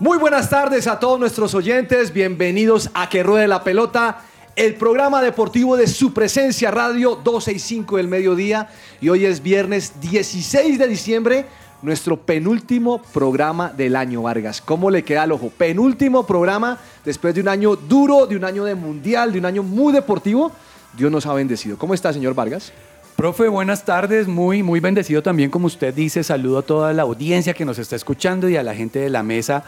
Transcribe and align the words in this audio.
Muy 0.00 0.16
buenas 0.16 0.48
tardes 0.48 0.86
a 0.86 0.98
todos 0.98 1.20
nuestros 1.20 1.54
oyentes, 1.54 2.10
bienvenidos 2.10 2.88
a 2.94 3.10
Que 3.10 3.22
Ruede 3.22 3.46
la 3.46 3.62
Pelota, 3.62 4.22
el 4.56 4.76
programa 4.76 5.20
deportivo 5.20 5.76
de 5.76 5.86
su 5.86 6.14
presencia 6.14 6.70
radio 6.70 7.16
12 7.22 7.52
y 7.52 7.58
5 7.58 7.98
del 7.98 8.08
mediodía 8.08 8.70
y 9.02 9.10
hoy 9.10 9.26
es 9.26 9.42
viernes 9.42 10.00
16 10.00 10.78
de 10.78 10.88
diciembre, 10.88 11.44
nuestro 11.82 12.16
penúltimo 12.16 13.02
programa 13.12 13.74
del 13.76 13.94
año 13.94 14.22
Vargas. 14.22 14.62
¿Cómo 14.62 14.90
le 14.90 15.04
queda 15.04 15.24
al 15.24 15.32
ojo? 15.32 15.50
Penúltimo 15.50 16.24
programa 16.24 16.78
después 17.04 17.34
de 17.34 17.42
un 17.42 17.48
año 17.48 17.76
duro, 17.76 18.26
de 18.26 18.36
un 18.36 18.44
año 18.44 18.64
de 18.64 18.74
mundial, 18.74 19.34
de 19.34 19.38
un 19.38 19.44
año 19.44 19.62
muy 19.62 19.92
deportivo. 19.92 20.50
Dios 20.96 21.12
nos 21.12 21.26
ha 21.26 21.34
bendecido. 21.34 21.76
¿Cómo 21.76 21.92
está, 21.92 22.10
señor 22.10 22.32
Vargas? 22.32 22.72
Profe, 23.20 23.48
buenas 23.48 23.84
tardes, 23.84 24.26
muy, 24.28 24.62
muy 24.62 24.80
bendecido 24.80 25.22
también, 25.22 25.50
como 25.50 25.66
usted 25.66 25.92
dice, 25.92 26.24
saludo 26.24 26.60
a 26.60 26.62
toda 26.62 26.94
la 26.94 27.02
audiencia 27.02 27.52
que 27.52 27.66
nos 27.66 27.78
está 27.78 27.94
escuchando 27.94 28.48
y 28.48 28.56
a 28.56 28.62
la 28.62 28.74
gente 28.74 28.98
de 28.98 29.10
la 29.10 29.22
mesa. 29.22 29.62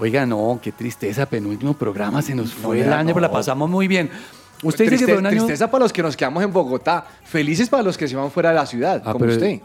Oiga, 0.00 0.26
no, 0.26 0.58
qué 0.60 0.72
tristeza, 0.72 1.24
penúltimo 1.26 1.74
programa, 1.74 2.22
se 2.22 2.34
nos 2.34 2.52
fue 2.52 2.80
el 2.80 2.92
año, 2.92 3.14
pero 3.14 3.20
la 3.20 3.30
pasamos 3.30 3.70
muy 3.70 3.86
bien. 3.86 4.10
Usted 4.64 4.90
dice 4.90 5.06
que 5.06 5.12
fue 5.12 5.18
un 5.20 5.26
año... 5.26 5.36
Tristeza 5.44 5.70
para 5.70 5.84
los 5.84 5.92
que 5.92 6.02
nos 6.02 6.16
quedamos 6.16 6.42
en 6.42 6.52
Bogotá, 6.52 7.06
felices 7.22 7.68
para 7.68 7.84
los 7.84 7.96
que 7.96 8.08
se 8.08 8.16
van 8.16 8.32
fuera 8.32 8.48
de 8.48 8.56
la 8.56 8.66
ciudad, 8.66 9.00
Ah, 9.04 9.12
como 9.12 9.20
pero- 9.26 9.32
usted. 9.34 9.60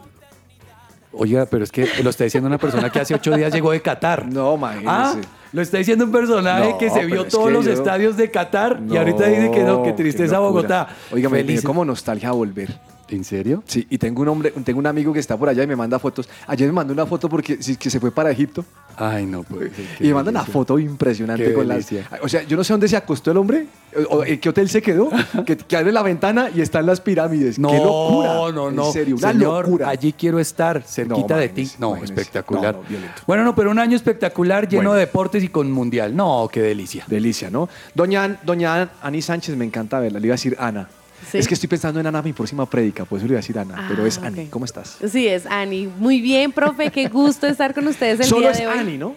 Oiga, 1.10 1.44
pero 1.46 1.64
es 1.64 1.72
que 1.72 1.88
lo 2.04 2.10
está 2.10 2.22
diciendo 2.22 2.46
una 2.46 2.58
persona 2.58 2.88
que 2.88 3.00
hace 3.00 3.16
ocho 3.16 3.36
días 3.36 3.52
llegó 3.52 3.72
de 3.72 3.82
Qatar. 3.82 4.26
No, 4.32 4.54
imagínese. 4.54 4.88
Ah, 4.88 5.16
lo 5.52 5.60
está 5.60 5.78
diciendo 5.78 6.04
un 6.04 6.12
personaje 6.12 6.70
No, 6.70 6.78
que 6.78 6.88
se 6.88 7.04
vio 7.04 7.24
todos 7.24 7.50
los 7.50 7.64
yo- 7.64 7.72
estadios 7.72 8.16
de 8.16 8.30
Qatar 8.30 8.80
y 8.88 8.96
ahorita 8.96 9.26
dice 9.26 9.50
que 9.50 9.64
no, 9.64 9.82
que 9.82 9.90
qué 9.90 9.96
tristeza. 9.96 10.38
Bogotá. 10.38 10.86
Oiga, 11.10 11.28
me 11.28 11.62
como 11.62 11.84
nostalgia 11.84 12.30
volver. 12.30 12.93
¿En 13.08 13.22
serio? 13.24 13.62
Sí, 13.66 13.86
y 13.90 13.98
tengo 13.98 14.22
un 14.22 14.28
hombre, 14.28 14.50
tengo 14.64 14.78
un 14.78 14.86
amigo 14.86 15.12
que 15.12 15.20
está 15.20 15.36
por 15.36 15.48
allá 15.48 15.62
y 15.62 15.66
me 15.66 15.76
manda 15.76 15.98
fotos. 15.98 16.28
Ayer 16.46 16.68
me 16.68 16.72
mandó 16.74 16.92
una 16.92 17.06
foto 17.06 17.28
porque 17.28 17.58
que 17.58 17.90
se 17.90 18.00
fue 18.00 18.10
para 18.10 18.30
Egipto 18.30 18.64
Ay, 18.96 19.26
no 19.26 19.42
puede 19.42 19.70
ser, 19.74 19.84
y 20.00 20.08
me 20.08 20.14
manda 20.14 20.30
una 20.30 20.44
foto 20.44 20.78
impresionante 20.78 21.44
Qué 21.44 21.52
con 21.52 21.66
delicia. 21.68 22.08
O 22.22 22.28
sea, 22.28 22.42
yo 22.44 22.56
no 22.56 22.62
sé 22.64 22.72
dónde 22.72 22.88
se 22.88 22.96
acostó 22.96 23.32
el 23.32 23.36
hombre, 23.38 23.66
o, 24.08 24.24
en 24.24 24.38
qué 24.38 24.48
hotel 24.48 24.68
se 24.68 24.80
quedó, 24.80 25.10
que, 25.46 25.56
que 25.56 25.76
abre 25.76 25.92
la 25.92 26.02
ventana 26.02 26.48
y 26.54 26.60
están 26.60 26.86
las 26.86 27.00
pirámides. 27.00 27.58
No, 27.58 27.70
qué 27.70 27.78
locura. 27.78 28.52
no, 28.52 28.70
no. 28.70 28.86
En 28.86 28.92
serio, 28.92 29.16
una 29.16 29.32
Señor, 29.32 29.64
locura. 29.64 29.88
allí 29.88 30.12
quiero 30.12 30.38
estar, 30.38 30.82
cerquita 30.82 31.34
No, 31.34 31.40
de 31.40 31.48
ti. 31.48 31.70
No, 31.78 31.88
imagínese. 31.90 32.12
espectacular. 32.14 32.74
No, 32.76 32.82
no, 32.82 32.88
violento. 32.88 33.22
bueno, 33.26 33.44
no, 33.44 33.54
pero 33.54 33.70
un 33.70 33.78
año 33.78 33.96
espectacular, 33.96 34.68
lleno 34.68 34.90
Bueno. 34.90 34.92
de 34.94 35.00
deportes 35.00 35.42
y 35.42 35.48
con 35.48 35.70
mundial. 35.70 36.14
No, 36.14 36.48
qué 36.52 36.62
delicia. 36.62 37.04
Delicia, 37.08 37.50
¿no? 37.50 37.68
Doña, 37.94 38.40
doña 38.44 38.90
Ani 39.02 39.20
Sánchez, 39.20 39.56
me 39.56 39.64
encanta 39.64 39.98
verla. 39.98 40.20
Le 40.20 40.26
iba 40.28 40.34
a 40.34 40.36
decir 40.36 40.56
Ana. 40.58 40.88
Sí. 41.34 41.38
Es 41.40 41.48
que 41.48 41.54
estoy 41.54 41.68
pensando 41.68 41.98
en 41.98 42.06
Ana, 42.06 42.22
mi 42.22 42.32
próxima 42.32 42.64
prédica, 42.64 43.04
por 43.04 43.18
eso 43.18 43.26
le 43.26 43.32
iba 43.32 43.38
a 43.38 43.42
decir 43.42 43.58
Ana. 43.58 43.86
pero 43.88 44.04
Ah, 44.04 44.06
es 44.08 44.18
Ani. 44.18 44.46
¿Cómo 44.46 44.64
estás? 44.64 44.98
Sí, 45.10 45.26
es 45.26 45.46
Ani. 45.46 45.88
Muy 45.88 46.20
bien, 46.20 46.52
profe, 46.52 46.90
qué 46.92 47.08
gusto 47.08 47.48
estar 47.48 47.74
con 47.74 47.88
ustedes 47.88 48.20
el 48.20 48.26
Solo 48.26 48.42
día 48.42 48.50
es 48.52 48.58
de 48.58 48.66
hoy. 48.68 48.78
Ani, 48.78 48.98
¿no? 48.98 49.16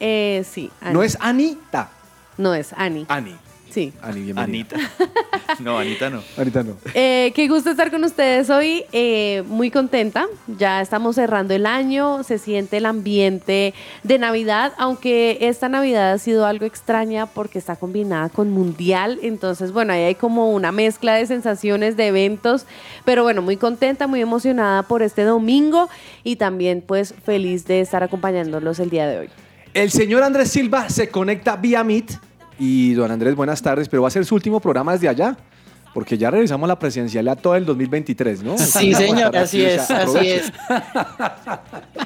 Eh, 0.00 0.44
sí, 0.50 0.70
Ani. 0.80 0.92
No 0.94 1.02
es 1.04 1.16
Anita. 1.20 1.88
No 2.36 2.52
es 2.52 2.72
Ani. 2.72 3.06
Ani. 3.08 3.36
Sí. 3.72 3.92
Ani, 4.02 4.20
bienvenida. 4.20 4.76
Anita. 4.76 4.76
No, 5.60 5.78
Anita 5.78 6.08
no. 6.08 6.22
Anita 6.38 6.62
no. 6.62 6.76
Eh, 6.94 7.32
qué 7.34 7.46
gusto 7.46 7.70
estar 7.70 7.90
con 7.90 8.04
ustedes 8.04 8.48
hoy. 8.48 8.84
eh, 8.92 9.42
muy 9.46 9.70
contenta. 9.70 10.26
Ya 10.58 10.80
estamos 10.80 11.16
cerrando 11.16 11.52
el 11.54 11.66
año. 11.66 12.22
Se 12.22 12.38
siente 12.38 12.78
el 12.78 12.86
ambiente 12.86 13.74
de 14.02 14.18
Navidad, 14.18 14.72
aunque 14.78 15.38
esta 15.42 15.68
Navidad 15.68 16.12
ha 16.12 16.18
sido 16.18 16.46
algo 16.46 16.64
extraña 16.64 17.26
porque 17.26 17.58
está 17.58 17.76
combinada 17.76 18.28
con 18.30 18.50
Mundial. 18.50 19.18
Entonces, 19.22 19.72
bueno, 19.72 19.92
ahí 19.92 20.02
hay 20.02 20.14
como 20.14 20.52
una 20.52 20.72
mezcla 20.72 21.14
de 21.14 21.26
sensaciones, 21.26 21.96
de 21.96 22.06
eventos. 22.08 22.66
Pero 23.04 23.22
bueno, 23.22 23.42
muy 23.42 23.56
contenta, 23.56 24.06
muy 24.06 24.20
emocionada 24.20 24.82
por 24.84 25.02
este 25.02 25.22
domingo 25.22 25.88
y 26.24 26.36
también 26.36 26.82
pues 26.86 27.14
feliz 27.24 27.66
de 27.66 27.80
estar 27.80 28.02
acompañándolos 28.02 28.78
el 28.80 28.90
día 28.90 29.06
de 29.06 29.18
hoy. 29.18 29.28
El 29.74 29.90
señor 29.90 30.22
Andrés 30.22 30.50
Silva 30.50 30.88
se 30.90 31.08
conecta 31.08 31.56
vía 31.56 31.82
Meet. 31.84 32.12
Y 32.58 32.94
don 32.94 33.10
Andrés, 33.10 33.34
buenas 33.34 33.62
tardes, 33.62 33.88
pero 33.88 34.02
va 34.02 34.08
a 34.08 34.10
ser 34.10 34.24
su 34.24 34.34
último 34.34 34.60
programa 34.60 34.92
desde 34.92 35.08
allá. 35.08 35.36
Porque 35.94 36.16
ya 36.16 36.30
realizamos 36.30 36.66
la 36.68 36.78
presidencialidad 36.78 37.38
todo 37.38 37.54
el 37.54 37.66
2023, 37.66 38.42
¿no? 38.42 38.56
Sí, 38.56 38.94
señor, 38.94 39.36
así 39.36 39.62
es, 39.62 39.90
así 39.90 40.26
es. 40.26 40.50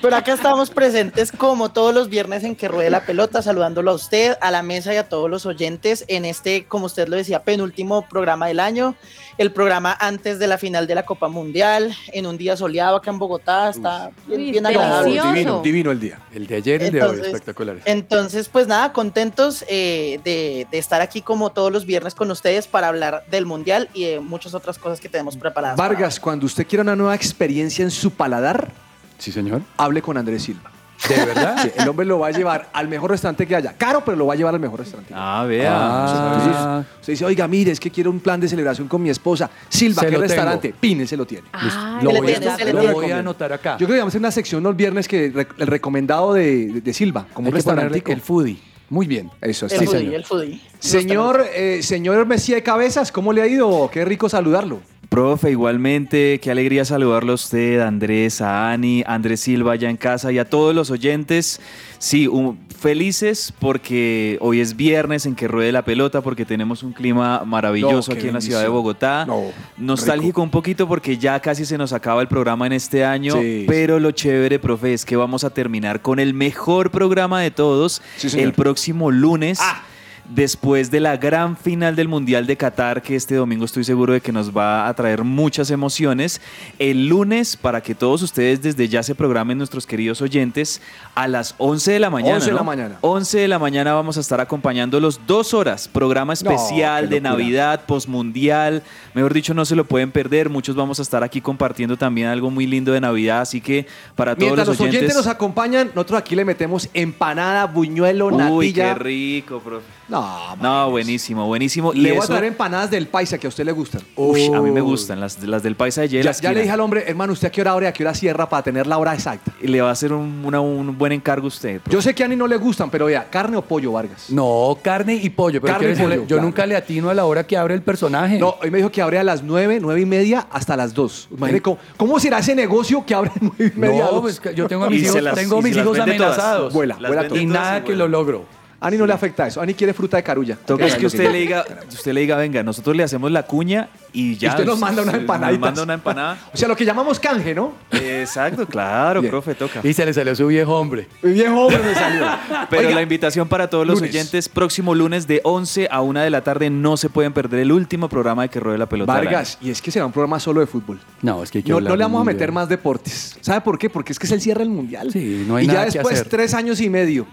Pero 0.02 0.16
acá 0.16 0.32
estamos 0.32 0.70
presentes 0.70 1.30
como 1.30 1.68
todos 1.70 1.94
los 1.94 2.08
viernes 2.08 2.42
en 2.42 2.56
que 2.56 2.66
ruede 2.66 2.90
la 2.90 3.06
pelota, 3.06 3.42
saludándolo 3.42 3.92
a 3.92 3.94
usted, 3.94 4.36
a 4.40 4.50
la 4.50 4.62
mesa 4.62 4.92
y 4.92 4.96
a 4.96 5.08
todos 5.08 5.30
los 5.30 5.46
oyentes 5.46 6.04
en 6.08 6.24
este, 6.24 6.64
como 6.64 6.86
usted 6.86 7.06
lo 7.06 7.16
decía, 7.16 7.44
penúltimo 7.44 8.02
programa 8.08 8.48
del 8.48 8.58
año, 8.58 8.96
el 9.38 9.52
programa 9.52 9.96
antes 10.00 10.38
de 10.38 10.46
la 10.46 10.56
final 10.58 10.86
de 10.86 10.94
la 10.94 11.04
Copa 11.04 11.28
Mundial, 11.28 11.94
en 12.12 12.26
un 12.26 12.38
día 12.38 12.56
soleado 12.56 12.96
acá 12.96 13.10
en 13.10 13.18
Bogotá, 13.18 13.68
está 13.70 14.10
bien, 14.26 14.40
Uy, 14.40 14.50
bien 14.52 14.66
agradable. 14.66 15.20
Divino, 15.20 15.60
divino 15.62 15.90
el 15.90 16.00
día. 16.00 16.18
El 16.32 16.46
de 16.46 16.56
ayer 16.56 16.80
y 16.82 16.84
el 16.86 16.92
de 16.92 16.98
hoy, 17.02 17.04
Entonces- 17.08 17.26
espectaculares. 17.26 17.82
Entonces, 17.86 18.48
pues 18.48 18.66
nada, 18.66 18.92
contentos 18.92 19.64
eh, 19.68 20.20
de, 20.24 20.66
de 20.70 20.78
estar 20.78 21.00
aquí 21.00 21.20
como 21.22 21.50
todos 21.50 21.70
los 21.70 21.84
viernes 21.86 22.14
con 22.14 22.30
ustedes 22.30 22.66
para 22.66 22.88
hablar 22.88 23.24
del 23.30 23.44
Mundial 23.46 23.88
y 23.92 24.04
de 24.04 24.20
muchas 24.20 24.54
otras 24.54 24.78
cosas 24.78 25.00
que 25.00 25.08
tenemos 25.08 25.36
preparadas. 25.36 25.76
para- 25.76 25.88
Vargas, 25.90 26.18
cuando 26.18 26.46
usted 26.46 26.66
quiera 26.66 26.82
una 26.82 26.96
nueva 26.96 27.14
experiencia 27.14 27.82
en 27.82 27.90
su 27.90 28.10
paladar, 28.12 28.70
Sí, 29.18 29.32
señor. 29.32 29.62
hable 29.76 30.02
con 30.02 30.16
Andrés 30.16 30.42
Silva. 30.44 30.70
¿De 31.08 31.24
verdad? 31.24 31.56
Sí, 31.62 31.70
el 31.76 31.88
hombre 31.88 32.06
lo 32.06 32.18
va 32.18 32.28
a 32.28 32.30
llevar 32.30 32.68
al 32.72 32.88
mejor 32.88 33.10
restaurante 33.10 33.46
que 33.46 33.54
haya. 33.56 33.72
Caro, 33.74 34.02
pero 34.04 34.16
lo 34.16 34.26
va 34.26 34.34
a 34.34 34.36
llevar 34.36 34.54
al 34.54 34.60
mejor 34.60 34.80
restaurante. 34.80 35.12
Ah, 35.16 35.44
vea. 35.48 35.72
Ah. 35.72 36.36
Entonces, 36.78 36.92
usted 37.00 37.12
dice, 37.12 37.24
oiga, 37.24 37.46
mire, 37.48 37.72
es 37.72 37.80
que 37.80 37.90
quiero 37.90 38.10
un 38.10 38.20
plan 38.20 38.40
de 38.40 38.48
celebración 38.48 38.88
con 38.88 39.02
mi 39.02 39.10
esposa. 39.10 39.50
Silva, 39.68 40.00
Se 40.02 40.06
¿qué 40.06 40.12
lo 40.12 40.18
tengo. 40.18 40.28
restaurante? 40.28 40.74
Pine 40.78 41.06
se 41.06 41.16
lo 41.16 41.26
tiene. 41.26 41.48
Ah, 41.52 42.00
Lo 42.02 42.10
voy, 42.10 42.18
a, 42.32 42.40
tiene, 42.40 42.72
lo 42.72 42.80
tiene. 42.80 42.94
voy 42.94 43.10
a 43.10 43.18
anotar 43.18 43.52
acá. 43.52 43.72
Yo 43.78 43.86
creo 43.86 43.96
que 43.96 43.98
vamos 44.00 44.10
a 44.10 44.12
hacer 44.12 44.20
una 44.20 44.30
sección 44.30 44.62
los 44.62 44.76
viernes 44.76 45.06
que 45.08 45.30
re- 45.34 45.48
el 45.58 45.66
recomendado 45.66 46.32
de, 46.34 46.66
de- 46.66 46.80
de 46.80 46.92
Silva, 46.92 47.26
como 47.32 47.46
Hay 47.46 47.50
un 47.52 47.54
restaurante. 47.56 48.02
el 48.12 48.20
foodie. 48.20 48.58
Muy 48.88 49.08
bien. 49.08 49.30
Eso, 49.40 49.66
El 49.66 49.70
sí, 49.72 49.84
foodie, 49.84 49.98
señor. 49.98 50.14
el 50.14 50.24
foodie. 50.24 50.60
Señor, 50.78 51.44
eh, 51.54 51.80
señor 51.82 52.24
Mesía 52.26 52.54
de 52.54 52.62
Cabezas, 52.62 53.10
¿cómo 53.10 53.32
le 53.32 53.42
ha 53.42 53.46
ido? 53.48 53.90
Qué 53.92 54.04
rico 54.04 54.28
saludarlo. 54.28 54.80
Profe, 55.16 55.50
igualmente, 55.50 56.38
qué 56.42 56.50
alegría 56.50 56.84
saludarlo 56.84 57.32
a 57.32 57.36
usted, 57.36 57.80
a 57.80 57.88
Andrés, 57.88 58.42
a 58.42 58.70
Ani, 58.70 59.02
a 59.06 59.14
Andrés 59.14 59.40
Silva 59.40 59.72
allá 59.72 59.88
en 59.88 59.96
casa 59.96 60.30
y 60.30 60.38
a 60.38 60.44
todos 60.44 60.74
los 60.74 60.90
oyentes. 60.90 61.58
Sí, 61.98 62.26
un- 62.26 62.58
felices 62.78 63.54
porque 63.58 64.36
hoy 64.42 64.60
es 64.60 64.76
viernes 64.76 65.24
en 65.24 65.34
que 65.34 65.48
ruede 65.48 65.72
la 65.72 65.86
pelota, 65.86 66.20
porque 66.20 66.44
tenemos 66.44 66.82
un 66.82 66.92
clima 66.92 67.44
maravilloso 67.46 68.12
No, 68.12 68.18
aquí 68.18 68.28
en 68.28 68.34
la 68.34 68.42
ciudad 68.42 68.60
de. 68.60 68.68
Bogotá. 68.68 69.24
No, 69.24 69.44
Nostálgico 69.78 70.42
un 70.42 70.50
poquito 70.50 70.86
porque 70.86 71.16
ya 71.16 71.40
casi 71.40 71.64
se 71.64 71.78
nos 71.78 71.94
acaba 71.94 72.20
el 72.20 72.28
programa 72.28 72.66
en 72.66 72.74
este 72.74 73.02
año, 73.02 73.40
Sí, 73.40 73.64
pero 73.66 73.98
lo 73.98 74.10
chévere, 74.10 74.58
profe, 74.58 74.92
es 74.92 75.06
que 75.06 75.16
vamos 75.16 75.44
a 75.44 75.48
terminar 75.48 76.02
con 76.02 76.18
el 76.18 76.34
mejor 76.34 76.90
programa 76.90 77.40
de 77.40 77.50
todos 77.50 78.02
Sí, 78.18 78.38
el 78.38 78.52
próximo 78.52 79.10
lunes. 79.10 79.60
Ah. 79.62 79.82
Después 80.28 80.90
de 80.90 81.00
la 81.00 81.16
gran 81.16 81.56
final 81.56 81.94
del 81.94 82.08
Mundial 82.08 82.46
de 82.46 82.56
Qatar, 82.56 83.02
que 83.02 83.14
este 83.14 83.34
domingo 83.34 83.64
estoy 83.64 83.84
seguro 83.84 84.12
de 84.12 84.20
que 84.20 84.32
nos 84.32 84.56
va 84.56 84.88
a 84.88 84.94
traer 84.94 85.22
muchas 85.22 85.70
emociones, 85.70 86.40
el 86.78 87.08
lunes, 87.08 87.56
para 87.56 87.80
que 87.80 87.94
todos 87.94 88.22
ustedes 88.22 88.62
desde 88.62 88.88
ya 88.88 89.02
se 89.02 89.14
programen, 89.14 89.58
nuestros 89.58 89.86
queridos 89.86 90.22
oyentes, 90.22 90.80
a 91.14 91.28
las 91.28 91.54
11 91.58 91.92
de 91.92 92.00
la 92.00 92.10
mañana. 92.10 92.36
11 92.36 92.46
de 92.50 92.56
la 92.56 92.62
mañana. 92.62 92.98
11 93.02 93.38
de 93.38 93.48
la 93.48 93.58
mañana 93.58 93.94
vamos 93.94 94.16
a 94.16 94.20
estar 94.20 94.40
acompañándolos 94.40 95.20
dos 95.26 95.54
horas, 95.54 95.86
programa 95.86 96.32
especial 96.32 97.08
de. 97.08 97.20
Navidad, 97.20 97.82
postmundial, 97.86 98.82
mejor 99.14 99.34
dicho, 99.34 99.54
no 99.54 99.64
se 99.64 99.74
lo 99.74 99.84
pueden 99.84 100.10
perder, 100.12 100.48
muchos 100.48 100.76
vamos 100.76 100.98
a 100.98 101.02
estar 101.02 101.22
aquí 101.24 101.40
compartiendo 101.40 101.96
también 101.96 102.28
algo 102.28 102.50
muy 102.50 102.66
lindo 102.66 102.92
de 102.92 103.00
Navidad, 103.00 103.40
así 103.40 103.60
que 103.60 103.86
para 104.14 104.34
todos 104.34 104.44
Mientras 104.44 104.68
los 104.68 104.78
los 104.78 104.80
oyentes 104.80 105.00
oyentes... 105.00 105.16
nos 105.16 105.26
acompañan, 105.26 105.88
nosotros 105.94 106.20
aquí 106.20 106.36
le 106.36 106.44
metemos 106.44 106.88
empanada, 106.94 107.66
buñuelo, 107.66 108.28
Uy, 108.28 108.36
natilla. 108.36 108.94
qué 108.94 108.98
rico, 109.00 109.60
profe. 109.60 109.86
No, 110.08 110.15
No, 110.60 110.90
buenísimo, 110.90 111.46
buenísimo. 111.46 111.92
Le 111.92 112.08
y 112.10 112.12
voy 112.12 112.24
a 112.24 112.26
traer 112.26 112.44
empanadas 112.44 112.90
del 112.90 113.06
paisa 113.08 113.38
que 113.38 113.46
a 113.46 113.48
usted 113.48 113.64
le 113.64 113.72
gustan. 113.72 114.00
uy, 114.16 114.46
a 114.46 114.60
mí 114.60 114.70
me 114.70 114.80
gustan, 114.80 115.20
las, 115.20 115.42
las 115.42 115.62
del 115.62 115.76
paisa 115.76 116.02
de 116.02 116.08
Ya, 116.08 116.18
Yela. 116.20 116.32
ya 116.32 116.52
le 116.52 116.60
dije 116.60 116.72
al 116.72 116.80
hombre, 116.80 117.04
hermano, 117.06 117.32
¿usted 117.32 117.48
a 117.48 117.50
qué 117.50 117.60
hora 117.60 117.72
abre, 117.72 117.86
a 117.88 117.92
qué 117.92 118.02
hora 118.04 118.14
cierra 118.14 118.48
para 118.48 118.62
tener 118.62 118.86
la 118.86 118.98
hora 118.98 119.14
exacta? 119.14 119.52
Le 119.60 119.80
va 119.80 119.88
a 119.88 119.92
hacer 119.92 120.12
un, 120.12 120.42
una- 120.44 120.60
un 120.60 120.96
buen 120.96 121.12
encargo 121.12 121.46
a 121.46 121.48
usted. 121.48 121.80
Yo 121.88 122.00
sé 122.02 122.14
que 122.14 122.22
a 122.22 122.26
Ani 122.26 122.36
no 122.36 122.46
le 122.46 122.56
gustan, 122.56 122.90
pero 122.90 123.06
vea, 123.06 123.28
carne 123.30 123.56
o 123.56 123.62
pollo, 123.62 123.92
Vargas. 123.92 124.30
No, 124.30 124.78
carne 124.82 125.14
y 125.14 125.30
pollo. 125.30 125.60
Pero 125.60 125.72
Carne 125.74 125.92
y 125.92 125.96
pollo, 125.96 126.14
yo 126.22 126.26
claro. 126.26 126.42
nunca 126.42 126.66
le 126.66 126.76
atino 126.76 127.10
a 127.10 127.14
la 127.14 127.24
hora 127.24 127.46
que 127.46 127.56
abre 127.56 127.74
el 127.74 127.82
personaje. 127.82 128.38
No, 128.38 128.56
hoy 128.62 128.70
me 128.70 128.78
dijo 128.78 128.90
que 128.90 129.02
abre 129.02 129.18
a 129.18 129.24
las 129.24 129.42
nueve, 129.42 129.78
nueve 129.80 130.00
y 130.00 130.06
media 130.06 130.46
hasta 130.50 130.76
las 130.76 130.94
dos. 130.94 131.28
Imagínate 131.30 131.62
cómo, 131.62 131.78
cómo 131.96 132.18
será 132.20 132.38
ese 132.38 132.54
negocio 132.54 133.04
que 133.04 133.14
abre 133.14 133.30
nueve 133.40 133.72
y 133.74 133.78
media. 133.78 134.08
No, 134.10 134.20
pues 134.22 134.40
yo 134.54 134.66
tengo 134.68 134.84
a 134.84 134.86
Y 134.88 134.90
mis 134.90 135.02
hijos, 135.04 135.22
las- 135.22 135.34
tengo 135.34 135.56
a 135.56 135.60
y 135.60 135.62
mis 135.62 135.76
hijos 135.76 135.98
amenazados. 135.98 136.72
Vuela, 136.72 136.96
vuela. 136.96 137.26
Y 137.34 137.46
nada 137.46 137.78
y 137.78 137.82
que 137.82 137.94
lo 137.94 138.08
logro. 138.08 138.44
Ani 138.80 138.96
no 138.96 139.06
le 139.06 139.12
afecta 139.12 139.46
eso. 139.46 139.60
Ani 139.60 139.74
quiere 139.74 139.94
fruta 139.94 140.16
de 140.16 140.22
carulla. 140.22 140.56
Toca 140.56 140.86
es 140.86 140.94
que 140.96 141.06
usted 141.06 141.30
le 141.30 141.38
diga, 141.38 141.64
usted 141.88 142.12
le 142.12 142.20
diga, 142.20 142.36
venga, 142.36 142.62
nosotros 142.62 142.96
le 142.96 143.02
hacemos 143.02 143.30
la 143.30 143.44
cuña 143.44 143.88
y 144.18 144.36
ya. 144.36 144.50
Usted 144.50 144.64
nos 144.64 144.78
manda 144.78 145.02
una 145.02 145.12
Nos 145.12 145.20
empanadita. 145.20 145.60
manda 145.60 145.82
una 145.82 145.94
empanada. 145.94 146.38
O 146.54 146.56
sea, 146.56 146.68
lo 146.68 146.76
que 146.76 146.84
llamamos 146.84 147.20
canje, 147.20 147.54
¿no? 147.54 147.72
Exacto, 147.90 148.66
claro, 148.66 149.20
Bien. 149.20 149.30
profe, 149.30 149.54
toca. 149.54 149.80
Y 149.82 149.92
se 149.92 150.06
le 150.06 150.12
salió 150.14 150.34
su 150.34 150.46
viejo 150.46 150.74
hombre. 150.78 151.06
Mi 151.22 151.32
viejo 151.32 151.54
hombre 151.66 151.80
me 151.84 151.94
salió. 151.94 152.24
Pero 152.70 152.82
Oiga, 152.88 152.94
la 152.94 153.02
invitación 153.02 153.48
para 153.48 153.68
todos 153.68 153.86
los 153.86 153.96
lunes. 153.96 154.10
oyentes, 154.14 154.48
próximo 154.48 154.94
lunes 154.94 155.26
de 155.26 155.40
11 155.44 155.88
a 155.90 156.00
1 156.00 156.20
de 156.20 156.30
la 156.30 156.42
tarde, 156.42 156.70
no 156.70 156.96
se 156.96 157.10
pueden 157.10 157.32
perder 157.32 157.60
el 157.60 157.72
último 157.72 158.08
programa 158.08 158.42
de 158.42 158.48
Que 158.48 158.60
Ruede 158.60 158.78
la 158.78 158.86
Pelota. 158.88 159.12
Vargas, 159.12 159.58
y 159.60 159.70
es 159.70 159.82
que 159.82 159.90
será 159.90 160.06
un 160.06 160.12
programa 160.12 160.40
solo 160.40 160.60
de 160.60 160.66
fútbol. 160.66 160.98
No, 161.22 161.42
es 161.42 161.50
que 161.50 161.58
hay 161.58 161.62
que 161.64 161.70
No, 161.72 161.80
no 161.80 161.94
le 161.96 162.02
vamos 162.04 162.20
a 162.22 162.24
meter 162.24 162.52
más 162.52 162.68
deportes. 162.68 163.36
¿Sabe 163.40 163.60
por 163.60 163.78
qué? 163.78 163.90
Porque 163.90 164.12
es 164.12 164.18
que 164.18 164.26
es 164.26 164.32
el 164.32 164.40
cierre 164.40 164.60
del 164.60 164.70
mundial. 164.70 165.12
Sí, 165.12 165.44
no 165.46 165.56
hay 165.56 165.64
y 165.64 165.68
nada 165.68 165.80
ya 165.86 165.92
que 165.92 165.98
después, 165.98 166.14
hacer. 166.20 166.28
tres 166.28 166.54
años 166.54 166.80
y 166.80 166.88
medio. 166.88 167.26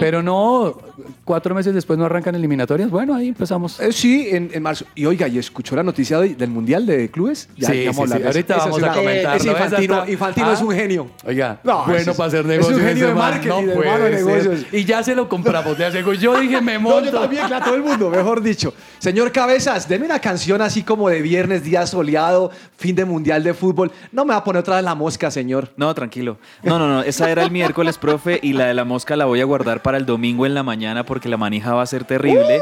Pero 0.00 0.22
no, 0.22 0.76
cuatro 1.24 1.54
meses 1.54 1.74
después 1.74 1.98
no 1.98 2.04
arrancan 2.04 2.34
eliminatorias. 2.34 2.90
Bueno, 2.90 3.14
ahí 3.14 3.28
empezamos. 3.28 3.78
Eh, 3.80 3.92
sí, 3.92 4.28
en, 4.30 4.50
en 4.52 4.62
marzo. 4.62 4.84
Y 4.94 5.04
oiga, 5.06 5.28
¿y 5.28 5.38
escuchó 5.38 5.76
la 5.76 5.82
noticia 5.82 6.03
de- 6.08 6.34
del 6.34 6.50
mundial 6.50 6.86
de 6.86 7.10
clubes? 7.10 7.48
Sí, 7.58 7.64
sí, 7.64 7.72
de. 7.72 8.26
Ahorita 8.26 8.56
vamos 8.56 8.78
es 8.78 8.84
a. 8.84 9.00
Ese 9.00 9.20
Esa 9.20 9.50
Infantino, 9.50 9.98
está- 10.00 10.10
Infantino 10.12 10.46
Ah. 10.48 10.52
es 10.52 10.60
un 10.60 10.70
genio. 10.72 11.10
Oiga, 11.24 11.60
No, 11.64 11.84
bueno 11.84 11.96
es- 11.98 12.16
para 12.16 12.26
hacer 12.28 12.40
es 12.40 12.44
un 12.44 12.50
negocios. 12.50 12.80
genio 12.80 13.06
de 13.08 13.14
marketing, 13.14 13.48
no 13.48 13.60
de 13.66 13.74
puede 13.74 13.90
mano 13.90 14.04
de 14.04 14.16
ser. 14.18 14.24
negocios. 14.26 14.66
Y 14.72 14.84
ya 14.84 15.02
se 15.02 15.14
lo 15.14 15.28
compramos. 15.28 15.76
de 15.78 15.86
hace- 15.86 16.02
Yo 16.18 16.38
dije, 16.40 16.60
me 16.60 16.74
No, 16.78 16.80
monto. 16.80 17.10
yo 17.10 17.20
también, 17.20 17.46
claro, 17.46 17.64
todo 17.64 17.74
el 17.74 17.82
mundo, 17.82 18.10
mejor 18.10 18.42
dicho. 18.42 18.74
Señor 18.98 19.32
Cabezas, 19.32 19.88
deme 19.88 20.06
una 20.06 20.18
canción 20.18 20.60
así 20.62 20.82
como 20.82 21.08
de 21.08 21.22
viernes, 21.22 21.62
día 21.64 21.86
soleado, 21.86 22.50
fin 22.76 22.94
de 22.96 23.04
mundial 23.04 23.42
de 23.42 23.54
fútbol. 23.54 23.90
No 24.12 24.24
me 24.24 24.30
va 24.32 24.38
a 24.38 24.44
poner 24.44 24.60
otra 24.60 24.76
vez 24.76 24.84
la 24.84 24.94
mosca, 24.94 25.30
señor. 25.30 25.70
No, 25.76 25.94
tranquilo. 25.94 26.38
No, 26.62 26.78
no, 26.78 26.88
no. 26.88 27.02
Esa 27.02 27.30
era 27.30 27.42
el 27.42 27.50
miércoles, 27.50 27.98
profe, 27.98 28.38
y 28.42 28.52
la 28.52 28.66
de 28.66 28.74
la 28.74 28.84
mosca 28.84 29.16
la 29.16 29.24
voy 29.26 29.40
a 29.40 29.44
guardar 29.44 29.82
para 29.82 29.98
el 29.98 30.06
domingo 30.06 30.46
en 30.46 30.54
la 30.54 30.62
mañana 30.62 31.04
porque 31.04 31.28
la 31.28 31.36
manija 31.36 31.74
va 31.74 31.82
a 31.82 31.86
ser 31.86 32.04
terrible. 32.04 32.60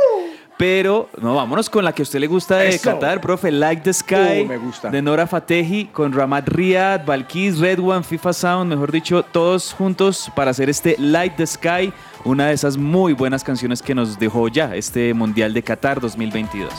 Pero, 0.63 1.09
no, 1.21 1.35
vámonos 1.35 1.69
con 1.69 1.85
la 1.85 1.93
que 1.93 2.03
a 2.03 2.05
usted 2.05 2.21
le 2.21 2.29
gusta 2.29 2.59
de 2.59 2.69
Eso. 2.69 2.93
Qatar, 2.93 3.21
profe. 3.21 3.51
Like 3.51 3.83
the 3.83 3.93
Sky. 3.93 4.43
Uh, 4.45 4.47
me 4.47 4.59
gusta. 4.59 4.91
De 4.91 5.03
Nora 5.03 5.27
Fatehi 5.27 5.87
con 5.87 6.13
Ramat 6.13 6.49
Riyad, 6.51 7.05
Balkis, 7.05 7.59
Red 7.59 7.81
One, 7.81 8.05
FIFA 8.05 8.33
Sound, 8.33 8.71
mejor 8.71 8.93
dicho, 8.93 9.25
todos 9.25 9.73
juntos 9.73 10.31
para 10.37 10.53
hacer 10.53 10.71
este 10.71 10.95
Light 11.01 11.35
the 11.35 11.49
Sky. 11.49 11.93
Una 12.25 12.47
de 12.47 12.53
esas 12.53 12.77
muy 12.77 13.13
buenas 13.13 13.43
canciones 13.43 13.83
que 13.83 13.93
nos 13.93 14.21
dejó 14.21 14.47
ya 14.47 14.77
este 14.77 15.13
Mundial 15.15 15.53
de 15.53 15.65
Qatar 15.65 16.01
2022. 16.01 16.71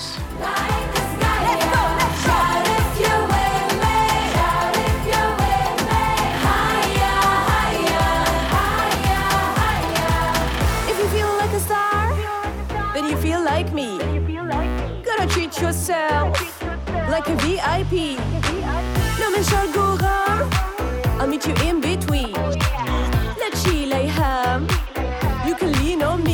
Like 17.13 17.29
a 17.29 17.35
VIP. 17.45 18.17
No 19.19 19.29
mention 19.29 19.71
Gora, 19.71 20.49
I'll 21.19 21.27
meet 21.27 21.45
you 21.45 21.53
in 21.69 21.79
between. 21.79 22.33
Let 23.41 23.55
she 23.61 23.85
lay 23.85 24.07
ham, 24.07 24.67
you 25.45 25.53
can 25.53 25.71
lean 25.73 26.01
on 26.01 26.23
me. 26.23 26.32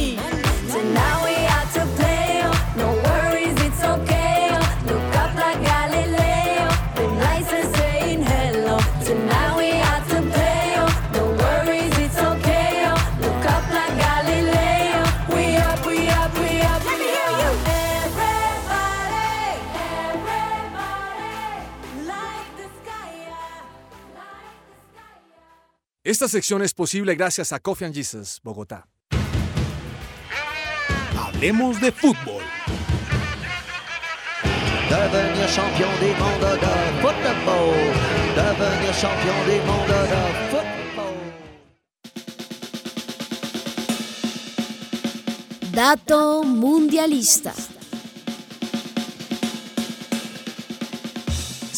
Esta 26.09 26.27
sección 26.27 26.63
es 26.63 26.73
posible 26.73 27.13
gracias 27.13 27.53
a 27.53 27.59
Coffee 27.59 27.85
and 27.85 27.93
Jesus, 27.93 28.39
Bogotá. 28.41 28.87
Hablemos 31.15 31.79
de 31.79 31.91
fútbol. 31.91 32.41
Devenir 34.89 35.47
champion 35.47 35.91
du 35.99 36.07
monde 36.19 36.57
de 36.57 36.67
football. 37.03 37.75
Devenir 38.35 38.93
champion 38.95 39.37
du 39.45 39.57
monde 39.67 39.99
de 40.09 40.23
football. 40.49 41.17
Dato 45.71 46.43
mundialista. 46.43 47.53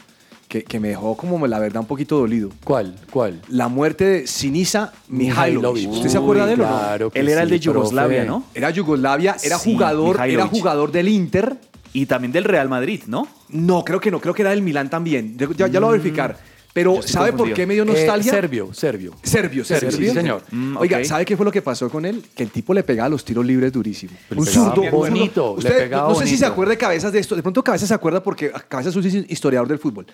que, 0.47 0.63
que 0.63 0.79
me 0.79 0.91
dejó 0.91 1.17
como 1.17 1.45
la 1.49 1.59
verdad 1.59 1.81
un 1.81 1.89
poquito 1.89 2.17
dolido. 2.19 2.51
¿Cuál? 2.63 2.95
¿Cuál? 3.11 3.43
La 3.49 3.67
muerte 3.67 4.05
de 4.05 4.27
Sinisa 4.29 4.93
Mihailovic. 5.09 5.83
Mihailovic. 5.83 5.91
¿Usted 5.91 6.11
se 6.11 6.19
acuerda 6.19 6.47
de 6.47 6.53
él 6.55 6.61
o 6.61 6.67
no? 6.69 6.79
Claro 6.79 7.11
que 7.11 7.19
Él 7.19 7.29
era 7.29 7.43
el 7.43 7.51
de 7.51 7.59
Yugoslavia, 7.59 8.25
profe. 8.25 8.31
¿no? 8.31 8.45
Era 8.55 8.71
Yugoslavia, 8.71 9.37
era 9.43 9.59
Sí, 9.59 9.73
jugador, 9.73 10.21
era 10.29 10.47
jugador 10.47 10.93
del 10.93 11.09
Inter. 11.09 11.57
Y 11.93 12.07
también 12.07 12.33
del 12.33 12.45
Real 12.45 12.69
Madrid, 12.69 13.03
¿no? 13.07 13.27
No, 13.49 13.85
creo 13.85 14.01
que 14.01 14.11
no, 14.11 14.21
creo 14.21 14.35
que 14.35 14.43
era 14.43 14.51
del 14.51 14.63
Milán 14.63 14.91
también. 14.91 15.37
Ya, 15.39 15.49
ya- 15.57 15.67
ya 15.69 15.81
lo 15.81 15.87
voy 15.87 15.97
a 15.97 15.99
verificar. 15.99 16.39
Pero 16.75 17.03
¿sabe 17.03 17.33
por 17.33 17.53
qué 17.55 17.67
me 17.67 17.75
dio 17.75 17.83
Eh, 17.83 17.87
nostalgia? 17.87 18.31
serbio, 18.31 18.73
serbio. 18.73 19.15
Serbio, 19.23 19.65
serbio, 19.65 19.91
Serbio, 19.91 20.11
sí, 20.11 20.15
señor. 20.15 20.43
Mm, 20.53 20.77
Oiga. 20.77 21.03
¿sabe 21.05 21.25
qué 21.25 21.37
fue 21.37 21.45
lo 21.45 21.51
que 21.51 21.63
pasó 21.63 21.89
con 21.91 22.05
él? 22.05 22.23
Que 22.37 22.45
el 22.45 22.51
tipo 22.51 22.73
le 22.73 22.85
pegaba 22.85 23.09
los 23.09 23.25
tiros 23.25 23.45
libres 23.45 23.73
durísimo. 23.73 24.13
Le 24.31 24.37
pegaba 24.45 24.75
bonito, 24.91 25.53
le 25.55 25.59
Usted, 25.59 25.79
pegaba 25.79 26.13
no 26.13 26.15
sé 26.15 26.27
si 26.29 26.37
se 26.37 26.47
acuerda 26.47 26.71
de 26.73 26.79
Cabezas 26.79 27.11
de 27.11 27.19
esto. 27.19 27.35
De 27.35 27.43
pronto 27.43 27.65
Cabezas 27.65 27.89
se 27.89 27.95
acuerda 27.95 28.23
porque 28.23 28.53
Cabezas 28.69 28.95
es 28.95 29.05
un 29.05 29.27
historiador 29.29 29.67
del 29.67 29.79
fútbol. 29.81 30.07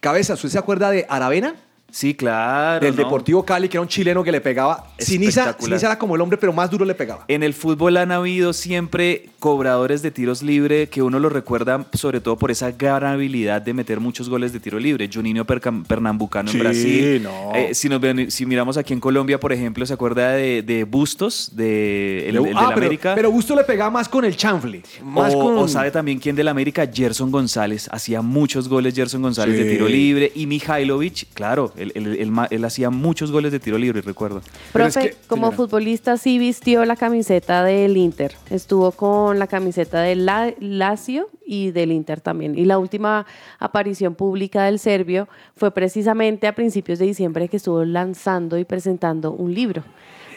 Cabezas, 0.00 0.38
¿usted 0.38 0.50
se 0.50 0.58
acuerda 0.58 0.90
de 0.90 1.04
Aravena? 1.08 1.54
Sí, 1.90 2.14
claro. 2.14 2.84
del 2.84 2.94
¿no? 2.94 3.04
Deportivo 3.04 3.44
Cali, 3.44 3.68
que 3.70 3.76
era 3.78 3.82
un 3.82 3.88
chileno 3.88 4.22
que 4.22 4.30
le 4.30 4.40
pegaba. 4.42 4.84
Espectacular. 4.98 5.56
Siniza 5.56 5.86
era 5.86 5.98
como 5.98 6.14
el 6.14 6.20
hombre, 6.20 6.36
pero 6.36 6.52
más 6.52 6.70
duro 6.70 6.84
le 6.84 6.94
pegaba. 6.94 7.24
En 7.28 7.42
el 7.42 7.54
fútbol 7.54 7.96
han 7.96 8.12
habido 8.12 8.52
siempre 8.52 9.30
cobradores 9.38 10.02
de 10.02 10.10
tiros 10.10 10.42
libre 10.42 10.88
que 10.88 11.00
uno 11.00 11.18
los 11.18 11.32
recuerda 11.32 11.86
sobre 11.94 12.20
todo 12.20 12.36
por 12.36 12.50
esa 12.50 12.70
gran 12.72 13.04
habilidad 13.04 13.62
de 13.62 13.72
meter 13.72 14.00
muchos 14.00 14.28
goles 14.28 14.52
de 14.52 14.60
tiro 14.60 14.78
libre. 14.78 15.08
Juninho 15.12 15.44
Pernambucano 15.46 16.50
Sí, 16.50 16.56
en 16.58 16.62
Brasil. 16.62 17.22
no. 17.22 17.54
Eh, 17.54 17.74
si, 17.74 17.88
nos 17.88 18.00
ven- 18.00 18.30
si 18.30 18.44
miramos 18.44 18.76
aquí 18.76 18.92
en 18.92 19.00
Colombia, 19.00 19.40
por 19.40 19.52
ejemplo, 19.52 19.86
¿se 19.86 19.94
acuerda 19.94 20.32
de, 20.32 20.62
de 20.62 20.84
Bustos, 20.84 21.52
de, 21.54 22.28
el, 22.28 22.36
Ah, 22.38 22.42
pero, 22.74 22.86
América? 22.86 23.14
pero 23.14 23.30
Busto 23.30 23.54
le 23.54 23.64
pegaba 23.64 23.90
más 23.90 24.08
con 24.08 24.24
el 24.24 24.36
chanfle. 24.36 24.82
Más 25.02 25.34
o, 25.34 25.40
con... 25.40 25.58
o 25.58 25.68
sabe 25.68 25.90
también 25.90 26.18
quién 26.18 26.36
del 26.36 26.48
América, 26.48 26.86
Gerson 26.92 27.30
González. 27.30 27.88
Hacía 27.92 28.20
muchos 28.22 28.68
goles 28.68 28.94
Gerson 28.94 29.22
González 29.22 29.56
Sí. 29.56 29.64
de 29.64 29.70
tiro 29.70 29.88
libre. 29.88 30.32
Y 30.34 30.46
Mihailovic, 30.46 31.28
claro, 31.32 31.72
Él, 31.78 31.92
él- 31.94 32.16
él 32.18 32.30
ma- 32.30 32.46
él 32.50 32.64
hacía 32.64 32.90
muchos 32.90 33.30
goles 33.32 33.52
de 33.52 33.60
tiro 33.60 33.78
libre, 33.78 34.00
recuerdo. 34.02 34.38
Es 34.38 34.44
Profe, 34.72 35.00
que- 35.00 35.16
como 35.28 35.46
señora. 35.46 35.56
futbolista 35.56 36.16
sí 36.16 36.38
vistió 36.38 36.84
la 36.84 36.96
camiseta 36.96 37.62
del 37.64 37.96
Inter. 37.96 38.34
Estuvo 38.50 38.92
con 38.92 39.38
la 39.38 39.46
camiseta 39.46 40.00
del 40.00 40.26
La- 40.26 40.52
Lazio 40.60 41.28
y 41.46 41.70
del 41.70 41.92
Inter 41.92 42.20
también. 42.20 42.58
Y 42.58 42.64
la 42.64 42.78
última 42.78 43.26
aparición 43.58 44.14
pública 44.14 44.64
del 44.64 44.78
serbio 44.78 45.28
fue 45.56 45.70
precisamente 45.70 46.46
a 46.46 46.54
principios 46.54 46.98
de 46.98 47.06
diciembre 47.06 47.48
que 47.48 47.56
estuvo 47.58 47.84
lanzando 47.84 48.58
y 48.58 48.64
presentando 48.64 49.32
un 49.32 49.54
libro. 49.54 49.82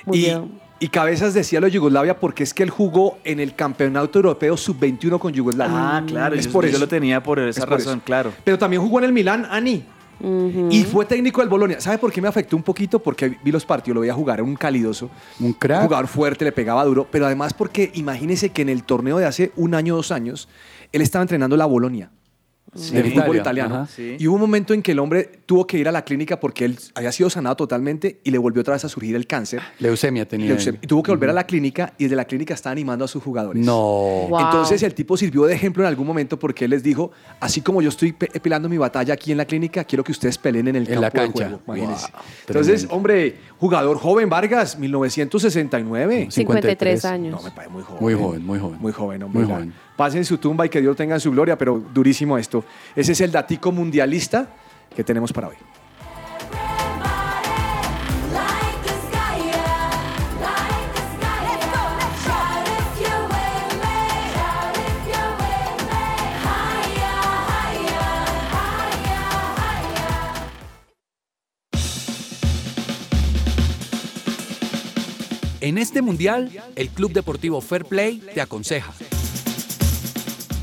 Muy 0.05 0.17
Y, 0.17 0.21
bien. 0.21 0.51
y 0.79 0.87
Cabezas 0.87 1.33
decía 1.33 1.59
lo 1.59 1.65
de 1.67 1.71
Yugoslavia 1.73 2.17
porque 2.19 2.43
es 2.43 2.53
que 2.53 2.63
él 2.63 2.69
jugó 2.69 3.17
en 3.25 3.39
el 3.39 3.53
Campeonato 3.53 4.19
Europeo 4.19 4.55
Sub-21 4.55 5.19
con 5.19 5.33
Yugoslavia. 5.33 5.97
Ah, 5.97 6.03
claro, 6.07 6.35
es 6.35 6.45
yo, 6.45 6.51
por 6.53 6.63
yo 6.63 6.69
eso. 6.71 6.79
lo 6.79 6.87
tenía 6.87 7.21
por 7.21 7.39
esa 7.39 7.59
Es 7.61 7.65
por 7.65 7.77
razón, 7.77 7.97
eso. 7.97 8.05
claro. 8.05 8.31
Pero 8.43 8.57
también 8.57 8.81
jugó 8.81 8.99
en 8.99 9.05
el 9.05 9.11
Milán, 9.13 9.45
Ani. 9.49 9.83
Y 10.21 10.83
fue 10.83 11.05
técnico 11.05 11.41
del 11.41 11.49
Bolonia. 11.49 11.79
¿Sabe 11.79 11.97
por 11.97 12.11
qué 12.11 12.21
me 12.21 12.27
afectó 12.27 12.55
un 12.55 12.63
poquito? 12.63 12.99
Porque 12.99 13.37
vi 13.43 13.51
los 13.51 13.65
partidos, 13.65 13.95
lo 13.95 14.01
veía 14.01 14.13
jugar, 14.13 14.39
era 14.39 14.43
un 14.43 14.55
calidoso. 14.55 15.09
Un 15.39 15.53
crack. 15.53 15.83
Jugador 15.83 16.07
fuerte, 16.07 16.45
le 16.45 16.51
pegaba 16.51 16.83
duro. 16.85 17.07
Pero 17.09 17.25
además 17.25 17.53
porque 17.53 17.91
imagínese 17.93 18.49
que 18.49 18.61
en 18.61 18.69
el 18.69 18.83
torneo 18.83 19.17
de 19.17 19.25
hace 19.25 19.51
un 19.55 19.75
año, 19.75 19.95
dos 19.95 20.11
años, 20.11 20.49
él 20.91 21.01
estaba 21.01 21.21
entrenando 21.21 21.55
la 21.55 21.65
Bolonia. 21.65 22.11
Sí. 22.75 22.91
en 22.91 22.97
el 22.97 23.03
De 23.03 23.09
fútbol 23.21 23.37
Italia, 23.37 23.63
italiano. 23.65 23.87
Sí. 23.87 24.17
Y 24.19 24.27
hubo 24.27 24.35
un 24.35 24.41
momento 24.41 24.73
en 24.73 24.81
que 24.81 24.91
el 24.91 24.99
hombre 24.99 25.29
tuvo 25.45 25.65
que 25.65 25.77
ir 25.77 25.87
a 25.87 25.91
la 25.91 26.03
clínica 26.03 26.39
porque 26.39 26.65
él 26.65 26.77
había 26.95 27.11
sido 27.11 27.29
sanado 27.29 27.55
totalmente 27.55 28.19
y 28.23 28.31
le 28.31 28.37
volvió 28.37 28.61
otra 28.61 28.73
vez 28.73 28.85
a 28.85 28.89
surgir 28.89 29.15
el 29.15 29.25
cáncer. 29.27 29.61
Leucemia 29.79 30.27
tenía. 30.27 30.47
Leucemia. 30.49 30.79
Y 30.83 30.87
tuvo 30.87 31.01
que 31.03 31.11
volver 31.11 31.29
a 31.29 31.33
la 31.33 31.45
clínica 31.45 31.93
y 31.97 32.03
desde 32.03 32.15
la 32.15 32.25
clínica 32.25 32.53
está 32.53 32.69
animando 32.71 33.05
a 33.05 33.07
sus 33.07 33.23
jugadores. 33.23 33.65
No. 33.65 33.73
Wow. 34.29 34.39
Entonces 34.39 34.83
el 34.83 34.93
tipo 34.93 35.17
sirvió 35.17 35.45
de 35.45 35.53
ejemplo 35.55 35.83
en 35.83 35.87
algún 35.87 36.05
momento 36.05 36.37
porque 36.37 36.65
él 36.65 36.71
les 36.71 36.83
dijo, 36.83 37.11
así 37.39 37.61
como 37.61 37.81
yo 37.81 37.89
estoy 37.89 38.11
pe- 38.13 38.29
mi 38.69 38.77
batalla 38.77 39.13
aquí 39.13 39.31
en 39.31 39.37
la 39.37 39.45
clínica, 39.45 39.83
quiero 39.83 40.03
que 40.03 40.11
ustedes 40.11 40.37
peleen 40.37 40.67
en 40.67 40.75
el 40.75 40.89
En 40.91 41.01
la 41.01 41.09
campo 41.11 41.39
de 41.39 41.45
cancha. 41.45 41.57
juego, 41.57 41.61
imagínense. 41.67 42.11
Wow, 42.11 42.21
Entonces, 42.47 42.73
tremendo. 42.81 42.95
hombre, 42.95 43.35
jugador 43.57 43.97
joven 43.97 44.29
Vargas, 44.29 44.77
1969. 44.77 46.27
53 46.31 47.05
años. 47.05 47.31
No, 47.37 47.41
me 47.47 47.51
parece 47.51 47.71
muy 47.73 47.83
joven. 47.83 48.01
Muy 48.01 48.13
joven, 48.13 48.45
muy 48.45 48.59
joven. 48.59 48.79
Muy 48.79 48.91
joven, 48.91 49.23
hombre. 49.23 49.39
Muy 49.41 49.47
Ya. 49.49 49.73
Joven. 49.99 50.09
Pasen 50.09 50.25
su 50.25 50.37
tumba 50.37 50.65
y 50.65 50.69
que 50.69 50.81
Dios 50.81 50.95
tenga 50.95 51.15
en 51.15 51.21
su 51.21 51.31
gloria, 51.31 51.57
pero 51.57 51.77
durísimo 51.93 52.37
esto. 52.37 52.63
Ese 52.95 53.11
es 53.11 53.21
el 53.21 53.31
datico 53.31 53.71
mundialista 53.71 54.47
que 54.95 55.03
tenemos 55.03 55.33
para 55.33 55.49
hoy. 55.49 55.55
En 75.61 75.77
este 75.77 76.01
mundial, 76.01 76.49
el 76.75 76.89
Club 76.89 77.11
Deportivo 77.11 77.61
Fair 77.61 77.85
Play 77.85 78.23
te 78.33 78.41
aconseja. 78.41 78.91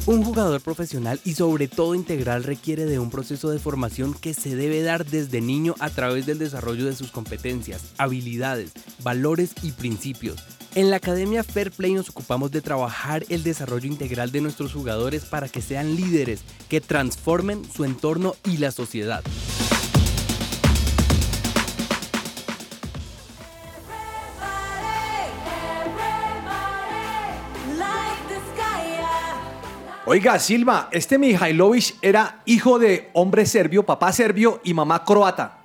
Un 0.06 0.22
jugador 0.22 0.60
profesional 0.60 1.20
y 1.24 1.34
sobre 1.34 1.66
todo 1.66 1.96
integral 1.96 2.44
requiere 2.44 2.84
de 2.84 3.00
un 3.00 3.10
proceso 3.10 3.50
de 3.50 3.58
formación 3.58 4.14
que 4.14 4.34
se 4.34 4.54
debe 4.54 4.80
dar 4.82 5.04
desde 5.04 5.40
niño 5.40 5.74
a 5.80 5.90
través 5.90 6.26
del 6.26 6.38
desarrollo 6.38 6.86
de 6.86 6.94
sus 6.94 7.10
competencias, 7.10 7.82
habilidades, 7.98 8.70
valores 9.02 9.50
y 9.64 9.72
principios. 9.72 10.36
En 10.76 10.90
la 10.90 10.96
Academia 10.96 11.42
Fair 11.42 11.72
Play 11.72 11.94
nos 11.94 12.08
ocupamos 12.08 12.52
de 12.52 12.60
trabajar 12.60 13.24
el 13.30 13.42
desarrollo 13.42 13.88
integral 13.88 14.30
de 14.30 14.42
nuestros 14.42 14.72
jugadores 14.72 15.24
para 15.24 15.48
que 15.48 15.60
sean 15.60 15.96
líderes 15.96 16.42
que 16.68 16.80
transformen 16.80 17.64
su 17.64 17.84
entorno 17.84 18.36
y 18.44 18.58
la 18.58 18.70
sociedad. 18.70 19.24
Oiga, 30.08 30.38
Silva, 30.38 30.88
este 30.92 31.18
Mihailovic 31.18 31.96
era 32.00 32.40
hijo 32.44 32.78
de 32.78 33.10
hombre 33.12 33.44
serbio, 33.44 33.82
papá 33.82 34.12
serbio 34.12 34.60
y 34.62 34.72
mamá 34.72 35.04
croata. 35.04 35.58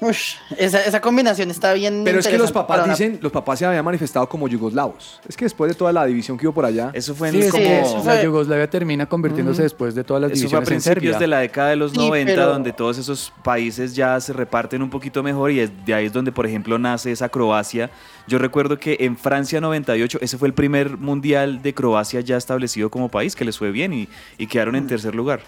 Ush, 0.00 0.34
esa, 0.58 0.82
esa 0.84 1.00
combinación 1.00 1.50
está 1.50 1.72
bien. 1.72 2.02
Pero 2.04 2.18
es 2.18 2.26
que 2.26 2.36
los 2.36 2.52
papás 2.52 2.80
una- 2.84 2.92
dicen, 2.92 3.18
los 3.22 3.32
papás 3.32 3.58
se 3.60 3.64
habían 3.66 3.84
manifestado 3.84 4.28
como 4.28 4.48
yugoslavos. 4.48 5.20
Es 5.28 5.36
que 5.36 5.44
después 5.44 5.70
de 5.70 5.74
toda 5.74 5.92
la 5.92 6.04
división 6.04 6.36
que 6.36 6.46
hubo 6.46 6.54
por 6.54 6.64
allá. 6.64 6.90
Eso 6.92 7.14
fue 7.14 7.28
en 7.28 7.34
Sí, 7.34 7.40
es 7.42 7.50
como- 7.50 7.62
que 7.64 7.80
eso 7.80 7.96
la 7.98 8.02
fue- 8.14 8.24
Yugoslavia 8.24 8.68
termina 8.68 9.06
convirtiéndose 9.06 9.62
después 9.62 9.94
de 9.94 10.04
todas 10.04 10.20
las 10.22 10.32
Eso 10.32 10.48
fue 10.48 10.58
a 10.58 10.60
divisiones 10.60 10.86
en 10.86 10.92
principios 10.92 11.18
de 11.20 11.26
la 11.26 11.38
década 11.38 11.70
de 11.70 11.76
los 11.76 11.92
Sí, 11.92 11.98
90, 11.98 12.32
pero- 12.34 12.48
donde 12.48 12.72
todos 12.72 12.98
esos 12.98 13.32
países 13.42 13.94
ya 13.94 14.20
se 14.20 14.32
reparten 14.32 14.82
un 14.82 14.90
poquito 14.90 15.22
mejor 15.22 15.50
y 15.52 15.60
es- 15.60 15.70
de 15.86 15.94
ahí 15.94 16.06
es 16.06 16.12
donde, 16.12 16.32
por 16.32 16.44
ejemplo, 16.46 16.78
nace 16.78 17.12
esa 17.12 17.28
Croacia. 17.28 17.90
Yo 18.26 18.38
recuerdo 18.38 18.78
que 18.78 18.96
en 19.00 19.16
Francia 19.16 19.60
98, 19.60 20.18
ese 20.20 20.36
fue 20.38 20.48
el 20.48 20.54
primer 20.54 20.98
mundial 20.98 21.62
de 21.62 21.72
Croacia 21.72 22.20
ya 22.20 22.36
establecido 22.36 22.90
como 22.90 23.10
país, 23.10 23.34
que 23.36 23.44
les 23.44 23.56
fue 23.58 23.70
bien 23.70 23.92
y, 23.92 24.08
y 24.38 24.46
quedaron 24.46 24.76
en 24.76 24.86
tercer 24.86 25.14
lugar. 25.14 25.40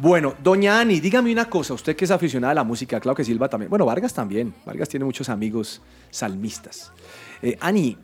Bueno, 0.00 0.34
doña 0.42 0.80
Ani, 0.80 0.98
dígame 0.98 1.30
una 1.30 1.44
cosa, 1.50 1.74
usted 1.74 1.94
que 1.94 2.06
es 2.06 2.10
aficionada 2.10 2.52
a 2.52 2.54
la 2.54 2.64
música, 2.64 2.98
claro 3.00 3.14
que 3.14 3.22
Silva 3.22 3.50
también. 3.50 3.68
Bueno, 3.68 3.84
Vargas 3.84 4.14
también. 4.14 4.54
Vargas 4.64 4.88
tiene 4.88 5.04
muchos 5.04 5.28
amigos 5.28 5.82
salmistas. 6.08 6.90
Eh, 7.42 7.58
Ani, 7.60 7.98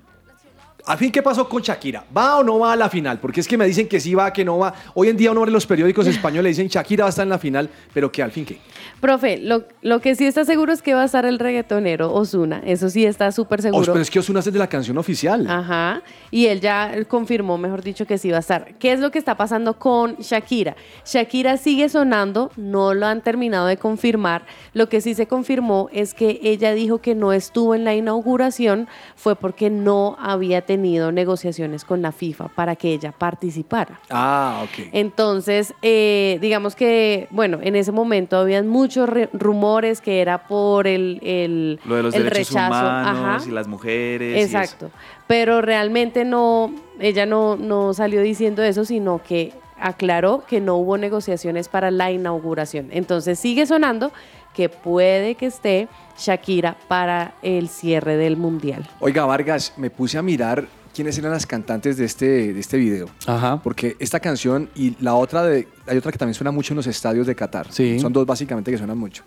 ¿al 0.87 0.99
fin 0.99 1.11
qué 1.11 1.23
pasó 1.23 1.49
con 1.49 1.61
Shakira? 1.63 2.05
¿Va 2.17 2.39
o 2.39 2.45
no 2.45 2.61
va 2.61 2.73
a 2.73 2.77
la 2.77 2.89
final? 2.89 3.19
Porque 3.19 3.41
es 3.41 3.49
que 3.49 3.59
me 3.59 3.67
dicen 3.67 3.89
que 3.89 3.99
sí 4.01 4.15
va, 4.15 4.33
que 4.33 4.45
no 4.45 4.59
va. 4.59 4.73
Hoy 4.95 5.09
en 5.09 5.17
día 5.17 5.33
uno 5.33 5.43
ve 5.43 5.51
los 5.51 5.67
periódicos 5.67 6.07
españoles 6.07 6.57
dicen 6.57 6.69
Shakira 6.69 7.05
va 7.05 7.09
a 7.09 7.11
estar 7.11 7.25
en 7.25 7.31
la 7.31 7.39
final, 7.39 7.69
pero 7.93 8.11
que 8.13 8.23
al 8.23 8.31
fin 8.31 8.45
qué. 8.45 8.59
Profe, 9.01 9.39
lo, 9.39 9.65
lo 9.83 10.01
que 10.01 10.15
sí 10.15 10.25
está 10.25 10.45
seguro 10.45 10.73
es 10.73 10.81
que 10.83 10.95
va 10.95 11.03
a 11.03 11.05
estar 11.07 11.27
el 11.27 11.39
reggaetonero 11.39 12.13
Osuna. 12.15 12.63
Eso 12.65 12.89
sí 12.89 13.05
está 13.05 13.33
súper 13.33 13.59
Os, 13.59 13.65
seguro. 13.65 13.93
pero 13.93 14.01
es 14.01 14.11
que 14.11 14.21
Osuna 14.21 14.39
es 14.41 14.45
de 14.53 14.59
la 14.59 14.69
canción 14.69 14.97
oficial. 14.99 15.47
Ajá. 15.51 16.03
Y 16.31 16.47
él 16.47 16.61
ya 16.61 16.93
confirmó, 17.09 17.59
mejor 17.59 17.83
dicho, 17.83 18.07
que 18.07 18.17
sí 18.19 18.31
va 18.31 18.37
a 18.37 18.41
estar. 18.41 18.75
¿Qué 18.79 18.93
es 18.93 19.01
lo 19.01 19.11
que 19.11 19.19
está 19.19 19.37
pasando 19.37 19.79
con 19.79 20.17
Shakira? 20.17 20.77
Shakira 21.05 21.57
sigue 21.57 21.89
sonando, 21.89 22.51
no 22.57 22.95
lo 22.95 23.07
han 23.07 23.23
terminado 23.23 23.67
de 23.67 23.77
confirmar. 23.77 24.47
Lo 24.73 24.89
que 24.89 25.01
sí 25.01 25.15
se 25.15 25.27
confirmó 25.27 25.89
es 25.93 26.15
que 26.15 26.39
ella 26.43 26.73
dijo 26.73 26.99
que 26.99 27.15
no 27.15 27.33
estuvo 27.33 27.75
en 27.75 27.85
la 27.85 27.95
inauguración 27.95 28.89
fue 29.17 29.35
porque 29.35 29.69
no 29.69 30.17
había 30.21 30.63
tenido 30.63 30.76
negociaciones 30.77 31.85
con 31.85 32.03
la 32.03 32.13
FIFA 32.13 32.49
para 32.49 32.77
que 32.77 32.93
ella 32.93 33.13
participara. 33.13 34.01
Ah, 34.11 34.61
ok. 34.65 34.89
Entonces, 34.93 35.75
eh, 35.83 36.39
digamos 36.41 36.75
que, 36.77 37.29
bueno, 37.31 37.59
en 37.63 37.77
ese 37.77 37.93
momento 37.93 38.37
habían 38.39 38.69
muchos 38.69 39.09
re- 39.09 39.29
rumores 39.33 40.01
que 40.01 40.21
era 40.21 40.47
por 40.49 40.87
el, 40.87 41.19
el, 41.23 41.81
Lo 41.85 41.97
de 41.97 42.03
los 42.03 42.15
el 42.15 42.25
derechos 42.25 42.51
rechazo. 42.55 42.87
humanos 42.87 43.43
Ajá. 43.43 43.49
y 43.49 43.53
las 43.53 43.69
mujeres. 43.69 44.37
y 44.37 44.41
eso. 44.41 44.59
Exacto. 44.59 44.91
Pero 45.27 45.61
realmente 45.61 46.25
no, 46.25 46.73
ella 47.01 47.27
no, 47.27 47.57
no 47.57 47.93
salió 47.95 48.23
diciendo 48.23 48.63
eso, 48.63 48.85
sino 48.85 49.21
que 49.23 49.53
aclaró 49.81 50.45
que 50.47 50.61
no 50.61 50.77
hubo 50.77 50.99
negociaciones 50.99 51.69
para 51.69 51.91
la 51.91 52.11
inauguración. 52.11 52.89
Entonces 52.91 53.39
sigue 53.39 53.67
sonando 53.67 54.13
que 54.55 54.69
puede 54.69 55.35
que 55.35 55.47
esté 55.47 55.89
Shakira 56.19 56.77
para 56.89 57.35
el 57.43 57.69
cierre 57.69 58.17
del 58.17 58.37
mundial. 58.37 58.89
Oiga, 59.01 59.25
Vargas, 59.27 59.75
me 59.77 59.91
puse 59.91 60.17
a 60.17 60.23
mirar 60.23 60.67
quiénes 60.95 61.19
eran 61.19 61.33
las 61.33 61.47
cantantes 61.47 61.99
de 61.99 62.07
este, 62.07 62.55
de 62.55 62.59
este 62.59 62.79
video. 62.79 63.07
Ajá. 63.27 63.61
Porque 63.63 63.97
esta 63.99 64.19
canción 64.19 64.71
y 64.75 64.97
la 65.03 65.15
otra, 65.15 65.43
de, 65.43 65.69
hay 65.87 65.99
otra 65.99 66.11
que 66.11 66.17
también 66.17 66.35
suena 66.35 66.51
mucho 66.51 66.73
en 66.73 66.77
los 66.77 66.87
estadios 66.87 67.27
de 67.27 67.35
Qatar. 67.35 67.71
Sí. 67.71 68.01
Son 68.01 68.13
dos 68.13 68.27
básicamente 68.27 68.71
que 68.71 68.79
suenan 68.79 68.97
mucho. 68.97 69.25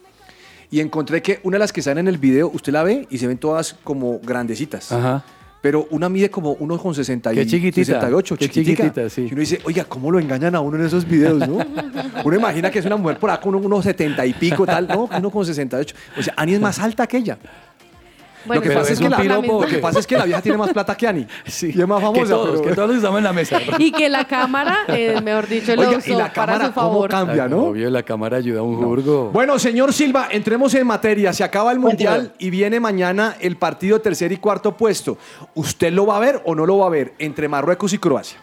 Y 0.71 0.79
encontré 0.79 1.21
que 1.21 1.39
una 1.43 1.55
de 1.55 1.59
las 1.59 1.71
que 1.71 1.83
salen 1.83 2.07
en 2.07 2.13
el 2.13 2.17
video, 2.17 2.49
usted 2.51 2.73
la 2.73 2.83
ve 2.83 3.07
y 3.11 3.19
se 3.19 3.27
ven 3.27 3.37
todas 3.37 3.75
como 3.83 4.19
grandecitas. 4.19 4.91
Ajá. 4.91 5.23
Pero 5.61 5.87
una 5.91 6.07
mide 6.07 6.29
como 6.29 6.57
1,60 6.57 7.33
y 7.33 7.35
Qué 7.35 7.45
chiquitita, 7.45 7.85
68, 7.85 8.37
qué 8.37 8.49
chiquitica. 8.49 8.83
chiquitita, 8.83 9.09
sí. 9.09 9.27
Y 9.29 9.33
uno 9.33 9.41
dice, 9.41 9.59
oiga, 9.65 9.83
¿cómo 9.83 10.09
lo 10.09 10.19
engañan 10.19 10.55
a 10.55 10.61
uno 10.61 10.77
en 10.77 10.85
esos 10.85 11.05
videos, 11.05 11.45
no? 11.47 11.57
uno 12.23 12.35
imagina 12.35 12.71
que 12.71 12.79
es 12.79 12.85
una 12.85 12.95
mujer 12.95 13.19
por 13.19 13.29
acá 13.29 13.41
con 13.41 13.55
unos 13.55 13.83
70 13.83 14.25
y 14.25 14.33
pico, 14.33 14.65
tal. 14.65 14.87
No, 14.87 15.09
uno 15.17 15.29
con 15.29 15.45
68. 15.45 15.95
O 16.17 16.23
sea, 16.23 16.33
Ani 16.37 16.53
es 16.53 16.61
más 16.61 16.79
alta 16.79 17.07
que 17.07 17.17
ella. 17.17 17.37
Bueno, 18.45 18.61
lo, 18.63 18.69
que 18.69 18.75
pasa 18.75 18.87
es 18.87 18.91
es 18.93 18.99
que 18.99 19.09
la, 19.09 19.17
piropo, 19.17 19.41
lo 19.41 19.59
que 19.59 19.65
¿o 19.65 19.69
qué? 19.75 19.77
pasa 19.79 19.99
es 19.99 20.07
que 20.07 20.17
la 20.17 20.25
vieja 20.25 20.41
tiene 20.41 20.57
más 20.57 20.71
plata 20.71 20.95
que 20.95 21.07
Ani. 21.07 21.27
Sí. 21.45 21.71
Y 21.75 21.81
es 21.81 21.87
más 21.87 22.01
famosa. 22.01 22.21
Que 22.23 22.29
todos, 22.29 22.49
pero- 22.59 22.61
que 22.69 22.75
todos 22.75 22.87
los 22.89 22.97
usamos 22.99 23.17
en 23.17 23.23
la 23.25 23.33
mesa. 23.39 23.59
Y 23.77 23.91
que 23.91 24.07
la 24.09 24.25
cámara, 24.25 24.77
eh, 24.87 25.19
mejor 25.21 25.47
dicho, 25.47 25.75
lo 25.75 25.81
Oiga, 25.83 25.97
usó 25.97 26.09
y 26.09 26.15
la 26.15 26.33
para 26.33 26.53
cámara, 26.53 26.67
su 26.67 26.73
¿cómo 26.73 27.07
cambia, 27.07 27.43
Ay, 27.43 27.49
no? 27.49 27.63
Obvio, 27.65 27.89
la 27.89 28.03
cámara 28.03 28.37
ayuda 28.37 28.59
a 28.59 28.63
un 28.63 28.77
jurgo. 28.77 29.31
Bueno, 29.31 29.59
señor 29.59 29.93
Silva, 29.93 30.27
entremos 30.31 30.73
en 30.73 30.87
materia. 30.87 31.33
Se 31.33 31.43
acaba 31.43 31.71
el 31.71 31.79
Mundial 31.79 32.33
y 32.39 32.49
viene 32.49 32.79
mañana 32.79 33.35
el 33.39 33.57
partido 33.57 33.97
de 33.97 34.03
tercer 34.03 34.31
y 34.31 34.37
cuarto 34.37 34.75
puesto. 34.77 35.17
¿Usted 35.55 35.91
lo 35.91 36.05
va 36.05 36.17
a 36.17 36.19
ver 36.19 36.41
o 36.45 36.55
no 36.55 36.65
lo 36.65 36.77
va 36.79 36.87
a 36.87 36.89
ver 36.89 37.13
entre 37.19 37.47
Marruecos 37.47 37.93
y 37.93 37.97
Croacia? 37.97 38.37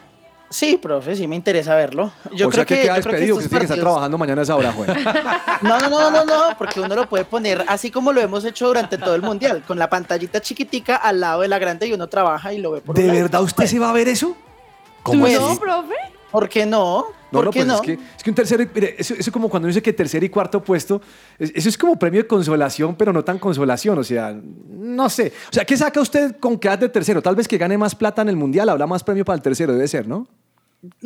Sí, 0.49 0.77
profe, 0.77 1.15
sí 1.15 1.27
me 1.27 1.35
interesa 1.35 1.75
verlo. 1.75 2.11
Yo 2.31 2.47
o 2.47 2.49
creo 2.49 2.51
sea 2.51 2.65
que, 2.65 2.75
que, 2.75 2.81
queda 2.83 2.93
que 2.93 3.01
despedido, 3.01 3.35
que 3.35 3.43
usted 3.43 3.49
tiene 3.49 3.59
que 3.59 3.73
estar 3.73 3.79
trabajando 3.79 4.17
mañana 4.17 4.41
a 4.41 4.43
esa 4.43 4.55
hora. 4.55 4.73
No, 5.61 5.79
no, 5.79 5.89
no, 5.89 6.11
no, 6.11 6.23
no, 6.25 6.43
porque 6.57 6.79
uno 6.79 6.95
lo 6.95 7.09
puede 7.09 7.25
poner 7.25 7.65
así 7.67 7.89
como 7.91 8.13
lo 8.13 8.21
hemos 8.21 8.45
hecho 8.45 8.67
durante 8.67 8.97
todo 8.97 9.15
el 9.15 9.21
mundial, 9.23 9.63
con 9.67 9.77
la 9.79 9.89
pantallita 9.89 10.39
chiquitica 10.39 10.95
al 10.97 11.19
lado 11.19 11.41
de 11.41 11.47
la 11.47 11.57
grande 11.59 11.87
y 11.87 11.93
uno 11.93 12.07
trabaja 12.07 12.53
y 12.53 12.59
lo 12.59 12.71
ve 12.71 12.81
por 12.81 12.95
¿De 12.95 13.07
lado. 13.07 13.19
verdad 13.19 13.41
usted 13.41 13.65
se 13.65 13.79
va 13.79 13.89
a 13.89 13.93
ver 13.93 14.07
eso? 14.07 14.37
¿Tú 15.03 15.19
Pues, 15.19 15.39
no, 15.39 15.55
profe? 15.57 15.95
¿Por 16.31 16.49
qué 16.49 16.65
no? 16.65 17.05
No, 17.31 17.39
¿Por 17.39 17.45
no, 17.45 17.51
qué 17.51 17.59
pues 17.59 17.67
no? 17.67 17.75
es 17.75 17.81
que, 17.81 17.93
es 17.93 18.23
que 18.23 18.29
un 18.29 18.35
tercero, 18.35 18.63
mire, 18.73 18.95
eso, 18.97 19.13
eso 19.17 19.31
como 19.31 19.49
cuando 19.49 19.65
uno 19.65 19.69
dice 19.73 19.81
que 19.81 19.91
tercer 19.93 20.23
y 20.23 20.29
cuarto 20.29 20.63
puesto, 20.63 21.01
es- 21.37 21.51
eso 21.55 21.67
es 21.69 21.77
como 21.77 21.97
premio 21.99 22.21
de 22.21 22.27
consolación, 22.27 22.95
pero 22.95 23.11
no 23.11 23.23
tan 23.23 23.37
consolación, 23.37 23.97
o 23.99 24.03
sea, 24.03 24.33
no 24.69 25.09
sé. 25.09 25.33
O 25.49 25.53
sea, 25.53 25.65
¿qué 25.65 25.75
saca 25.75 25.99
usted 25.99 26.37
con 26.39 26.57
quedar 26.57 26.79
de 26.79 26.87
tercero? 26.89 27.21
Tal 27.21 27.35
vez 27.35 27.47
que 27.47 27.57
gane 27.57 27.77
más 27.77 27.95
plata 27.95 28.21
en 28.21 28.29
el 28.29 28.35
mundial, 28.37 28.69
habrá 28.69 28.87
más 28.87 29.03
premio 29.03 29.25
para 29.25 29.35
el 29.35 29.41
tercero, 29.41 29.73
debe 29.73 29.87
ser, 29.87 30.07
¿no? 30.07 30.25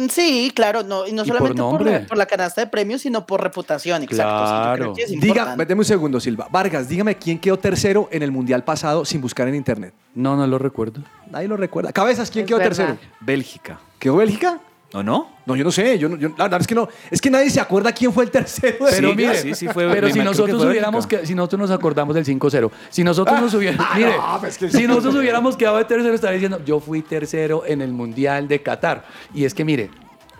Sí, 0.10 0.52
claro, 0.54 0.84
no, 0.84 1.08
y 1.08 1.14
no 1.14 1.24
Y 1.24 1.28
por 1.30 1.38
solamente 1.38 1.62
por, 1.62 1.72
nombre. 1.74 2.02
la, 2.02 2.06
por 2.06 2.18
la 2.18 2.26
canasta 2.26 2.62
de 2.62 2.68
premios, 2.68 3.02
sino 3.02 3.26
por 3.26 3.42
reputación, 3.42 4.04
exacto. 4.04 4.46
sí, 4.46 4.54
yo 4.54 4.74
creo 4.76 4.94
que 4.94 5.02
es 5.16 5.22
Diga, 5.22 5.56
deme 5.56 5.80
un 5.80 5.86
segundo, 5.86 6.20
Silva. 6.20 6.48
Vargas, 6.52 6.90
dígame 6.90 7.16
quién 7.16 7.40
quedó 7.40 7.58
tercero 7.58 8.10
en 8.12 8.22
el 8.22 8.32
mundial 8.32 8.64
pasado 8.66 9.06
sin 9.06 9.22
buscar 9.22 9.48
en 9.48 9.56
internet. 9.56 9.94
No, 10.14 10.36
no 10.36 10.46
lo 10.46 10.60
recuerdo. 10.60 11.02
Nadie 11.32 11.48
lo 11.48 11.56
recuerda. 11.56 11.94
Cabezas, 11.94 12.30
¿quién 12.30 12.44
Es 12.44 12.48
quedó 12.50 12.58
verdad. 12.58 12.76
tercero? 12.90 12.98
Bélgica. 13.22 13.80
¿Quedó 13.98 14.18
Bélgica? 14.18 14.60
¿O 14.94 15.02
no? 15.02 15.30
No, 15.46 15.56
yo 15.56 15.64
no 15.64 15.72
sé. 15.72 15.98
Yo, 15.98 16.10
no- 16.10 16.18
yo- 16.18 16.30
la 16.38 16.44
verdad 16.46 16.60
es 16.62 16.68
que 16.68 16.76
no. 16.76 16.88
Es 17.10 17.22
que 17.22 17.30
nadie 17.30 17.50
se 17.50 17.62
acuerda 17.62 17.94
quién 17.94 18.12
fue 18.12 18.26
el 18.26 18.32
tercero. 18.32 18.86
de 18.86 18.92
Pero 18.92 19.08
Bélgica. 19.16 19.30
mire, 19.32 19.42
sí, 19.42 19.56
sí 19.56 19.68
fue- 19.70 19.90
pero 19.90 20.08
si 20.08 20.14
que 20.16 20.24
nosotros 20.24 20.58
fue 20.62 20.70
hubiéramos 20.72 21.08
que, 21.08 21.26
si 21.26 21.34
nosotros 21.34 21.62
nos 21.62 21.72
acordamos 21.72 22.14
del 22.16 22.26
5-0, 22.26 22.70
si 22.90 23.04
nosotros 23.04 23.40
nos 23.40 23.54
hubiéramos, 23.54 23.86
Ah, 23.90 23.94
mire, 23.98 24.18
no, 24.18 24.38
pues 24.42 24.58
que- 24.58 24.70
si 24.70 24.86
nosotros 24.88 25.16
hubiéramos 25.16 25.56
quedado 25.56 25.78
de 25.78 25.86
tercero 25.86 26.14
estaría 26.14 26.34
diciendo, 26.36 26.62
yo 26.66 26.80
fui 26.82 27.02
tercero 27.02 27.64
en 27.66 27.82
el 27.82 27.94
Mundial 27.94 28.48
de 28.50 28.62
Qatar. 28.62 29.06
Y 29.34 29.46
es 29.46 29.54
que 29.54 29.64
mire, 29.64 29.90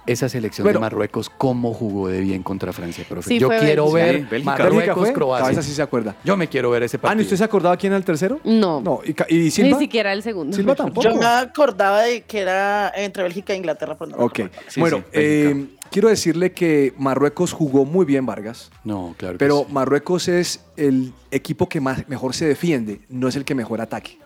esa 0.06 0.28
selección 0.30 0.66
Bueno. 0.66 0.80
de 0.80 0.82
Marruecos 0.82 1.30
cómo 1.30 1.74
jugó 1.74 2.08
de 2.08 2.22
bien 2.22 2.44
contra 2.44 2.74
Francia, 2.74 3.06
profe. 3.08 3.28
Sí, 3.30 3.40
yo 3.40 3.50
quiero 3.50 3.92
Bélgica. 3.92 4.06
ver 4.06 4.16
Sí, 4.22 4.28
Bélgica. 4.32 4.52
¿Bélgica 4.58 4.86
Marruecos? 4.88 5.12
Croacia. 5.12 5.44
Cabeza 5.46 5.62
sí 5.62 5.74
se 5.74 5.82
acuerda. 5.82 6.16
Yo 6.24 6.36
me 6.38 6.48
quiero 6.48 6.70
ver 6.72 6.84
ese 6.84 6.98
partido. 6.98 7.12
Ani, 7.14 7.22
¿usted 7.24 7.38
se 7.38 7.44
acordaba 7.44 7.78
quién 7.78 7.92
era 7.94 7.98
el 7.98 8.06
tercero? 8.06 8.40
No, 8.44 8.82
No. 8.82 9.00
¿Y, 9.06 9.36
y 9.36 9.52
Silva? 9.52 9.78
ni 9.78 9.84
siquiera 9.84 10.14
el 10.14 10.24
segundo. 10.24 10.56
Silva 10.56 10.76
tampoco. 10.76 11.08
Yo 11.08 11.16
me 11.16 11.26
acordaba 11.26 12.02
de 12.02 12.22
que 12.22 12.40
era 12.40 12.92
entre 12.96 13.24
Bélgica 13.24 13.54
e 13.54 13.58
Inglaterra, 13.58 13.96
pero 13.98 14.12
no 14.12 14.18
me 14.18 14.24
Ok. 14.24 14.40
Sí, 14.68 14.80
bueno, 14.80 15.04
eh, 15.14 15.68
quiero 15.92 16.10
decirle 16.10 16.52
que 16.54 16.94
Marruecos 16.98 17.54
jugó 17.54 17.86
muy 17.86 18.06
bien, 18.06 18.26
Vargas. 18.26 18.72
No, 18.84 19.14
claro. 19.18 19.34
que 19.36 19.40
Pero 19.40 19.66
sí. 19.68 19.74
Marruecos 19.74 20.28
es 20.28 20.62
el 20.78 21.14
equipo 21.32 21.70
que 21.70 21.80
más, 21.80 22.08
mejor 22.10 22.34
se 22.34 22.46
defiende, 22.48 23.02
no 23.10 23.28
es 23.28 23.36
el 23.36 23.46
que 23.46 23.56
mejor 23.56 23.82
ataque. 23.82 24.18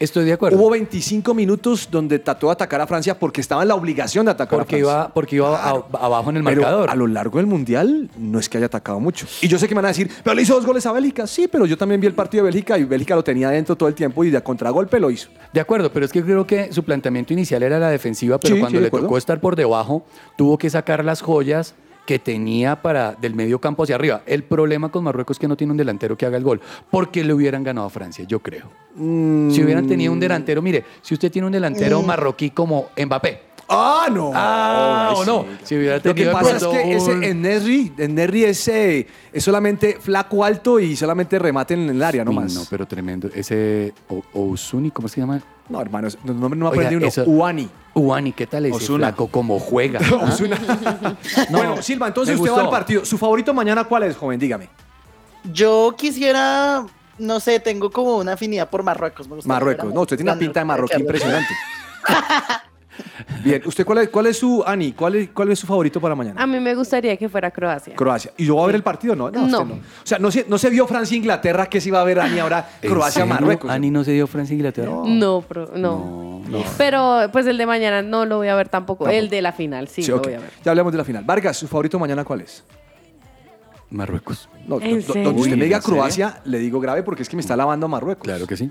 Estoy 0.00 0.24
de 0.24 0.32
acuerdo. 0.32 0.56
Hubo 0.56 0.70
25 0.70 1.34
minutos 1.34 1.86
donde 1.90 2.18
trató 2.18 2.46
de 2.46 2.52
atacar 2.54 2.80
a 2.80 2.86
Francia 2.86 3.18
porque 3.18 3.42
estaba 3.42 3.60
en 3.60 3.68
la 3.68 3.74
obligación 3.74 4.24
de 4.24 4.30
atacar 4.30 4.60
porque 4.60 4.76
a 4.76 4.78
Francia. 4.78 4.92
iba, 5.04 5.08
porque 5.12 5.36
iba 5.36 5.62
a- 5.62 5.84
abajo 6.00 6.30
en 6.30 6.38
el 6.38 6.44
Pero 6.44 6.62
marcador. 6.62 6.88
a 6.88 6.94
lo 6.94 7.06
largo 7.06 7.36
del 7.36 7.46
mundial 7.46 8.08
no 8.16 8.38
es 8.38 8.48
que 8.48 8.56
haya 8.56 8.66
atacado 8.68 8.98
mucho. 8.98 9.26
Y 9.42 9.48
yo 9.48 9.58
sé 9.58 9.68
que 9.68 9.74
me 9.74 9.80
van 9.80 9.84
a 9.84 9.88
decir, 9.88 10.10
pero 10.24 10.32
le 10.34 10.40
hizo 10.40 10.54
dos 10.54 10.64
goles 10.64 10.86
a 10.86 10.92
Bélgica. 10.92 11.26
Sí, 11.26 11.48
pero 11.52 11.66
yo 11.66 11.76
también 11.76 12.00
vi 12.00 12.06
el 12.06 12.14
partido 12.14 12.42
de 12.44 12.50
Bélgica 12.50 12.78
y 12.78 12.84
Bélgica 12.84 13.14
lo 13.14 13.22
tenía 13.22 13.50
dentro 13.50 13.76
todo 13.76 13.90
el 13.90 13.94
tiempo 13.94 14.24
y 14.24 14.30
de 14.30 14.42
contragolpe 14.42 14.98
lo 14.98 15.10
hizo. 15.10 15.28
De 15.52 15.60
acuerdo, 15.60 15.92
pero 15.92 16.06
es 16.06 16.12
que 16.12 16.22
creo 16.24 16.46
que 16.46 16.72
su 16.72 16.82
planteamiento 16.82 17.34
inicial 17.34 17.62
era 17.62 17.78
la 17.78 17.90
defensiva, 17.90 18.40
pero 18.40 18.54
Sí, 18.54 18.60
cuando 18.60 18.78
sí, 18.78 18.82
le 18.84 18.90
tocó 18.90 19.18
estar 19.18 19.38
por 19.38 19.54
debajo, 19.54 20.02
tuvo 20.38 20.56
que 20.56 20.70
sacar 20.70 21.04
las 21.04 21.20
joyas 21.20 21.74
que 22.10 22.18
tenía 22.18 22.74
para 22.82 23.12
del 23.12 23.36
medio 23.36 23.60
campo 23.60 23.84
hacia 23.84 23.94
arriba. 23.94 24.22
El 24.26 24.42
problema 24.42 24.88
con 24.88 25.04
Marruecos 25.04 25.36
es 25.36 25.38
que 25.38 25.46
no 25.46 25.56
tiene 25.56 25.70
un 25.70 25.76
delantero 25.76 26.16
que 26.18 26.26
haga 26.26 26.36
el 26.38 26.42
gol, 26.42 26.60
porque 26.90 27.22
le 27.22 27.32
hubieran 27.32 27.62
ganado 27.62 27.86
a 27.86 27.90
Francia, 27.90 28.24
yo 28.26 28.40
creo. 28.40 28.66
Mm. 28.96 29.52
Si 29.52 29.62
hubieran 29.62 29.86
tenido 29.86 30.12
un 30.12 30.18
delantero, 30.18 30.60
mire, 30.60 30.84
si 31.02 31.14
usted 31.14 31.30
tiene 31.30 31.46
un 31.46 31.52
delantero 31.52 32.02
marroquí 32.02 32.50
como 32.50 32.88
Mbappé, 33.00 33.42
Ah, 33.68 34.08
no. 34.12 34.32
ah, 34.34 35.12
o 35.14 35.24
no, 35.24 35.46
si 35.62 35.76
hubiera 35.76 36.00
Lo 36.02 36.12
que 36.12 36.26
pasa 36.26 36.56
es 36.56 36.64
que 36.66 36.96
ese 36.96 37.12
un- 37.12 37.22
Ennerry, 37.22 37.92
Ennerry 37.96 38.42
es, 38.42 38.66
eh, 38.66 39.06
es 39.32 39.44
solamente 39.44 39.98
flaco 40.00 40.42
alto 40.44 40.80
y 40.80 40.96
solamente 40.96 41.38
remate 41.38 41.74
en 41.74 41.90
el 41.90 42.02
área, 42.02 42.24
no 42.24 42.32
Uy, 42.32 42.38
más. 42.38 42.52
No, 42.52 42.62
pero 42.68 42.86
tremendo. 42.86 43.30
Ese 43.32 43.92
O- 44.08 44.50
Osuni, 44.50 44.90
¿cómo 44.90 45.06
se 45.06 45.20
llama? 45.20 45.40
No, 45.70 45.80
hermanos, 45.80 46.18
no, 46.24 46.34
no, 46.34 46.48
no 46.48 46.56
me 46.56 46.64
Oiga, 46.66 46.68
aprendí 46.68 46.96
uno. 46.96 47.06
eso- 47.06 47.22
Uani. 47.24 47.68
Uani, 47.94 48.32
¿qué 48.32 48.46
tal 48.46 48.66
ese 48.66 48.76
Ozuna. 48.76 49.06
flaco? 49.08 49.28
Como 49.28 49.58
juega. 49.58 50.00
¿ah? 50.20 50.36
bueno, 51.50 51.80
Silva, 51.80 52.08
entonces 52.08 52.38
usted 52.38 52.52
va 52.52 52.62
al 52.62 52.70
partido. 52.70 53.04
¿Su 53.04 53.16
favorito 53.16 53.54
mañana 53.54 53.84
cuál 53.84 54.02
es, 54.04 54.16
joven? 54.16 54.38
Dígame. 54.38 54.68
Yo 55.44 55.94
quisiera, 55.96 56.84
no 57.18 57.40
sé, 57.40 57.60
tengo 57.60 57.90
como 57.90 58.18
una 58.18 58.32
afinidad 58.32 58.68
por 58.68 58.82
Marruecos. 58.82 59.28
me 59.28 59.36
Marruecos. 59.44 59.94
No, 59.94 60.02
usted 60.02 60.16
tiene 60.16 60.32
una 60.32 60.38
pinta 60.38 60.60
de 60.60 60.66
marroquí 60.66 61.00
impresionante. 61.00 61.54
Bien, 63.44 63.62
¿usted 63.64 63.84
cuál 63.84 63.98
es, 63.98 64.08
cuál 64.08 64.26
es 64.26 64.38
su, 64.38 64.62
Ani, 64.66 64.92
cuál 64.92 65.14
es, 65.16 65.28
cuál 65.30 65.50
es 65.50 65.58
su 65.58 65.66
favorito 65.66 66.00
para 66.00 66.14
mañana? 66.14 66.42
A 66.42 66.46
mí 66.46 66.58
me 66.60 66.74
gustaría 66.74 67.16
que 67.16 67.28
fuera 67.28 67.50
Croacia. 67.50 67.94
Croacia. 67.94 68.32
¿Y 68.36 68.46
yo 68.46 68.54
voy 68.54 68.64
a 68.64 68.66
ver 68.66 68.76
el 68.76 68.82
partido? 68.82 69.14
No, 69.16 69.30
no. 69.30 69.46
No. 69.46 69.64
no. 69.64 69.74
O 69.74 69.78
sea, 70.04 70.18
no 70.18 70.30
se, 70.30 70.44
no 70.48 70.58
se 70.58 70.70
vio 70.70 70.86
Francia-Inglaterra 70.86 71.66
que 71.66 71.80
se 71.80 71.88
iba 71.88 72.00
a 72.00 72.04
ver 72.04 72.20
Ani 72.20 72.38
ahora 72.38 72.68
¿En 72.82 72.90
Croacia 72.90 73.22
serio? 73.22 73.34
Marruecos. 73.34 73.70
Ani 73.70 73.90
no 73.90 74.04
se 74.04 74.12
dio 74.12 74.26
Francia 74.26 74.54
Inglaterra. 74.54 74.90
No, 75.06 75.44
pero, 75.48 75.70
no. 75.76 76.42
Pero 76.78 77.28
pues 77.32 77.46
el 77.46 77.56
de 77.58 77.66
mañana 77.66 78.02
no 78.02 78.24
lo 78.26 78.38
voy 78.38 78.48
a 78.48 78.54
ver 78.54 78.68
tampoco. 78.68 79.04
Tampoco. 79.04 79.10
El 79.10 79.28
de 79.30 79.40
la 79.42 79.52
final, 79.52 79.88
sí, 79.88 80.02
Sí, 80.02 80.10
lo 80.10 80.18
voy 80.20 80.34
a 80.34 80.38
ver. 80.40 80.50
Ya 80.64 80.70
hablamos 80.72 80.92
de 80.92 80.98
la 80.98 81.04
final. 81.04 81.22
Vargas, 81.24 81.56
¿su 81.56 81.68
favorito 81.68 81.98
mañana 81.98 82.24
cuál 82.24 82.40
es? 82.42 82.64
Marruecos. 83.90 84.48
No, 84.66 84.80
¿En 84.80 85.00
do- 85.00 85.06
do- 85.06 85.12
serio? 85.12 85.24
donde 85.24 85.40
usted 85.42 85.56
me 85.56 85.64
diga. 85.64 85.80
Croacia, 85.80 86.40
le 86.44 86.58
digo 86.58 86.78
grave 86.80 87.02
porque 87.02 87.22
es 87.22 87.28
que 87.28 87.36
me 87.36 87.42
está 87.42 87.56
lavando 87.56 87.86
a 87.86 87.88
Marruecos. 87.88 88.22
Claro 88.24 88.46
que 88.46 88.56
sí. 88.56 88.70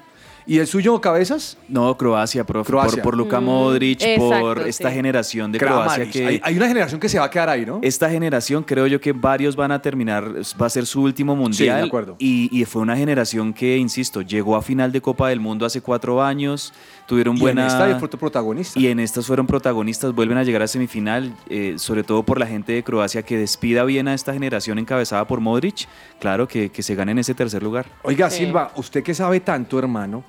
¿Y 0.50 0.58
el 0.58 0.66
suyo, 0.66 1.00
Cabezas? 1.00 1.58
No, 1.68 1.96
Croacia, 1.96 2.44
profe. 2.44 2.72
Croacia. 2.72 3.04
Por, 3.04 3.12
por 3.12 3.18
Luka 3.18 3.40
Modric, 3.40 4.02
exacto, 4.02 4.40
por 4.40 4.68
esta 4.68 4.90
sí. 4.90 4.96
generación 4.96 5.52
de 5.52 5.60
Croacia 5.60 6.06
Kramaric. 6.06 6.12
que... 6.12 6.26
Hay, 6.26 6.42
hay 6.44 6.58
una 6.58 6.68
generación 6.68 7.00
que 7.00 7.08
se 7.08 7.20
va 7.20 7.26
a 7.26 7.30
quedar 7.30 7.50
ahí, 7.50 7.68
¿no? 7.68 7.78
Esta 7.84 8.10
generación 8.10 8.64
creo 8.64 8.88
yo 8.88 9.00
que 9.00 9.12
varios 9.14 9.56
van 9.56 9.72
a 9.72 9.80
terminar, 9.80 10.28
va 10.60 10.66
a 10.66 10.70
ser 10.72 10.88
su 10.88 11.04
último 11.04 11.36
mundial. 11.36 11.82
de 11.82 11.86
acuerdo. 11.86 12.16
Y, 12.18 12.50
y 12.52 12.66
fue 12.66 12.82
una 12.82 12.98
generación 12.98 13.54
que, 13.54 13.78
insisto, 13.78 14.24
llegó 14.24 14.56
a 14.56 14.64
final 14.64 14.92
de 14.92 15.02
Copa 15.02 15.30
del 15.30 15.40
Mundo 15.40 15.68
hace 15.68 15.82
cuatro 15.82 16.24
años, 16.24 16.74
tuvieron 17.06 17.38
y 17.38 17.42
buena... 17.42 17.62
en 17.62 17.68
esta 17.68 18.00
fue 18.00 18.08
tu 18.08 18.18
protagonista. 18.18 18.80
Y 18.80 18.88
en 18.88 19.00
estas 19.00 19.28
fueron 19.28 19.46
protagonistas, 19.46 20.16
vuelven 20.16 20.40
a 20.40 20.44
llegar 20.44 20.64
a 20.64 20.68
semifinal, 20.68 21.32
eh, 21.48 21.76
sobre 21.78 22.02
todo 22.04 22.24
por 22.24 22.40
la 22.40 22.48
gente 22.48 22.74
de 22.74 22.84
Croacia 22.84 23.22
que 23.22 23.38
despida 23.38 23.84
bien 23.84 24.08
a 24.08 24.16
esta 24.16 24.34
generación 24.34 24.80
encabezada 24.80 25.28
por 25.28 25.42
Modric, 25.42 25.88
claro 26.20 26.48
que, 26.48 26.70
que 26.72 26.82
se 26.82 26.96
gane 26.96 27.12
en 27.12 27.20
ese 27.20 27.36
tercer 27.36 27.62
lugar. 27.62 27.86
Oiga, 28.02 28.32
Sí. 28.32 28.46
Silva, 28.46 28.72
usted 28.78 29.04
que 29.04 29.14
sabe 29.14 29.42
tanto, 29.42 29.78
hermano, 29.78 30.24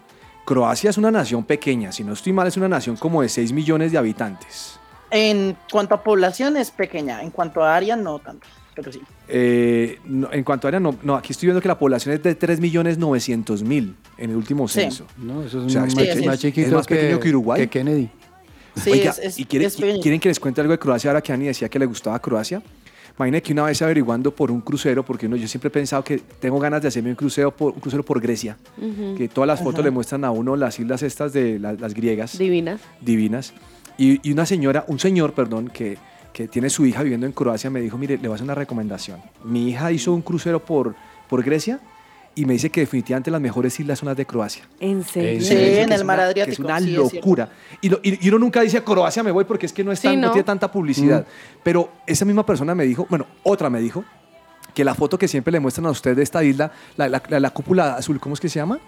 Croacia 0.55 0.91
es 0.91 0.99
una 0.99 1.13
nación 1.13 1.45
pequeña, 1.45 1.93
si 1.93 2.03
no 2.03 2.13
estoy 2.13 2.33
mal, 2.33 2.49
es 2.49 2.57
una 2.57 2.69
nación 2.69 2.97
como 2.97 3.23
de 3.23 3.29
6 3.29 3.53
millones 3.53 3.93
de 3.93 3.99
habitantes. 3.99 4.81
En 5.09 5.57
cuanto 5.71 5.95
a 5.95 6.03
población 6.03 6.57
es 6.57 6.73
pequeña, 6.73 7.23
en 7.23 7.31
cuanto 7.31 7.63
a 7.63 7.77
área 7.77 7.95
no 7.95 8.19
tanto, 8.19 8.49
pero 8.75 8.91
sí. 8.93 9.01
Eh, 9.29 10.01
no, 10.07 10.29
en 10.33 10.43
cuanto 10.43 10.67
a 10.67 10.71
área, 10.71 10.81
no, 10.81 10.97
no, 11.05 11.15
aquí 11.15 11.33
estoy 11.35 11.47
viendo 11.47 11.63
que 11.63 11.69
la 11.69 11.79
población 11.79 12.17
es 12.17 12.23
de 12.25 12.35
3 12.35 12.59
millones 12.59 12.99
900 12.99 13.63
mil 13.63 13.95
en 14.19 14.31
el 14.31 14.37
último 14.37 14.67
Sí. 14.67 14.81
censo. 14.81 15.07
No, 15.19 15.41
eso 15.45 15.61
es 15.61 15.67
O 15.67 15.69
sea, 15.71 15.83
más, 15.83 15.97
es 15.97 16.19
Sí, 16.19 16.27
más 16.27 16.35
es. 16.35 16.41
chiquito 16.41 16.67
Es 16.67 16.73
más 16.73 16.87
pequeño 16.89 17.21
que 17.21 17.29
Uruguay. 17.29 17.61
que 17.61 17.69
Kennedy. 17.69 18.11
Sí, 18.75 18.91
Oiga, 18.91 19.11
es, 19.11 19.19
es- 19.21 19.39
¿y 19.39 19.45
quiere- 19.45 19.67
es 19.67 19.77
pequeño. 19.77 20.01
quieren 20.03 20.19
que 20.19 20.31
les 20.31 20.41
cuente 20.41 20.61
algo 20.61 20.73
de 20.73 20.81
Croacia 20.81 21.11
ahora 21.11 21.21
que 21.23 21.33
Ani 21.33 21.47
decía 21.47 21.69
que 21.69 21.79
le 21.79 21.87
gustaba 21.87 22.19
Croacia? 22.19 22.61
Imagínate 23.21 23.43
que 23.43 23.53
una 23.53 23.65
vez 23.65 23.81
averiguando 23.83 24.31
por 24.35 24.51
un 24.51 24.61
crucero, 24.63 25.05
porque 25.05 25.27
uno, 25.27 25.37
yo 25.37 25.47
siempre 25.47 25.69
he 25.69 25.71
pensado 25.71 26.03
que 26.03 26.19
tengo 26.41 26.59
ganas 26.59 26.81
de 26.81 26.89
hacerme 26.89 27.11
un 27.11 27.17
crucero 27.17 27.51
por, 27.55 27.73
un 27.75 27.81
crucero 27.81 28.03
por 28.03 28.19
Grecia, 28.21 28.57
que 29.17 29.29
todas 29.29 29.47
las 29.47 29.61
fotos 29.63 29.85
le 29.85 29.91
muestran 29.91 30.25
a 30.25 30.31
uno 30.31 30.57
las 30.57 30.79
islas 30.81 31.03
estas 31.03 31.33
de 31.35 31.59
la- 31.59 31.75
las 31.75 31.93
griegas 31.93 32.39
Divinas. 32.39 32.81
divinas. 33.01 33.53
Y, 33.99 34.27
y 34.27 34.33
una 34.33 34.47
señora, 34.47 34.85
un 34.89 34.99
señor, 34.99 35.35
perdón, 35.35 35.69
que, 35.69 35.99
que 36.33 36.49
tiene 36.49 36.71
su 36.71 36.87
hija 36.87 37.03
viviendo 37.03 37.27
en 37.27 37.33
Croacia, 37.33 37.69
me 37.69 37.81
dijo, 37.83 37.99
mire, 37.99 38.15
le 38.17 38.23
voy 38.29 38.31
a 38.31 38.35
hacer 38.37 38.45
una 38.45 38.55
recomendación. 38.55 39.21
Mi 39.45 39.69
hija 39.69 39.93
hizo 39.93 40.15
un 40.15 40.23
crucero 40.23 40.65
por, 40.65 40.95
por 41.29 41.43
Grecia 41.45 41.79
y 42.41 42.45
me 42.47 42.55
dice 42.55 42.71
que 42.71 42.81
definitivamente 42.81 43.31
las 43.31 43.41
mejores 43.41 43.79
islas 43.79 43.99
son 43.99 44.09
las 44.09 44.17
de 44.17 44.25
Croacia. 44.27 44.63
¿En 44.81 45.05
serio? 45.05 45.41
Sí, 45.43 45.55
en 45.55 45.93
es 45.93 46.01
el 46.01 46.05
mar 46.07 46.21
Adriático, 46.21 46.47
Que 46.47 46.53
es 46.53 46.59
una 46.61 46.79
sí, 46.81 46.91
es 46.93 47.15
locura. 47.15 47.49
y, 47.81 47.89
lo- 47.89 48.01
y- 48.03 48.25
y 48.25 48.29
uno 48.29 48.39
nunca 48.39 48.63
dice 48.63 48.83
Croacia 48.83 49.23
me 49.23 49.31
voy 49.31 49.45
porque 49.45 49.67
es 49.67 49.73
que 49.73 49.85
no, 49.85 49.93
es 49.93 49.99
Sí, 50.01 50.09
tan- 50.09 50.21
no. 50.21 50.27
no. 50.29 50.33
tiene 50.33 50.45
tanta 50.45 50.71
publicidad. 50.73 51.27
Pero 51.63 51.91
esa 52.07 52.25
misma 52.25 52.45
persona 52.47 52.75
me 52.75 52.85
dijo, 52.85 53.07
bueno, 53.11 53.27
otra 53.43 53.69
me 53.69 53.81
dijo, 53.81 54.05
que 54.75 54.85
la 54.85 54.95
foto 54.95 55.19
que 55.19 55.27
siempre 55.29 55.51
le 55.53 55.61
muestran 55.61 55.87
a 55.87 55.91
usted 55.91 56.15
de 56.17 56.23
esta 56.23 56.43
isla, 56.45 56.71
la, 56.97 57.09
la- 57.09 57.23
la- 57.29 57.41
la 57.41 57.51
cúpula 57.51 57.97
azul, 57.97 58.19
¿cómo 58.21 58.35
es 58.35 58.41
que 58.41 58.49
se 58.49 58.59
llama? 58.59 58.79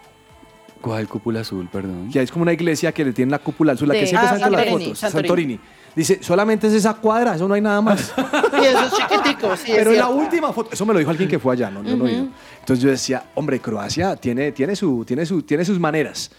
¿Cuál 0.80 1.06
cúpula 1.08 1.40
azul, 1.40 1.68
perdón? 1.70 2.10
Ya 2.10 2.22
es 2.22 2.30
como 2.32 2.42
una 2.42 2.52
iglesia 2.52 2.90
que 2.92 3.04
le 3.04 3.12
tiene 3.12 3.30
la 3.30 3.38
cúpula 3.38 3.72
azul, 3.72 3.86
la 3.88 3.94
que 3.94 4.06
siempre 4.06 4.28
Ah, 4.28 4.38
sale 4.38 4.44
en 4.46 4.52
las 4.52 4.68
fotos. 4.68 4.98
Santorini. 4.98 5.28
Santorini. 5.28 5.60
Dice, 5.94 6.20
solamente 6.22 6.66
es 6.66 6.72
esa 6.72 6.94
cuadra, 6.94 7.34
eso 7.34 7.46
no 7.46 7.54
hay 7.54 7.60
nada 7.60 7.80
más. 7.80 8.12
Y 8.62 8.64
eso 8.64 8.84
es 8.84 8.92
chiquitico, 8.92 9.56
sí, 9.56 9.72
es 9.72 9.78
Pero 9.78 9.90
en 9.90 9.98
la 9.98 10.08
última 10.08 10.52
foto, 10.52 10.70
eso 10.72 10.86
me 10.86 10.92
lo 10.92 10.98
dijo 11.00 11.10
alguien 11.10 11.28
que 11.28 11.38
fue 11.38 11.54
allá, 11.54 11.68
no, 11.70 11.82
no 11.82 11.96
lo 11.96 12.04
digo. 12.04 12.28
Entonces 12.60 12.82
yo 12.82 12.90
decía, 12.90 13.24
hombre, 13.34 13.60
Croacia 13.60 14.14
tiene, 14.14 14.52
tiene, 14.52 14.76
su, 14.76 15.04
tiene, 15.04 15.26
su, 15.26 15.42
tiene 15.42 15.64
sus 15.64 15.80
maneras. 15.80 16.30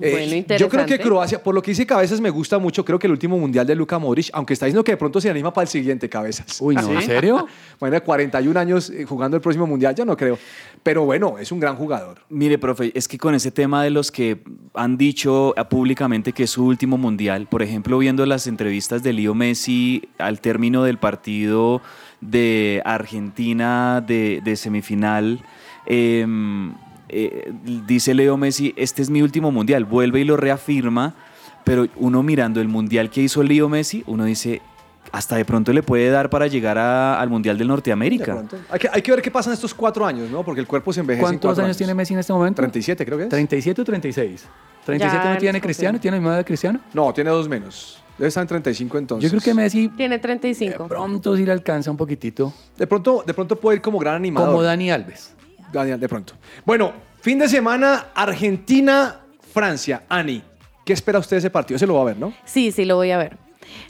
Eh, 0.00 0.10
Bueno, 0.10 0.26
yo 0.26 0.68
creo 0.68 0.86
que 0.86 0.94
interesante. 0.94 0.98
Croacia, 0.98 1.42
por 1.42 1.54
lo 1.54 1.62
que 1.62 1.70
dice 1.70 1.86
Cabezas, 1.86 2.20
me 2.20 2.30
gusta 2.30 2.58
mucho. 2.58 2.84
Creo 2.84 2.98
que 2.98 3.06
el 3.06 3.12
último 3.12 3.38
mundial 3.38 3.66
de 3.66 3.74
Luka 3.74 3.98
Modric, 3.98 4.30
aunque 4.32 4.54
está 4.54 4.66
diciendo 4.66 4.84
que 4.84 4.92
de 4.92 4.96
pronto 4.96 5.20
se 5.20 5.30
anima 5.30 5.52
para 5.52 5.64
el 5.64 5.68
siguiente, 5.68 6.08
Cabezas. 6.08 6.60
Uy, 6.60 6.74
no, 6.74 6.92
¿en 6.92 7.02
serio? 7.02 7.46
Bueno, 7.80 8.00
41 8.02 8.58
años 8.58 8.88
eh, 8.90 9.04
jugando 9.04 9.36
el 9.36 9.42
próximo 9.42 9.66
mundial, 9.66 9.94
yo 9.94 10.04
no 10.04 10.16
creo. 10.16 10.38
Pero 10.82 11.04
bueno, 11.04 11.38
es 11.38 11.50
un 11.52 11.60
gran 11.60 11.76
jugador. 11.76 12.20
Mire, 12.30 12.56
profe, 12.56 12.92
es 12.94 13.08
que 13.08 13.18
con 13.18 13.34
ese 13.34 13.50
tema 13.50 13.82
de 13.82 13.90
los 13.90 14.10
que 14.10 14.38
han 14.74 14.96
dicho 14.96 15.54
eh, 15.56 15.64
públicamente 15.64 16.32
que 16.32 16.44
es 16.44 16.50
su 16.50 16.64
último 16.64 16.96
mundial, 16.96 17.46
por 17.46 17.62
ejemplo, 17.62 17.98
viendo 17.98 18.24
las 18.26 18.46
entrevistas 18.46 19.02
de 19.02 19.12
Leo 19.12 19.34
Messi 19.34 20.08
al 20.18 20.40
término 20.40 20.84
del 20.84 20.98
partido 20.98 21.82
de 22.20 22.80
Argentina 22.84 24.02
de, 24.06 24.40
de 24.44 24.56
semifinal, 24.56 25.44
em, 25.86 26.72
eh, 27.08 27.52
dice 27.86 28.14
Leo 28.14 28.36
Messi, 28.36 28.72
este 28.76 29.02
es 29.02 29.10
mi 29.10 29.22
último 29.22 29.50
mundial, 29.52 29.84
vuelve 29.84 30.20
y 30.20 30.24
lo 30.24 30.36
reafirma, 30.36 31.14
pero 31.64 31.86
uno 31.96 32.22
mirando 32.22 32.60
el 32.60 32.68
mundial 32.68 33.10
que 33.10 33.22
hizo 33.22 33.42
Leo 33.42 33.68
Messi, 33.68 34.02
uno 34.06 34.24
dice, 34.24 34.60
hasta 35.12 35.36
de 35.36 35.44
pronto 35.44 35.72
le 35.72 35.82
puede 35.82 36.10
dar 36.10 36.28
para 36.30 36.46
llegar 36.46 36.76
a- 36.78 37.20
al 37.20 37.28
Mundial 37.28 37.56
del 37.58 37.68
De 37.68 37.72
Norteamérica. 37.72 38.32
pronto. 38.32 38.56
Hay 38.70 38.78
que, 38.78 38.88
hay 38.92 39.02
que 39.02 39.10
ver 39.12 39.22
qué 39.22 39.30
pasa 39.30 39.50
en 39.50 39.54
estos 39.54 39.72
cuatro 39.74 40.04
años, 40.04 40.30
¿no? 40.30 40.42
Porque 40.42 40.60
el 40.60 40.66
cuerpo 40.66 40.92
se 40.92 41.00
envejece. 41.00 41.20
en 41.20 41.24
¿Cuántos 41.30 41.48
cuatro 41.48 41.64
años 41.64 41.76
tiene 41.76 41.94
Messi 41.94 42.14
en 42.14 42.20
este 42.20 42.32
momento? 42.32 42.56
37, 42.62 43.04
creo 43.04 43.18
que 43.18 43.24
es. 43.24 43.28
37 43.30 43.80
o 43.82 43.84
36. 43.84 44.46
¿37 44.86 44.98
Ya 44.98 45.32
no 45.34 45.38
tiene. 45.38 45.60
Cristiano? 45.60 46.00
¿Tiene 46.00 46.16
la 46.16 46.20
misma 46.20 46.30
edad 46.32 46.38
de 46.38 46.44
Cristiano? 46.44 46.80
No, 46.92 47.12
tiene 47.14 47.30
dos 47.30 47.48
menos. 47.48 48.02
Debe 48.18 48.28
estar 48.28 48.42
en 48.42 48.48
35 48.48 48.98
entonces. 48.98 49.30
Yo 49.30 49.38
creo 49.38 49.44
que 49.52 49.54
Messi 49.60 49.88
Tiene 49.88 50.18
35. 50.18 50.86
pronto 50.88 51.36
sí 51.36 51.44
le 51.44 51.52
alcanza 51.52 51.90
un 51.90 51.96
poquitito. 51.96 52.52
De 52.76 52.86
pronto, 52.86 53.22
de 53.26 53.34
pronto 53.34 53.56
puede 53.56 53.76
ir 53.76 53.82
como 53.82 53.98
gran 53.98 54.16
animador. 54.16 54.50
Como 54.50 54.62
Dani 54.62 54.90
Alves. 54.90 55.34
Daniel, 55.72 55.98
de 56.00 56.08
pronto. 56.08 56.34
Bueno, 56.64 56.92
fin 57.20 57.38
de 57.38 57.48
semana, 57.48 58.06
Argentina, 58.14 59.20
Francia. 59.52 60.02
Ani, 60.08 60.42
¿qué 60.84 60.92
espera 60.92 61.18
usted 61.18 61.36
de 61.36 61.38
ese 61.38 61.50
partido? 61.50 61.78
Se 61.78 61.86
lo 61.86 61.94
va 61.94 62.02
a 62.02 62.04
ver, 62.04 62.16
¿no? 62.18 62.32
Sí, 62.44 62.70
sí, 62.72 62.84
lo 62.84 62.96
voy 62.96 63.10
a 63.10 63.18
ver. 63.18 63.36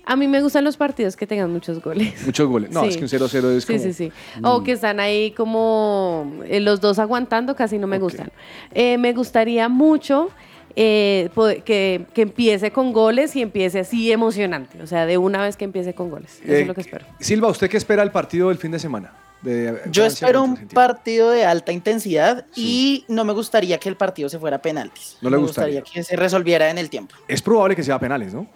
A 0.07 0.17
mí 0.17 0.29
me 0.29 0.41
gustan 0.41 0.65
los 0.65 0.77
partidos 0.77 1.17
que 1.17 1.27
tengan 1.27 1.51
muchos 1.53 1.83
goles. 1.83 2.15
Muchos 2.27 2.49
goles. 2.49 2.71
No, 2.71 2.83
Sí. 2.83 2.89
es 2.91 2.97
que 2.97 3.03
un 3.03 3.09
0-0 3.09 3.57
es 3.57 3.65
Sí, 3.65 3.73
como... 3.75 3.85
sí, 3.85 3.93
sí. 3.93 4.13
O 4.43 4.63
que 4.63 4.73
están 4.73 5.01
ahí 5.01 5.33
como 5.33 6.33
eh, 6.47 6.61
los 6.61 6.81
dos 6.81 6.99
aguantando, 6.99 7.57
casi 7.57 7.79
no 7.79 7.87
me 7.87 7.99
gustan. 7.99 8.31
Eh, 8.73 8.97
me 8.99 9.13
gustaría 9.13 9.69
mucho 9.69 10.31
eh, 10.77 11.29
que, 11.65 12.07
que 12.15 12.23
empiece 12.23 12.71
con 12.71 12.93
goles 12.93 13.35
y 13.37 13.43
empiece 13.43 13.81
así 13.81 14.11
emocionante. 14.13 14.81
O 14.81 14.87
sea, 14.87 15.07
de 15.07 15.19
una 15.19 15.43
vez 15.43 15.57
que 15.57 15.65
empiece 15.65 15.93
con 15.95 16.09
goles. 16.09 16.41
Eso 16.45 16.53
Eh, 16.53 16.61
es 16.63 16.67
lo 16.69 16.75
que 16.75 16.81
espero. 16.83 17.07
Silva, 17.19 17.49
¿usted 17.49 17.69
qué 17.69 17.77
espera 17.77 18.03
el 18.05 18.11
partido 18.13 18.49
del 18.51 18.59
fin 18.59 18.71
de 18.71 18.79
semana? 18.79 19.13
De 19.45 19.83
Yo 19.91 20.07
espero 20.07 20.43
un 20.43 20.57
partido 20.69 21.31
de 21.31 21.45
alta 21.45 21.71
intensidad 21.71 22.47
y 22.57 23.05
no 23.09 23.25
me 23.25 23.33
gustaría 23.35 23.79
que 23.79 23.89
el 23.91 23.97
partido 23.97 24.29
se 24.29 24.39
fuera 24.39 24.57
a 24.57 24.63
penaltis. 24.63 25.19
No 25.21 25.29
le 25.31 25.37
me 25.37 25.43
gustaría. 25.43 25.81
gustaría 25.81 26.03
que 26.03 26.03
se 26.05 26.17
resolviera 26.17 26.71
en 26.71 26.79
el 26.79 26.89
tiempo. 26.89 27.15
Es 27.29 27.43
probable 27.43 27.77
que 27.77 27.83
sea 27.83 27.99
penales, 27.99 28.33
¿no? 28.33 28.47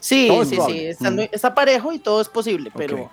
Sí, 0.00 0.26
Todo 0.28 0.44
sí, 0.44 0.58
sí. 0.66 0.84
Está, 0.86 1.10
Mm. 1.10 1.20
está 1.32 1.54
parejo 1.54 1.92
y 1.92 1.98
todo 1.98 2.20
es 2.20 2.28
posible, 2.28 2.70
pero. 2.76 3.10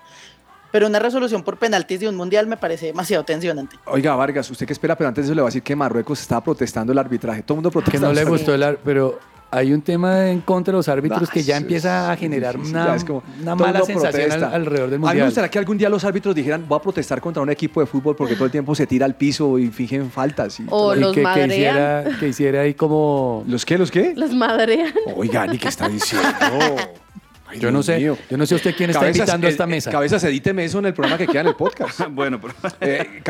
Pero 0.71 0.87
una 0.87 0.99
resolución 0.99 1.43
por 1.43 1.57
penaltis 1.57 1.99
de 1.99 2.09
un 2.09 2.15
mundial 2.15 2.47
me 2.47 2.57
parece 2.57 2.87
demasiado 2.87 3.23
tensionante. 3.23 3.75
Oiga, 3.85 4.15
Vargas, 4.15 4.49
¿usted 4.49 4.65
qué 4.65 4.73
espera? 4.73 4.95
Pero 4.95 5.07
antes 5.09 5.25
de 5.25 5.29
eso 5.29 5.35
le 5.35 5.41
va 5.41 5.47
a 5.47 5.49
decir 5.49 5.63
que 5.63 5.75
Marruecos 5.75 6.21
estaba 6.21 6.43
protestando 6.43 6.91
el 6.93 6.97
arbitraje. 6.99 7.43
Todo 7.43 7.55
el 7.55 7.57
mundo 7.57 7.71
protesta. 7.71 7.97
Que 7.97 8.03
no 8.05 8.13
le 8.13 8.23
gustó 8.23 8.53
el 8.55 8.77
pero 8.83 9.19
hay 9.53 9.73
un 9.73 9.81
tema 9.81 10.29
en 10.29 10.39
contra 10.39 10.71
de 10.71 10.77
los 10.77 10.87
árbitros 10.87 11.27
Ah, 11.29 11.33
que 11.33 11.43
ya 11.43 11.57
sí, 11.57 11.63
empieza 11.63 12.09
a 12.09 12.15
generar 12.15 12.55
sí, 12.55 12.61
sí, 12.63 12.71
una, 12.71 12.85
ya 12.85 12.95
es 12.95 13.03
como 13.03 13.21
una 13.41 13.57
todo 13.57 13.67
mala 13.67 13.83
sensación 13.83 14.31
al- 14.31 14.43
alrededor 14.45 14.89
del 14.91 14.95
A 14.95 14.99
mí 14.99 15.01
me 15.01 15.07
mundial. 15.07 15.25
gustaría 15.27 15.49
que 15.51 15.59
algún 15.59 15.77
día 15.77 15.89
los 15.89 16.05
árbitros 16.05 16.33
dijeran, 16.33 16.65
voy 16.69 16.77
a 16.79 16.81
protestar 16.81 17.19
contra 17.19 17.43
un 17.43 17.49
equipo 17.49 17.81
de 17.81 17.85
fútbol 17.85 18.15
porque 18.15 18.35
todo 18.35 18.45
el 18.45 18.51
tiempo 18.51 18.73
se 18.75 18.87
tira 18.87 19.05
al 19.05 19.15
piso 19.15 19.59
y 19.59 19.67
fingen 19.67 20.09
faltas. 20.09 20.57
Y 20.61 20.65
O. 20.69 20.95
Y 20.95 21.11
que, 21.11 21.21
hiciera, 21.47 22.05
que 22.17 22.27
hiciera 22.29 22.61
ahí 22.61 22.73
como... 22.75 23.43
¿Los 23.45 23.65
qué? 23.65 23.77
¿Los 23.77 23.91
qué? 23.91 24.13
Los 24.15 24.33
madrean. 24.33 24.93
Oiga, 25.17 25.45
ni 25.47 25.57
qué 25.57 25.67
está 25.67 25.89
diciendo. 25.89 26.27
Ay, 27.51 27.59
Yo 27.59 27.71
no 27.71 27.83
sé, 27.83 27.97
mío. 27.97 28.17
yo 28.29 28.37
no 28.37 28.45
sé 28.45 28.55
usted 28.55 28.73
quién 28.75 28.89
está 28.89 29.01
Cabezas, 29.01 29.19
invitando 29.19 29.45
a 29.47 29.49
eh, 29.49 29.51
esta 29.51 29.67
mesa. 29.67 29.91
Cabezas, 29.91 30.23
edíteme 30.23 30.63
eso 30.65 30.79
en 30.79 30.85
el 30.85 30.93
programa 30.93 31.17
que 31.17 31.27
queda 31.27 31.41
en 31.41 31.47
el 31.47 31.55
podcast. 31.55 32.01
bueno, 32.11 32.39
pero... 32.39 32.53
Eh, 32.79 33.21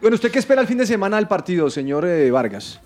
bueno, 0.00 0.14
¿usted 0.14 0.30
qué 0.30 0.38
espera 0.38 0.60
el 0.62 0.66
fin 0.66 0.78
de 0.78 0.86
semana 0.86 1.16
del 1.16 1.28
partido, 1.28 1.68
señor 1.70 2.06
eh, 2.06 2.30
Vargas? 2.30 2.80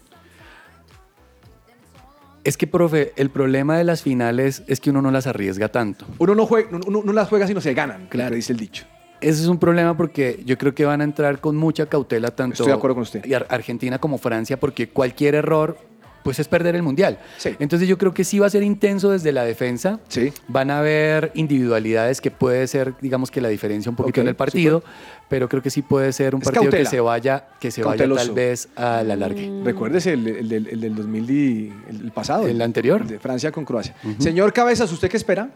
Es 2.42 2.56
que, 2.56 2.66
profe, 2.66 3.12
el 3.16 3.30
problema 3.30 3.76
de 3.76 3.84
las 3.84 4.02
finales 4.02 4.62
es 4.66 4.80
que 4.80 4.90
uno 4.90 5.02
no 5.02 5.10
las 5.10 5.26
arriesga 5.26 5.68
tanto. 5.68 6.06
Uno 6.18 6.34
no, 6.34 6.46
juega, 6.46 6.68
uno, 6.72 6.80
uno- 6.86 7.02
no 7.04 7.12
las 7.12 7.28
juega 7.28 7.46
sino 7.46 7.60
se 7.60 7.74
ganan, 7.74 8.06
claro, 8.08 8.34
dice 8.34 8.52
el 8.52 8.58
dicho. 8.58 8.84
Ese 9.20 9.42
es 9.42 9.48
un 9.48 9.58
problema 9.58 9.94
porque 9.96 10.40
yo 10.46 10.56
creo 10.56 10.74
que 10.74 10.86
van 10.86 11.02
a 11.02 11.04
entrar 11.04 11.40
con 11.40 11.54
mucha 11.54 11.84
cautela 11.84 12.30
tanto 12.30 12.54
Estoy 12.54 12.68
de 12.68 12.72
acuerdo 12.72 12.94
con 12.94 13.02
usted. 13.02 13.22
Argentina 13.50 13.98
como 13.98 14.16
Francia 14.16 14.58
porque 14.58 14.88
cualquier 14.88 15.34
error 15.34 15.76
pues 16.22 16.38
es 16.38 16.48
perder 16.48 16.76
el 16.76 16.82
mundial. 16.82 17.18
Sí. 17.38 17.56
Entonces 17.58 17.88
yo 17.88 17.96
creo 17.98 18.12
que 18.14 18.24
sí 18.24 18.38
va 18.38 18.46
a 18.46 18.50
ser 18.50 18.62
intenso 18.62 19.10
desde 19.10 19.32
la 19.32 19.44
defensa. 19.44 20.00
Sí. 20.08 20.32
Van 20.48 20.70
a 20.70 20.80
haber 20.80 21.30
individualidades 21.34 22.20
que 22.20 22.30
puede 22.30 22.66
ser, 22.66 22.94
digamos 23.00 23.30
que 23.30 23.40
la 23.40 23.48
diferencia 23.48 23.88
un 23.90 23.96
poquito 23.96 24.20
en 24.20 24.28
el 24.28 24.34
partido, 24.36 24.82
pero 25.28 25.48
creo 25.48 25.62
que 25.62 25.70
sí 25.70 25.82
puede 25.82 26.12
ser 26.12 26.34
un 26.34 26.42
Es 26.42 26.46
partido 26.46 26.62
cautela. 26.64 26.82
que 26.84 26.90
se 26.90 27.00
vaya, 27.00 27.44
que 27.60 27.70
se 27.70 27.82
vaya 27.82 28.06
tal 28.08 28.30
vez 28.32 28.68
a 28.76 29.02
la 29.02 29.16
larga. 29.16 29.40
Recuérdese 29.64 30.12
el, 30.14 30.26
el 30.26 30.48
del- 30.48 30.66
el 30.68 30.80
del 30.80 30.94
2000 30.96 31.30
y 31.30 31.72
el, 31.88 32.10
pasado. 32.12 32.46
¿El 32.46 32.60
anterior? 32.62 33.06
De 33.06 33.18
Francia 33.18 33.50
con 33.52 33.64
Croacia. 33.64 33.94
Señor 34.18 34.52
Cabezas, 34.52 34.90
¿usted 34.92 35.08
qué 35.08 35.16
espera? 35.16 35.50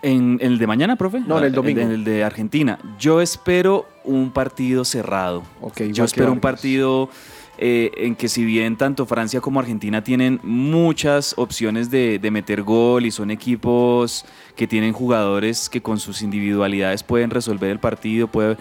¿En 0.00 0.38
el 0.40 0.58
de 0.58 0.66
mañana, 0.68 0.94
profe? 0.96 1.18
No, 1.20 1.38
en 1.38 1.44
el 1.44 1.52
domingo. 1.52 1.80
En 1.80 1.90
el 1.90 2.04
de 2.04 2.22
Argentina. 2.22 2.78
Yo 3.00 3.20
espero 3.20 3.86
un 4.04 4.32
partido 4.32 4.84
cerrado. 4.84 5.42
Ok, 5.60 5.80
igual 5.80 5.92
Yo 5.92 6.04
espero 6.04 6.26
un 6.32 6.40
Vargas. 6.40 6.52
partido 6.60 7.10
eh, 7.58 7.90
en 7.96 8.14
que 8.14 8.28
si 8.28 8.44
bien 8.44 8.76
tanto 8.76 9.04
Francia 9.06 9.40
como 9.40 9.58
Argentina 9.60 10.02
tienen 10.02 10.40
muchas 10.42 11.34
opciones 11.36 11.90
de, 11.90 12.18
de 12.18 12.30
meter 12.30 12.62
gol 12.62 13.04
y 13.06 13.10
son 13.10 13.30
equipos 13.30 14.24
que 14.56 14.66
tienen 14.66 14.92
jugadores 14.92 15.68
que 15.68 15.82
con 15.82 15.98
sus 15.98 16.22
individualidades 16.22 17.02
pueden 17.02 17.30
resolver 17.30 17.70
el 17.70 17.78
partido, 17.80 18.28
puede- 18.28 18.56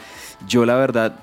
yo 0.47 0.65
la 0.65 0.75
verdad 0.75 1.19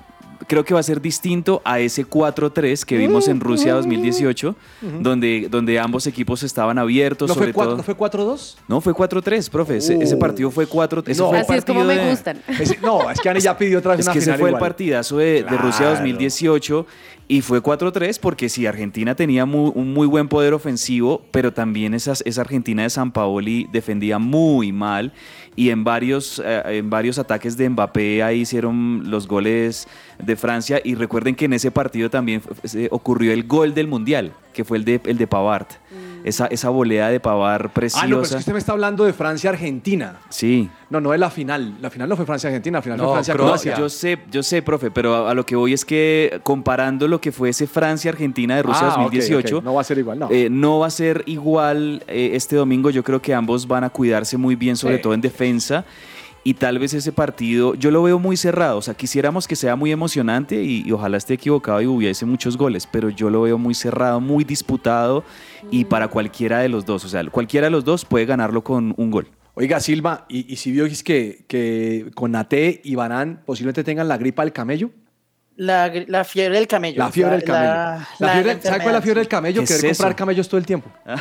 creo 0.47 0.65
que 0.65 0.73
va 0.73 0.81
a 0.81 0.83
ser 0.83 1.01
distinto 1.01 1.61
a 1.63 1.79
ese 1.79 2.05
4-3 2.05 2.83
que 2.83 2.97
vimos 2.97 3.29
en 3.29 3.39
Rusia 3.39 3.73
2018, 3.73 4.53
donde, 4.99 5.47
donde 5.49 5.79
ambos 5.79 6.05
equipos 6.07 6.43
estaban 6.43 6.77
abiertos. 6.77 7.29
¿No 7.29 7.33
fue, 7.35 7.43
sobre 7.43 7.53
cuatro- 7.53 7.71
todo- 7.71 7.77
¿No 7.77 7.83
fue 7.83 7.95
4-2? 7.95 8.55
no, 8.67 8.81
fue 8.81 8.93
4-3, 8.93 9.49
profe. 9.49 9.77
Ese, 9.77 9.95
ese 9.95 10.15
Uh. 10.15 10.19
partido 10.19 10.51
fue 10.51 10.67
4 10.67 11.03
ese 11.07 11.21
No. 11.21 11.29
fue 11.29 11.37
el 11.37 11.43
Así 11.45 11.53
es 11.53 11.65
como 11.65 11.79
partido 11.79 11.95
me 11.97 12.03
de- 12.05 12.11
gustan. 12.11 12.41
Ese- 12.59 12.77
no, 12.81 13.09
es 13.09 13.19
que 13.21 13.29
Ani 13.29 13.39
ya 13.39 13.57
pidió 13.57 13.79
otra 13.79 13.91
vez 13.91 14.01
Es 14.01 14.05
una 14.07 14.13
que 14.13 14.19
ese 14.19 14.25
final 14.25 14.39
fue 14.41 14.49
el 14.49 14.55
igual. 14.55 14.69
partidazo 14.69 15.17
de, 15.17 15.43
de 15.43 15.57
Rusia 15.57 15.77
Claro. 15.77 15.91
2018 15.91 16.85
y 17.27 17.41
fue 17.41 17.61
4-3 17.61 18.19
porque 18.19 18.49
sí, 18.49 18.65
Argentina 18.67 19.15
tenía 19.15 19.45
mu- 19.45 19.69
un 19.73 19.93
muy 19.93 20.05
buen 20.07 20.27
poder 20.27 20.53
ofensivo, 20.53 21.23
pero 21.31 21.51
también 21.53 21.93
esas, 21.93 22.21
esa 22.25 22.41
Argentina 22.41 22.83
de 22.83 22.89
San 22.89 23.11
Paoli 23.11 23.67
defendía 23.71 24.19
muy 24.19 24.71
mal 24.71 25.11
y 25.55 25.69
en 25.69 25.83
varios, 25.83 26.41
eh, 26.45 26.61
en 26.65 26.89
varios 26.89 27.17
ataques 27.17 27.57
de 27.57 27.69
Mbappé 27.69 28.21
ahí 28.21 28.41
hicieron 28.41 29.09
los 29.09 29.27
goles 29.27 29.87
de 30.23 30.35
Francia 30.35 30.79
y 30.83 30.95
recuerden 30.95 31.33
que 31.35 31.45
en 31.45 31.53
ese 31.53 31.71
partido 31.71 32.09
también 32.09 32.41
ocurrió 32.91 33.33
el 33.33 33.45
gol 33.45 33.73
del 33.73 33.87
Mundial, 33.87 34.33
que 34.53 34.63
fue 34.63 34.77
el 34.77 34.85
de, 34.85 35.01
el 35.05 35.17
de 35.17 35.25
Pavard. 35.27 35.67
Esa, 36.25 36.47
esa 36.47 36.69
volea 36.69 37.09
de 37.09 37.19
Pavard 37.19 37.69
preciosa. 37.69 38.03
Ah, 38.03 38.07
no, 38.07 38.15
pero 38.15 38.23
es 38.25 38.31
que 38.31 38.37
usted 38.39 38.53
me 38.53 38.57
está 38.57 38.71
hablando 38.71 39.05
de 39.05 39.13
Francia-Argentina. 39.13 40.17
Sí. 40.29 40.67
No, 40.89 40.99
no 40.99 41.11
de 41.11 41.19
la 41.19 41.29
final. 41.29 41.75
La 41.81 41.91
final 41.91 42.09
no 42.09 42.15
fue 42.15 42.25
Francia-Argentina, 42.25 42.79
la 42.79 42.81
final 42.81 42.97
No, 42.97 43.03
fue 43.05 43.13
Francia-Croacia. 43.13 43.73
No, 43.73 43.77
yo 43.81 43.89
sé, 43.89 44.17
yo 44.31 44.41
sé, 44.41 44.63
profe, 44.63 44.89
pero 44.89 45.13
a, 45.27 45.31
a 45.31 45.33
lo 45.35 45.45
que 45.45 45.55
voy 45.55 45.73
es 45.73 45.85
que 45.85 46.39
comparando 46.41 47.07
lo 47.07 47.21
que 47.21 47.31
fue 47.31 47.49
ese 47.49 47.67
Francia-Argentina 47.67 48.55
de 48.55 48.63
Rusia 48.63 48.87
Ah, 48.87 48.93
ok, 48.95 49.13
2018, 49.13 49.57
ok. 49.59 49.63
No 49.63 49.75
va 49.75 49.81
a 49.81 49.83
ser 49.83 49.99
igual, 49.99 50.17
no. 50.17 50.29
eh, 50.31 50.49
no 50.49 50.79
va 50.79 50.87
a 50.87 50.89
ser 50.89 51.21
igual 51.27 52.03
eh, 52.07 52.31
este 52.33 52.55
domingo. 52.55 52.89
Yo 52.89 53.03
creo 53.03 53.21
que 53.21 53.31
ambos 53.33 53.67
van 53.67 53.83
a 53.83 53.89
cuidarse 53.91 54.35
muy 54.35 54.55
bien, 54.55 54.75
sobre 54.75 54.95
Sí. 54.97 55.01
todo 55.03 55.13
en 55.13 55.21
defensa. 55.21 55.85
Y 56.47 56.53
tal 56.53 56.77
vez 56.77 56.93
ese 56.93 57.11
partido, 57.11 57.73
yo 57.73 57.89
lo 57.89 58.03
veo 58.03 58.19
muy 58.19 58.37
cerrado. 58.37 58.77
O 58.77 58.81
sea, 58.83 58.93
quisiéramos 58.93 59.47
que 59.47 59.55
sea 59.55 59.75
muy 59.75 59.91
emocionante 59.91 60.63
y, 60.63 60.91
ojalá 60.91 61.17
esté 61.17 61.33
equivocado 61.33 61.81
y 61.81 61.87
hubiese 61.87 62.23
muchos 62.27 62.55
goles, 62.55 62.85
pero 62.85 63.09
yo 63.09 63.31
lo 63.31 63.41
veo 63.41 63.57
muy 63.57 63.73
cerrado, 63.73 64.21
muy 64.21 64.43
disputado 64.43 65.23
y 65.71 65.85
para 65.85 66.07
cualquiera 66.07 66.59
de 66.59 66.69
los 66.69 66.85
dos. 66.85 67.03
O 67.03 67.09
sea, 67.09 67.27
cualquiera 67.31 67.65
de 67.65 67.71
los 67.71 67.83
dos 67.83 68.05
puede 68.05 68.27
ganarlo 68.27 68.63
con 68.63 68.93
un 68.95 69.09
gol. 69.09 69.27
Oiga, 69.55 69.79
Silva, 69.79 70.27
¿y, 70.29 70.55
si 70.57 70.71
vio 70.71 70.85
que, 71.03 71.45
que 71.47 72.11
con 72.13 72.33
Nate 72.33 72.79
y 72.83 72.93
Barán 72.93 73.41
posiblemente 73.43 73.83
tengan 73.83 74.07
la 74.07 74.19
gripa 74.19 74.43
del 74.43 74.53
camello? 74.53 74.91
La, 75.57 75.89
fiebre 76.25 76.57
del 76.57 76.67
camello. 76.67 76.99
La 76.99 77.09
fiebre 77.11 77.35
del 77.37 77.43
camello. 77.45 77.63
La, 77.71 78.07
La 78.19 78.27
la- 78.27 78.33
fiebre- 78.33 78.55
la 78.55 78.61
¿Sabe 78.61 78.77
cuál 78.79 78.87
es 78.87 78.93
la 78.93 79.01
fiebre 79.01 79.19
del 79.21 79.27
camello? 79.29 79.61
¿Qué 79.61 79.67
Querer 79.67 79.85
es 79.85 79.97
comprar 79.97 80.15
camellos 80.15 80.49
todo 80.49 80.57
el 80.57 80.65
tiempo. 80.65 80.89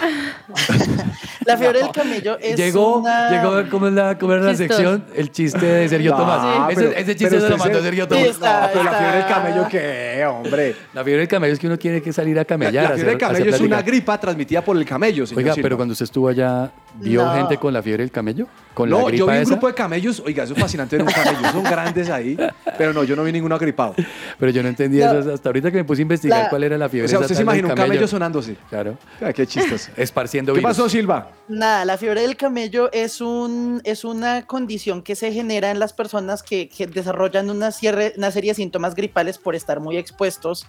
La 1.47 1.59
fiebre 1.59 1.81
del 1.81 1.91
camello 1.93 2.39
es 2.41 2.57
Llegó, 2.57 2.99
una- 3.01 3.31
llegó 3.31 3.71
¿cómo 3.71 3.87
es 3.89 3.93
la, 3.93 4.19
cómo 4.19 4.33
era 4.33 4.43
la 4.43 4.55
sección? 4.55 5.05
El 5.15 5.31
chiste 5.31 5.65
de 5.65 5.89
Sergio 5.89 6.13
No, 6.13 6.17
Tomás. 6.17 6.73
pero- 6.75 6.91
ese, 6.93 7.15
chiste 7.17 7.39
se 7.41 7.49
lo 7.51 7.59
mandó 7.59 7.79
se- 7.79 7.85
Sergio 7.85 8.05
Sí, 8.05 8.09
Tomás. 8.09 8.25
está- 8.27 8.61
No, 8.63 8.69
pero 8.73 8.85
la 8.85 8.93
fiebre 8.93 9.17
del 9.19 9.27
camello, 9.27 9.69
¿qué, 9.69 10.27
hombre? 10.27 10.77
La 10.95 11.05
fiebre 11.05 11.21
del 11.21 11.29
camello 11.29 11.53
es 11.53 11.59
que 11.61 11.67
uno 11.67 11.79
tiene 11.79 12.01
que 12.03 12.13
salir 12.13 12.39
a 12.39 12.45
camellar. 12.45 12.85
la 12.85 12.91
fiebre 12.95 13.11
del 13.11 13.19
camello 13.19 13.55
es 13.55 13.61
una 13.61 13.83
gripa 13.83 14.19
transmitida 14.19 14.63
por 14.65 14.77
el 14.77 14.85
camello, 14.87 15.27
señor 15.27 15.39
Oiga, 15.45 15.55
Silva. 15.55 15.65
pero 15.65 15.77
cuando 15.77 15.93
usted 15.93 16.05
estuvo 16.05 16.29
allá, 16.29 16.71
¿vio 17.01 17.25
No. 17.25 17.35
gente 17.35 17.57
con 17.59 17.73
la 17.73 17.83
fiebre 17.83 18.03
del 18.03 18.11
camello? 18.11 18.47
¿Con 18.75 18.91
la 18.91 18.99
No, 18.99 19.05
gripa 19.07 19.19
yo 19.19 19.27
vi 19.27 19.33
un 19.37 19.43
esa? 19.43 19.51
grupo 19.53 19.67
de 19.69 19.75
camellos. 19.75 20.21
Oiga, 20.27 20.43
eso 20.43 20.53
es 20.55 20.61
fascinante 20.61 20.97
ver 20.97 21.07
un 21.07 21.13
camello. 21.13 21.53
Son 21.53 21.63
grandes 21.63 22.11
ahí. 22.11 22.37
Pero 22.77 22.93
no, 22.93 23.05
yo 23.05 23.15
no 23.15 23.23
vi 23.23 23.31
ninguno 23.31 23.55
agripado. 23.55 23.95
Pero 24.37 24.51
yo 24.51 24.63
no 24.65 24.69
entendía 24.69 25.13
No. 25.13 25.21
eso 25.21 25.33
hasta 25.33 25.49
ahorita 25.49 25.71
que 25.71 25.77
me 25.77 25.85
puse 25.85 26.01
a 26.01 26.03
investigar 26.03 26.43
La- 26.45 26.49
cuál 26.49 26.65
era 26.65 26.77
la 26.77 26.89
fiebre 26.89 27.07
O 27.07 27.09
sea, 27.09 27.21
usted 27.21 27.37
se 27.37 27.43
imagina 27.43 27.69
un 27.69 27.75
camello 27.75 28.09
sonándose. 28.09 28.57
Claro. 28.69 28.99
Ah, 29.23 29.33
qué 29.33 29.47
chistoso. 29.47 29.93
Esparciendo 29.97 30.53
¿Qué 30.55 30.59
virus. 30.59 30.71
pasó, 30.71 30.89
Silva? 30.89 31.29
Nada, 31.47 31.85
la 31.85 31.97
fiebre 31.99 32.23
del 32.23 32.37
camello 32.37 32.91
es, 32.93 33.21
un, 33.21 33.81
es 33.85 34.05
una 34.05 34.43
condición 34.43 35.03
que 35.03 35.15
se 35.15 35.31
genera 35.33 35.71
en 35.71 35.79
las 35.79 35.93
personas 35.93 36.43
que, 36.43 36.69
que 36.69 36.89
desarrollan 36.89 37.51
una, 37.51 37.71
cierre- 37.71 38.15
una 38.17 38.33
serie 38.33 38.51
de 38.51 38.55
síntomas 38.57 38.97
gripales 38.97 39.39
por 39.39 39.55
estar 39.55 39.79
muy 39.79 39.97
expuestos 39.99 40.67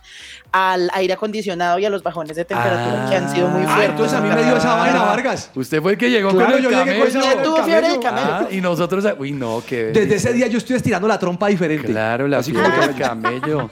al 0.52 0.90
aire 0.94 1.14
acondicionado 1.14 1.80
y 1.80 1.86
a 1.86 1.90
los 1.90 2.04
bajones 2.04 2.36
de 2.36 2.46
temperatura 2.46 3.08
que 3.10 3.16
han 3.16 3.32
sido 3.34 3.48
muy 3.48 3.64
Ah, 3.64 3.70
fuertes. 3.70 3.90
entonces 3.90 4.18
a 4.18 4.22
mí 4.22 4.30
me 4.30 4.44
dio 4.44 4.58
esa 4.58 4.76
vaina, 4.76 5.02
Vargas. 5.04 5.50
Usted 5.56 5.82
fue 5.82 5.94
el 5.94 5.98
que 5.98 6.12
llegó 6.16 6.32
Claro, 6.32 6.46
con 6.46 6.58
el 6.58 6.64
yo 6.64 6.70
llegué 6.70 7.00
con 7.00 7.44
tuvo 7.44 7.64
fiebre 7.64 7.90
del 7.90 8.00
camello. 8.00 8.28
Ah, 8.30 8.48
y 8.52 8.62
nosotros, 8.62 9.06
uy, 9.20 9.32
no, 9.32 9.64
que 9.68 9.86
Desde 9.86 10.16
ese 10.16 10.34
día 10.34 10.48
yo 10.48 10.58
estoy 10.58 10.76
estirando 10.76 11.08
la 11.08 11.20
trompa 11.20 11.48
diferente. 11.48 11.88
Claro, 11.88 12.28
la 12.28 12.40
Así 12.40 12.52
fiebre 12.52 12.72
como 12.72 12.88
del 12.88 12.96
camello. 12.96 13.70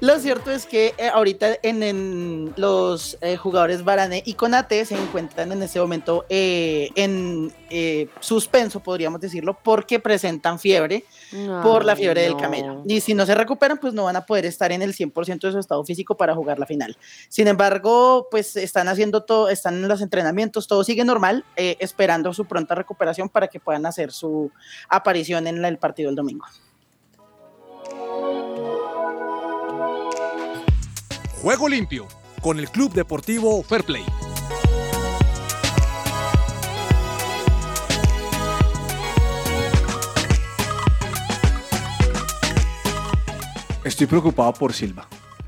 Lo 0.00 0.18
cierto 0.20 0.52
es 0.52 0.64
que 0.64 0.94
eh, 0.96 1.08
ahorita 1.08 1.56
en, 1.62 1.82
en 1.82 2.52
los 2.56 3.18
eh, 3.20 3.36
jugadores 3.36 3.82
Varane 3.82 4.22
y 4.24 4.34
Conate 4.34 4.84
se 4.84 4.94
encuentran 4.96 5.50
en 5.50 5.60
este 5.62 5.80
momento 5.80 6.24
eh, 6.28 6.90
en 6.94 7.52
eh, 7.68 8.08
suspenso, 8.20 8.78
podríamos 8.80 9.20
decirlo, 9.20 9.58
porque 9.62 9.98
presentan 9.98 10.60
fiebre 10.60 11.04
por 11.62 11.84
la 11.84 11.96
fiebre 11.96 12.22
del 12.22 12.36
camello. 12.36 12.82
Y 12.86 13.00
si 13.00 13.12
no 13.14 13.26
se 13.26 13.34
recuperan, 13.34 13.78
pues 13.78 13.92
no 13.92 14.04
van 14.04 14.14
a 14.16 14.24
poder 14.24 14.46
estar 14.46 14.70
en 14.70 14.82
el 14.82 14.94
100% 14.94 15.40
de 15.40 15.52
su 15.52 15.58
estado 15.58 15.84
físico 15.84 16.16
para 16.16 16.34
jugar 16.34 16.58
la 16.60 16.66
final. 16.66 16.96
Sin 17.28 17.48
embargo, 17.48 18.28
pues 18.30 18.54
están 18.56 18.86
haciendo 18.88 19.24
todo, 19.24 19.48
están 19.48 19.74
en 19.74 19.88
los 19.88 20.00
entrenamientos, 20.00 20.68
todo 20.68 20.84
sigue 20.84 21.04
normal, 21.04 21.44
esperando 21.56 22.32
su 22.32 22.44
pronta 22.44 22.74
recuperación 22.76 23.28
para 23.28 23.48
que 23.48 23.58
puedan 23.58 23.84
hacer 23.84 24.12
su 24.12 24.50
aparición 24.88 25.46
en 25.48 25.60
la- 25.60 25.68
el 25.68 25.78
partido 25.78 26.08
el 26.08 26.16
domingo. 26.16 26.46
Juego 31.42 31.68
limpio 31.68 32.08
con 32.42 32.58
el 32.58 32.68
Club 32.68 32.92
Deportivo 32.92 33.62
Fair 33.62 33.84
Play. 33.84 34.04
Estoy 43.84 44.08
preocupado 44.08 44.52
por 44.52 44.72
Silva. 44.72 45.06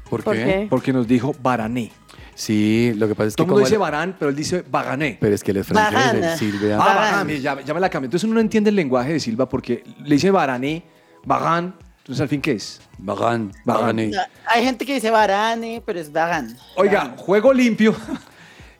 ¿Por, 0.08 0.22
¿Por 0.22 0.36
qué? 0.36 0.44
qué? 0.44 0.66
Porque 0.70 0.92
nos 0.92 1.08
dijo 1.08 1.34
Barané. 1.42 1.90
Sí, 2.36 2.92
lo 2.96 3.08
que 3.08 3.16
pasa 3.16 3.26
es 3.26 3.34
que 3.34 3.38
Todo 3.38 3.46
el 3.46 3.50
mundo 3.50 3.64
dice 3.66 3.76
Barán, 3.76 4.16
pero 4.16 4.30
él 4.30 4.36
dice 4.36 4.64
Bagané. 4.70 5.18
Pero 5.20 5.34
es 5.34 5.42
que 5.42 5.50
él 5.50 5.56
es 5.58 5.66
francés. 5.66 6.40
Ah. 6.72 6.78
Barán, 6.78 7.28
ya, 7.28 7.60
ya 7.60 7.74
me 7.74 7.80
la 7.80 7.90
cambié. 7.90 8.06
Entonces 8.06 8.24
uno 8.24 8.34
no 8.34 8.40
entiende 8.40 8.70
el 8.70 8.76
lenguaje 8.76 9.12
de 9.12 9.20
Silva 9.20 9.48
porque 9.48 9.82
le 10.04 10.14
dice 10.14 10.30
Barané, 10.30 10.84
Bagán. 11.24 11.74
Entonces, 12.10 12.22
¿al 12.22 12.28
fin 12.28 12.40
qué 12.40 12.50
es? 12.52 12.80
Bagán, 12.98 13.52
Bagane. 13.64 14.10
Hay 14.46 14.64
gente 14.64 14.84
que 14.84 14.94
dice 14.94 15.10
Varane, 15.12 15.80
pero 15.86 16.00
es 16.00 16.10
Varane. 16.10 16.56
Oiga, 16.74 17.14
juego 17.16 17.52
limpio. 17.52 17.94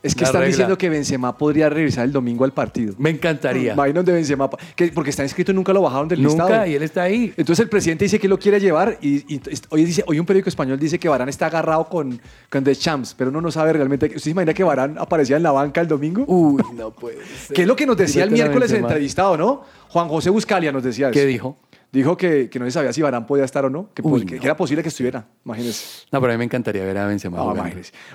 Es 0.03 0.15
que 0.15 0.23
La 0.23 0.29
están 0.29 0.41
regla. 0.41 0.49
diciendo 0.53 0.79
que 0.79 0.89
Benzema 0.89 1.37
podría 1.37 1.69
regresar 1.69 2.07
el 2.07 2.13
domingo 2.13 2.47
al 2.47 2.55
partido. 2.55 2.95
Me 2.97 3.11
encantaría. 3.11 3.75
Imagínate 3.75 3.97
donde 3.99 4.13
Benzema, 4.15 4.49
que- 4.75 4.89
porque 4.93 5.11
está 5.11 5.23
inscrito 5.25 5.53
y 5.53 5.55
nunca 5.55 5.75
lo 5.75 5.83
bajaron 5.83 6.09
del 6.09 6.23
listado. 6.23 6.49
Nunca, 6.49 6.67
y 6.67 6.75
él 6.75 6.83
está 6.83 7.03
ahí. 7.03 7.35
Entonces 7.37 7.63
el 7.65 7.69
presidente 7.69 8.07
dice 8.07 8.19
que 8.19 8.27
lo 8.27 8.39
quiere 8.39 8.59
llevar 8.59 8.97
y, 9.03 9.17
y 9.35 9.39
hoy, 9.69 9.85
dice, 9.85 10.03
hoy 10.07 10.19
un 10.19 10.25
periódico 10.25 10.49
español 10.49 10.79
dice 10.79 10.99
que 10.99 11.07
Barán 11.07 11.29
está 11.29 11.45
agarrado 11.49 11.85
con, 11.87 12.19
con 12.49 12.65
The 12.65 12.75
Champs, 12.77 13.13
pero 13.15 13.29
uno 13.29 13.43
no 13.43 13.51
sabe 13.51 13.75
realmente. 13.75 14.07
¿Usted 14.07 14.21
se 14.21 14.31
imagina 14.31 14.55
que 14.55 14.65
Barán 14.65 14.97
aparecía 14.99 15.37
en 15.37 15.43
la 15.43 15.53
banca 15.53 15.83
el 15.83 15.89
domingo? 15.89 16.25
Uy, 16.27 16.63
no 16.75 16.91
puede 16.95 17.19
ser. 17.27 17.55
que 17.55 17.61
es 17.61 17.69
lo 17.69 17.77
que 17.77 17.85
nos 17.85 17.99
decía 17.99 18.25
el 18.25 18.31
miércoles 18.31 18.71
el 18.73 18.79
entrevistado, 18.79 19.37
¿no? 19.37 19.65
Juan 19.91 20.09
José 20.09 20.31
Buscalia 20.31 20.73
nos 20.73 20.83
decía 20.83 21.09
eso. 21.11 21.13
¿Qué 21.13 21.27
dijo? 21.27 21.59
Dijo 21.93 22.17
que, 22.17 22.49
que 22.49 22.59
no 22.61 22.65
se 22.67 22.71
sabía 22.71 22.93
si 22.93 23.03
Barán 23.03 23.27
podía 23.27 23.45
estar 23.45 23.65
o 23.65 23.71
no, 23.71 23.89
que, 23.93 24.03
Uy, 24.03 24.21
po- 24.21 24.27
que- 24.27 24.35
no. 24.37 24.41
que 24.41 24.47
era 24.47 24.57
posible 24.57 24.83
que 24.83 24.89
estuviera. 24.91 25.27
Imagínese. 25.45 26.07
No, 26.13 26.21
pero 26.21 26.33
a 26.33 26.37
mí 26.37 26.39
me 26.39 26.45
encantaría 26.45 26.85
ver 26.85 26.97
a 26.99 27.07
Benzema. 27.07 27.39
No. 27.39 27.55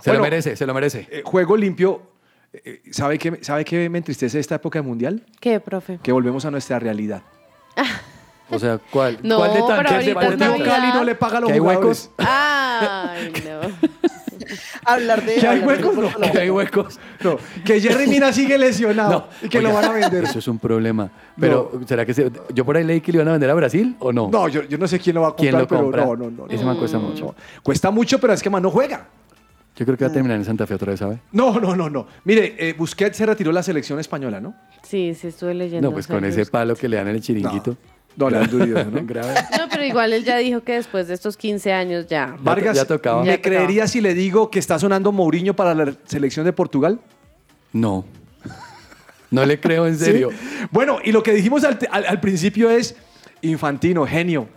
Se 0.01 0.13
lo 0.13 0.21
merece, 0.21 0.55
se 0.55 0.65
lo 0.65 0.73
merece. 0.73 1.07
Eh, 1.11 1.21
juego 1.25 1.57
limpio. 1.57 2.01
eh, 2.53 2.81
¿Sabe 2.91 3.17
qué, 3.17 3.39
¿Sabe 3.41 3.65
qué 3.65 3.89
me 3.89 3.97
entristece 3.97 4.38
de 4.38 4.41
esta 4.41 4.55
época 4.55 4.79
de 4.79 4.83
mundial? 4.88 5.25
¿Qué, 5.41 5.59
profe? 5.59 5.99
Que 6.01 6.11
volvemos 6.13 6.45
a 6.45 6.51
nuestra 6.51 6.79
realidad. 6.79 7.21
O 8.49 8.60
sea, 8.60 8.79
¿cuál? 8.91 9.17
No, 9.23 9.38
¿Cuál 9.38 9.49
de 9.53 9.55
pero 9.55 9.67
tantos? 9.67 9.91
ahorita 9.93 10.13
¿Cuál 10.13 10.25
de 10.27 10.34
está 10.34 10.45
tantos? 10.45 10.60
Navidad. 10.67 10.75
Cali 10.81 10.93
no 10.97 11.03
le 11.03 11.15
paga 11.15 11.38
a 11.38 11.41
los 11.41 11.47
¿Que 11.49 11.53
hay 11.53 11.60
huecos? 11.60 12.12
Ay, 12.17 13.34
no. 13.45 13.89
Hablar 14.86 15.23
de. 15.25 15.36
¿Que 15.36 15.47
hay 15.47 15.60
huecos? 15.62 15.95
No. 15.95 16.31
¿Que 16.31 16.39
hay 16.39 16.49
huecos? 16.49 16.99
No, 17.23 17.38
que 17.65 17.79
Jerry 17.81 18.05
Mina 18.08 18.31
sigue 18.31 18.58
lesionado 18.58 19.27
y 19.41 19.49
que 19.49 19.62
lo 19.62 19.73
van 19.73 19.86
a 19.86 19.91
vender. 19.91 20.25
Eso 20.25 20.39
es 20.39 20.47
un 20.47 20.60
problema. 20.60 21.10
Pero, 21.39 21.71
¿será 21.88 22.05
que 22.05 22.13
se- 22.13 22.31
yo 22.53 22.63
por 22.65 22.77
ahí 22.77 22.84
leí 22.84 23.01
que 23.01 23.12
lo 23.12 23.17
iban 23.17 23.29
a 23.29 23.31
vender 23.31 23.49
a 23.49 23.53
Brasil 23.55 23.95
o 23.99 24.12
no? 24.13 24.29
No, 24.31 24.47
yo, 24.47 24.63
yo 24.63 24.77
no 24.77 24.88
sé 24.88 24.99
quién 24.99 25.15
lo 25.15 25.21
va 25.21 25.29
a 25.29 25.31
comprar, 25.31 25.49
¿Quién 25.51 25.62
lo 25.62 25.67
pero 25.67 25.81
compra? 25.81 26.05
no, 26.05 26.15
no, 26.15 26.29
no. 26.31 26.45
Ese 26.47 26.63
no, 26.63 26.67
man 26.67 26.77
cuesta 26.77 26.99
mucho. 26.99 27.25
no. 27.25 27.36
Cuesta 27.63 27.89
mucho, 27.91 28.19
pero 28.19 28.34
es 28.34 28.43
que 28.43 28.49
man 28.49 28.62
no 28.62 28.69
juega. 28.69 29.08
Yo 29.75 29.86
creo 29.86 29.97
que 29.97 30.05
va 30.05 30.10
a 30.10 30.13
terminar 30.13 30.38
en 30.38 30.45
Santa 30.45 30.65
Fe 30.67 30.75
otra 30.75 30.91
vez, 30.91 30.99
¿sabe? 30.99 31.19
No, 31.31 31.60
no, 31.60 31.75
no, 31.75 31.89
no. 31.89 32.08
Mire, 32.23 32.55
eh, 32.58 32.73
Busquets 32.77 33.17
se 33.17 33.25
retiró 33.25 33.49
de 33.49 33.55
la 33.55 33.63
selección 33.63 33.99
española, 33.99 34.39
¿no? 34.39 34.53
Sí, 34.84 35.13
sí, 35.15 35.27
estuve 35.27 35.53
leyendo. 35.53 35.89
No, 35.89 35.93
pues 35.93 36.08
con 36.08 36.17
ese 36.23 36.27
Busquets. 36.41 36.49
palo 36.51 36.75
que 36.75 36.88
le 36.88 36.95
dan 36.97 37.08
en 37.10 37.15
el 37.15 37.21
chiringuito. 37.21 37.71
No, 37.71 37.94
le 38.17 38.38
dan 38.38 38.49
durísimo, 38.49 38.84
¿no? 38.86 39.01
No, 39.58 39.69
pero 39.69 39.84
igual 39.84 40.13
él 40.13 40.23
ya 40.23 40.38
dijo 40.38 40.62
que 40.63 40.73
después 40.73 41.08
de 41.08 41.13
estos 41.13 41.36
15 41.38 41.73
años 41.73 42.08
ya. 42.08 42.36
Vargas, 42.39 42.75
ya 42.78 42.86
tocaba. 42.86 43.21
¿me 43.21 43.28
Ya 43.28 43.38
tocaba. 43.38 43.56
creería 43.58 43.88
si 43.88 43.99
le 44.01 44.13
digo 44.13 44.49
que 44.49 44.60
está 44.60 44.80
sonando 44.80 45.12
Mourinho 45.12 45.56
para 45.56 45.73
la 45.73 45.93
selección 46.06 46.45
de 46.45 46.54
Portugal? 46.54 46.99
No. 47.73 48.06
No 49.32 49.45
le 49.45 49.60
creo 49.60 49.86
en 49.88 49.97
serio. 49.99 50.30
¿Sí? 50.32 50.67
Bueno, 50.71 50.99
y 51.04 51.12
lo 51.12 51.23
que 51.23 51.34
dijimos 51.34 51.63
al, 51.63 51.78
al- 51.91 52.06
al 52.06 52.19
principio 52.21 52.69
es 52.69 52.95
Infantino, 53.41 54.06
genio. 54.08 54.47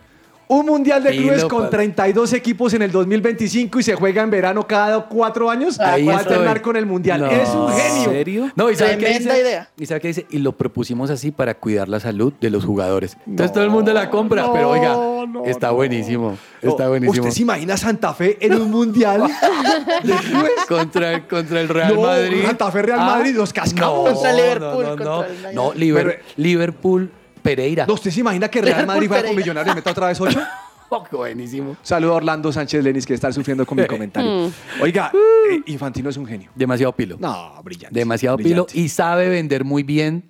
Un 0.51 0.65
mundial 0.65 1.03
de 1.03 1.11
clubes 1.15 1.45
con 1.45 1.65
pa- 1.65 1.69
32 1.69 2.33
equipos 2.33 2.73
en 2.73 2.81
el 2.81 2.91
2025 2.91 3.79
y 3.79 3.83
se 3.83 3.93
juega 3.93 4.23
en 4.23 4.31
verano 4.31 4.65
cada 4.65 5.01
cuatro 5.07 5.47
años. 5.47 5.79
Ahí 5.79 6.05
va 6.07 6.15
a 6.15 6.17
alternar 6.19 6.59
con 6.63 6.75
el 6.75 6.87
mundial. 6.87 7.21
No. 7.21 7.27
Es 7.27 7.49
un 7.49 7.69
genio. 7.71 8.03
¿En 8.05 8.09
serio? 8.11 8.51
No, 8.55 8.71
¿y 8.71 8.75
sabe 8.75 8.97
qué 8.97 9.05
Tremenda 9.05 9.33
dice? 9.35 9.45
idea. 9.47 9.69
¿Y 9.77 9.85
sabe 9.85 10.01
qué 10.01 10.07
dice? 10.07 10.25
Y 10.31 10.39
lo 10.39 10.53
propusimos 10.57 11.11
así 11.11 11.29
para 11.29 11.53
cuidar 11.53 11.87
la 11.87 11.99
salud 11.99 12.33
de 12.41 12.49
los 12.49 12.65
jugadores. 12.65 13.15
Entonces 13.27 13.53
todo 13.53 13.63
el 13.63 13.69
mundo 13.69 13.93
la 13.93 14.09
compra, 14.09 14.51
pero 14.51 14.71
oiga, 14.71 14.95
no, 15.27 15.45
está 15.45 15.69
buenísimo. 15.69 16.35
No, 16.63 16.69
Está 16.71 16.89
buenísimo. 16.89 17.21
¿Usted 17.27 17.35
se 17.35 17.41
imagina 17.43 17.77
Santa 17.77 18.15
Fe 18.15 18.37
en 18.41 18.55
un 18.59 18.71
mundial 18.71 19.21
de 20.03 20.13
clubes? 20.15 20.51
contra, 20.67 21.27
contra 21.27 21.61
el 21.61 21.69
Real 21.69 21.93
No, 21.93 22.01
Madrid. 22.01 22.41
Santa 22.43 22.71
Fe, 22.71 22.81
Real 22.81 22.99
Madrid, 22.99 23.35
los 23.35 23.53
cascamos. 23.53 24.03
No, 24.09 24.13
Contra 24.15 24.33
Liverpool, 24.33 24.83
No, 24.83 24.95
no, 24.95 24.95
no. 25.05 25.15
contra 25.27 25.49
el. 25.49 25.55
No, 25.55 25.73
Liber- 25.73 26.03
Pero- 26.05 26.23
Liverpool, 26.37 27.11
Pereira. 27.41 27.85
No, 27.85 27.93
¿Usted 27.93 28.11
se 28.11 28.19
imagina 28.19 28.47
que 28.49 28.61
Real 28.61 28.85
Madrid 28.85 29.03
Liverpool, 29.03 29.11
va 29.11 29.17
con 29.17 29.35
Pereira. 29.35 29.39
Millonario 29.41 29.73
y 29.73 29.75
meta 29.75 29.91
otra 29.91 30.07
vez 30.07 30.19
ocho? 30.21 30.41
Oh, 30.91 31.03
qué 31.03 31.15
buenísimo. 31.15 31.77
Saludo 31.83 32.13
a 32.13 32.15
Orlando 32.15 32.51
Sánchez 32.51 32.83
Lenis 32.83 33.05
que 33.05 33.13
está 33.13 33.31
sufriendo 33.31 33.63
con 33.63 33.77
mi 33.77 33.85
comentario. 33.87 34.47
Mm. 34.47 34.81
Oiga, 34.81 35.11
eh, 35.51 35.61
Infantino 35.67 36.09
es 36.09 36.17
un 36.17 36.25
genio. 36.25 36.49
Demasiado 36.55 36.91
pilo. 36.93 37.15
No, 37.19 37.61
brillante. 37.63 37.99
Demasiado 37.99 38.37
brillante. 38.37 38.73
pilo 38.73 38.83
y 38.83 38.89
sabe 38.89 39.29
vender 39.29 39.63
muy 39.63 39.83
bien 39.83 40.23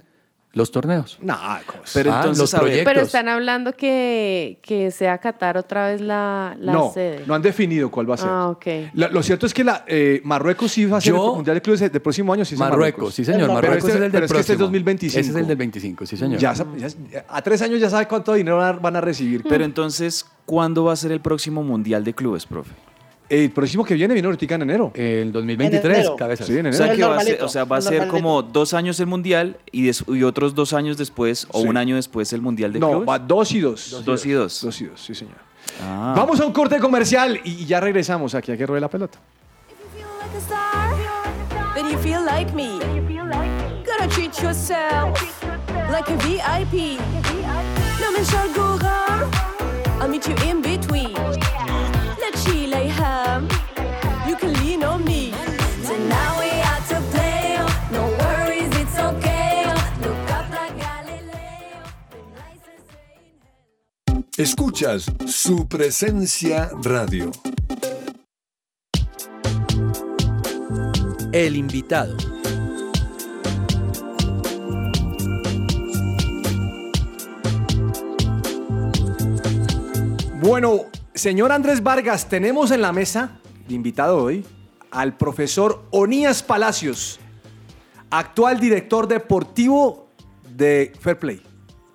los 0.53 0.71
torneos. 0.71 1.19
No. 1.21 1.37
Pero 1.93 2.11
Ah, 2.11 2.17
entonces, 2.21 2.39
los 2.51 2.59
proyectos. 2.59 2.91
Pero 2.91 3.05
están 3.05 3.27
hablando 3.29 3.73
que, 3.73 4.57
que 4.63 4.89
sea 4.89 5.19
Qatar 5.19 5.57
otra 5.57 5.89
vez 5.89 6.01
la, 6.01 6.55
la 6.59 6.73
no, 6.73 6.91
sede. 6.91 7.23
no 7.27 7.35
han 7.35 7.41
definido 7.43 7.91
cuál 7.91 8.09
va 8.09 8.15
a 8.15 8.17
ser. 8.17 8.27
Ah, 8.29 8.49
ok. 8.49 8.65
La- 8.93 9.09
lo 9.09 9.21
cierto 9.21 9.45
es 9.45 9.53
que 9.53 9.63
la, 9.63 9.83
eh, 9.87 10.21
Marruecos 10.23 10.71
sí 10.71 10.85
va 10.85 10.97
a 10.97 11.01
ser 11.01 11.13
Yo- 11.13 11.29
el 11.29 11.35
Mundial 11.35 11.55
de 11.55 11.61
Clubes 11.61 11.79
del 11.81 12.01
próximo 12.01 12.33
año. 12.33 12.43
Sí 12.45 12.55
en 12.55 12.59
Marruecos, 12.59 13.13
sí 13.13 13.23
señor. 13.23 13.41
Pero 13.41 13.53
Marruecos 13.53 13.77
este- 13.77 13.89
es 13.89 13.95
el 13.95 14.01
del 14.01 14.11
pero 14.11 14.25
es 14.25 14.31
que 14.31 14.39
este 14.39 14.53
es 14.53 14.57
próximo. 14.57 14.65
2025. 14.65 15.19
Ese 15.19 15.29
es 15.29 15.35
el 15.35 15.47
del 15.47 15.57
25, 15.57 16.05
sí 16.07 16.17
señor. 16.17 16.39
Ya, 16.39 16.53
a 17.27 17.41
tres 17.43 17.61
años 17.61 17.79
ya 17.79 17.89
sabe 17.89 18.07
cuánto 18.07 18.33
dinero 18.33 18.57
van 18.81 18.95
a 18.95 19.01
recibir. 19.01 19.43
Pero 19.47 19.63
entonces, 19.63 20.25
¿cuándo 20.45 20.83
va 20.85 20.93
a 20.93 20.95
ser 20.95 21.11
el 21.11 21.21
próximo 21.21 21.63
Mundial 21.63 22.03
de 22.03 22.13
Clubes, 22.15 22.45
profe? 22.47 22.71
El 23.29 23.51
próximo 23.51 23.85
que 23.85 23.93
viene 23.93 24.13
viene 24.13 24.25
ahorita 24.27 24.55
en 24.55 24.61
enero. 24.63 24.91
El 24.95 25.31
2023, 25.31 25.97
enero. 25.99 26.15
cabezas. 26.15 26.47
Sí, 26.47 26.53
en 26.53 26.65
O 26.65 26.69
enero. 26.69 26.77
sea, 26.77 26.91
El 26.91 26.97
que 26.97 27.03
va 27.05 27.17
a 27.17 27.19
ser, 27.21 27.43
o 27.43 27.47
sea, 27.47 27.63
va 27.65 27.77
a 27.77 27.81
ser 27.81 28.07
como 28.07 28.41
dos 28.41 28.73
años 28.73 28.99
el 28.99 29.05
Mundial 29.07 29.57
y, 29.71 29.83
des- 29.85 30.03
y 30.07 30.23
otros 30.23 30.55
dos 30.55 30.73
años 30.73 30.97
después 30.97 31.47
o 31.51 31.61
Sí. 31.61 31.67
un 31.67 31.77
año 31.77 31.95
después 31.95 32.33
el 32.33 32.41
Mundial 32.41 32.73
de 32.73 32.79
no, 32.79 32.89
Clubes. 32.89 33.09
va 33.09 33.19
dos 33.19 33.51
y 33.51 33.59
dos. 33.59 34.01
Dos 34.03 34.25
y 34.25 34.31
dos. 34.31 34.61
Dos 34.61 34.81
y 34.81 34.85
dos, 34.85 34.99
sí 35.01 35.13
señor. 35.15 35.35
Ah. 35.83 36.13
Vamos 36.17 36.39
a 36.39 36.45
un 36.45 36.51
corte 36.53 36.79
comercial 36.79 37.39
y 37.43 37.65
ya 37.65 37.79
regresamos 37.79 38.33
aquí 38.35 38.51
a 38.51 38.57
que 38.57 38.65
ruede 38.65 38.81
la 38.81 38.89
pelota. 38.89 39.19
Feel 39.93 40.05
like 40.19 40.35
a 40.35 40.39
star, 40.39 41.75
then 41.75 41.89
you 41.91 41.97
feel 41.99 42.25
like 42.25 42.51
me. 42.53 42.79
Gotta 43.85 44.07
treat 44.09 44.33
yourself 44.41 45.19
like 45.91 46.09
a 46.11 46.15
VIP. 46.17 46.97
No 47.99 48.11
me 48.11 48.23
shalgura, 48.23 49.27
I'll 50.01 50.09
meet 50.09 50.25
you 50.25 50.33
in 50.49 50.61
between. 50.61 51.13
Escuchas 64.39 65.11
su 65.27 65.67
presencia 65.67 66.71
radio. 66.81 67.29
El 71.33 71.57
invitado. 71.57 72.15
Bueno, 80.41 80.85
señor 81.13 81.51
Andrés 81.51 81.83
Vargas, 81.83 82.29
tenemos 82.29 82.71
en 82.71 82.81
la 82.81 82.93
mesa, 82.93 83.41
invitado 83.67 84.23
hoy, 84.23 84.45
al 84.89 85.17
profesor 85.17 85.83
Onías 85.91 86.43
Palacios, 86.43 87.19
actual 88.09 88.61
director 88.61 89.05
deportivo 89.05 90.07
de 90.49 90.93
Fair 90.97 91.19
Play. 91.19 91.48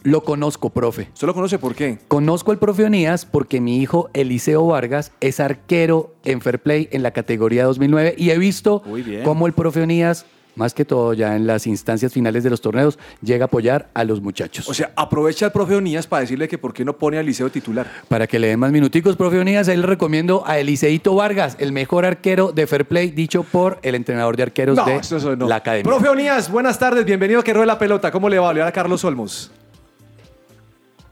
Lo 0.04 0.22
conozco, 0.22 0.68
profe. 0.70 1.08
¿Usted 1.14 1.26
lo 1.26 1.34
conoce 1.34 1.58
por 1.58 1.74
qué? 1.74 1.98
Conozco 2.08 2.52
al 2.52 2.58
profe 2.58 2.84
Onías 2.84 3.24
porque 3.24 3.60
mi 3.60 3.78
hijo 3.80 4.10
Eliseo 4.12 4.66
Vargas 4.66 5.12
es 5.20 5.40
arquero 5.40 6.14
en 6.24 6.42
Fair 6.42 6.60
Play 6.60 6.88
en 6.92 7.02
la 7.02 7.10
categoría 7.12 7.64
2009 7.64 8.14
y 8.18 8.28
he 8.30 8.38
visto 8.38 8.82
cómo 9.24 9.46
el 9.46 9.54
profe 9.54 9.80
Onías 9.82 10.26
más 10.56 10.72
que 10.74 10.84
todo 10.84 11.14
ya 11.14 11.34
en 11.36 11.46
las 11.46 11.66
instancias 11.66 12.12
finales 12.12 12.44
de 12.44 12.50
los 12.50 12.60
torneos, 12.60 12.96
llega 13.22 13.44
a 13.44 13.46
apoyar 13.46 13.88
a 13.92 14.04
los 14.04 14.20
muchachos. 14.20 14.68
O 14.68 14.74
sea, 14.74 14.92
aprovecha 14.94 15.46
el 15.46 15.52
profe 15.52 15.74
Onías 15.74 16.06
para 16.06 16.20
decirle 16.20 16.46
que 16.46 16.58
por 16.58 16.72
qué 16.72 16.84
no 16.84 16.96
pone 16.96 17.18
al 17.18 17.26
liceo 17.26 17.50
titular. 17.50 17.90
Para 18.06 18.28
que 18.28 18.38
le 18.38 18.46
den 18.48 18.60
más 18.60 18.70
minuticos, 18.70 19.16
profe 19.16 19.38
Onías, 19.40 19.66
ahí 19.68 19.76
le 19.76 19.86
recomiendo 19.86 20.44
a 20.46 20.58
Eliseito 20.58 21.14
Vargas, 21.16 21.56
el 21.58 21.72
mejor 21.72 22.04
arquero 22.04 22.52
de 22.52 22.66
Fair 22.68 22.86
Play, 22.86 23.10
dicho 23.10 23.42
por 23.42 23.80
el 23.82 23.96
entrenador 23.96 24.36
de 24.36 24.44
arqueros 24.44 24.76
No, 24.76 24.84
de 24.84 24.96
eso- 24.96 25.16
eso 25.16 25.34
no. 25.34 25.48
la 25.48 25.56
academia. 25.56 25.90
Profe 25.90 26.08
Onías, 26.08 26.48
buenas 26.50 26.78
tardes, 26.78 27.04
bienvenido 27.04 27.40
a 27.40 27.42
Que 27.42 27.52
la 27.52 27.78
Pelota. 27.78 28.12
¿Cómo 28.12 28.28
le 28.28 28.38
va? 28.38 28.52
Le 28.54 28.60
habla 28.60 28.70
Carlos 28.72 29.04
Olmos. 29.04 29.50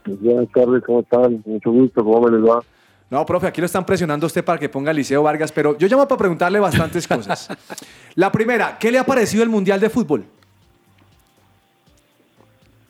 Buenas 0.04 0.48
tardes, 0.52 0.82
¿cómo 0.84 1.00
están? 1.00 1.42
Mucho 1.46 1.70
gusto, 1.70 2.04
¿cómo 2.04 2.20
me 2.28 2.36
les 2.38 2.48
va? 2.48 2.60
No, 3.10 3.24
profe, 3.26 3.46
aquí 3.46 3.60
lo 3.60 3.66
están 3.66 3.84
presionando 3.84 4.24
a 4.26 4.28
usted 4.28 4.44
para 4.44 4.58
que 4.58 4.68
ponga 4.68 4.92
Liceo 4.92 5.22
Vargas, 5.22 5.52
pero 5.52 5.76
yo 5.76 5.86
llamo 5.86 6.08
para 6.08 6.18
preguntarle 6.18 6.58
bastantes 6.60 7.06
cosas. 7.06 7.48
La 8.14 8.32
primera, 8.32 8.78
¿qué 8.78 8.90
le 8.90 8.98
ha 8.98 9.04
parecido 9.04 9.42
el 9.42 9.48
Mundial 9.50 9.78
de 9.80 9.90
Fútbol? 9.90 10.24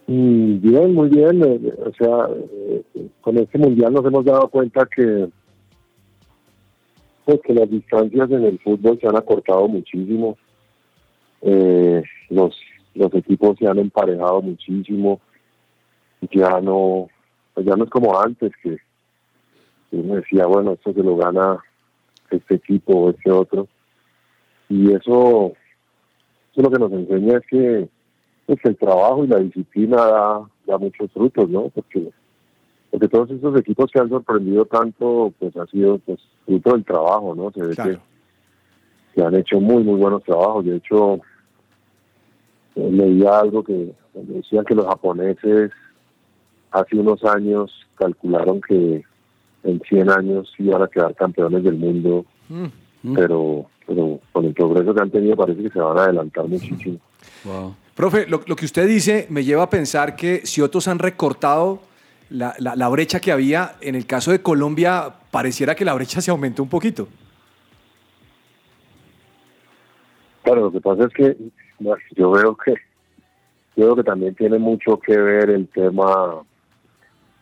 Mm, 0.06 0.60
Bien, 0.60 0.94
muy 0.94 1.08
bien. 1.08 1.42
eh, 1.42 1.72
O 1.86 1.92
sea, 1.94 2.28
eh, 2.94 3.08
con 3.20 3.36
este 3.38 3.58
mundial 3.58 3.92
nos 3.92 4.04
hemos 4.04 4.24
dado 4.24 4.48
cuenta 4.48 4.86
que, 4.94 5.28
pues, 7.24 7.40
que 7.44 7.54
las 7.54 7.70
distancias 7.70 8.30
en 8.30 8.44
el 8.44 8.58
fútbol 8.60 8.98
se 9.00 9.06
han 9.08 9.16
acortado 9.16 9.68
muchísimo. 9.68 10.36
Eh, 11.42 12.02
los, 12.30 12.56
los 12.94 13.14
equipos 13.14 13.56
se 13.58 13.66
han 13.66 13.78
emparejado 13.78 14.40
muchísimo. 14.42 15.20
Ya 16.30 16.60
no, 16.60 17.08
pues 17.54 17.66
ya 17.66 17.76
no 17.76 17.84
es 17.84 17.90
como 17.90 18.18
antes 18.18 18.52
que, 18.62 18.78
uno 19.90 20.14
decía, 20.14 20.46
bueno, 20.46 20.72
esto 20.72 20.92
se 20.92 21.02
lo 21.02 21.16
gana 21.16 21.58
este 22.30 22.54
equipo 22.54 22.96
o 22.96 23.10
este 23.10 23.30
otro. 23.30 23.68
Y 24.68 24.92
eso, 24.92 25.52
eso 26.52 26.62
lo 26.62 26.70
que 26.70 26.78
nos 26.78 26.92
enseña 26.92 27.38
es 27.38 27.46
que 27.46 27.88
pues 28.46 28.58
el 28.64 28.76
trabajo 28.76 29.24
y 29.24 29.28
la 29.28 29.38
disciplina 29.38 29.96
da, 29.96 30.40
da 30.66 30.78
muchos 30.78 31.10
frutos, 31.12 31.48
¿no? 31.50 31.68
Porque, 31.68 32.10
porque 32.90 33.08
todos 33.08 33.30
estos 33.30 33.58
equipos 33.60 33.90
que 33.90 34.00
han 34.00 34.08
sorprendido 34.08 34.64
tanto, 34.64 35.32
pues 35.38 35.56
ha 35.56 35.66
sido 35.66 35.98
pues 35.98 36.20
fruto 36.46 36.72
del 36.72 36.84
trabajo, 36.84 37.34
¿no? 37.34 37.50
Se 37.52 37.62
ve 37.62 37.74
Claro. 37.74 37.90
que, 37.90 38.00
que 39.14 39.22
han 39.26 39.34
hecho 39.34 39.60
muy, 39.60 39.82
muy 39.84 40.00
buenos 40.00 40.22
trabajos. 40.24 40.64
De 40.64 40.76
hecho, 40.76 41.20
eh, 42.76 42.90
leía 42.90 43.40
algo 43.40 43.62
que 43.62 43.92
decían 44.14 44.64
que 44.64 44.74
los 44.74 44.86
japoneses 44.86 45.70
hace 46.72 46.96
unos 46.96 47.22
años 47.24 47.70
calcularon 47.96 48.60
que 48.60 49.02
en 49.64 49.80
100 49.88 50.10
años 50.10 50.52
iban 50.58 50.82
a 50.82 50.88
quedar 50.88 51.14
campeones 51.14 51.62
del 51.62 51.76
mundo, 51.76 52.24
pero, 53.14 53.66
pero 53.86 54.18
con 54.32 54.44
el 54.46 54.54
progreso 54.54 54.94
que 54.94 55.00
han 55.00 55.10
tenido 55.10 55.36
parece 55.36 55.62
que 55.62 55.70
se 55.70 55.78
van 55.78 55.98
a 55.98 56.04
adelantar 56.04 56.46
muchísimo. 56.48 56.98
Profe, 57.94 58.26
lo, 58.26 58.40
lo 58.46 58.56
que 58.56 58.64
usted 58.64 58.88
dice 58.88 59.26
me 59.30 59.44
lleva 59.44 59.64
a 59.64 59.70
pensar 59.70 60.16
que 60.16 60.40
si 60.44 60.60
otros 60.62 60.88
han 60.88 60.98
recortado 60.98 61.80
la, 62.30 62.54
la- 62.58 62.74
la 62.74 62.88
brecha 62.88 63.20
que 63.20 63.30
había, 63.30 63.76
en 63.80 63.94
el 63.94 64.06
caso 64.06 64.30
de 64.32 64.40
Colombia 64.42 65.12
pareciera 65.30 65.74
que 65.74 65.84
la 65.84 65.94
brecha 65.94 66.20
se 66.20 66.30
aumentó 66.30 66.62
un 66.62 66.68
poquito. 66.70 67.06
Claro, 70.42 70.62
lo 70.62 70.72
que 70.72 70.80
pasa 70.80 71.04
es 71.04 71.12
que 71.14 71.36
yo 72.16 72.30
veo 72.32 72.56
que 72.56 72.74
yo 73.76 73.86
veo 73.86 73.96
que 73.96 74.02
también 74.04 74.34
tiene 74.34 74.58
mucho 74.58 74.98
que 74.98 75.16
ver 75.16 75.50
el 75.50 75.66
tema 75.68 76.42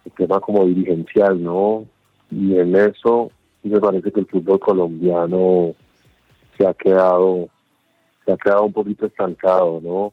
el 0.05 0.13
tema 0.13 0.41
como 0.41 0.67
dirigencial, 0.67 1.43
¿no? 1.43 1.87
Y 2.31 2.57
en 2.57 2.75
eso 2.77 3.31
me 3.63 3.81
parece 3.81 4.11
que 4.11 4.21
el 4.21 4.27
fútbol 4.27 4.59
colombiano 4.61 5.75
se 6.57 6.67
ha 6.67 6.75
quedado 6.75 7.49
se 8.25 8.33
ha 8.33 8.37
quedado 8.37 8.65
un 8.65 8.73
poquito 8.73 9.07
estancado, 9.07 9.81
¿no? 9.83 10.13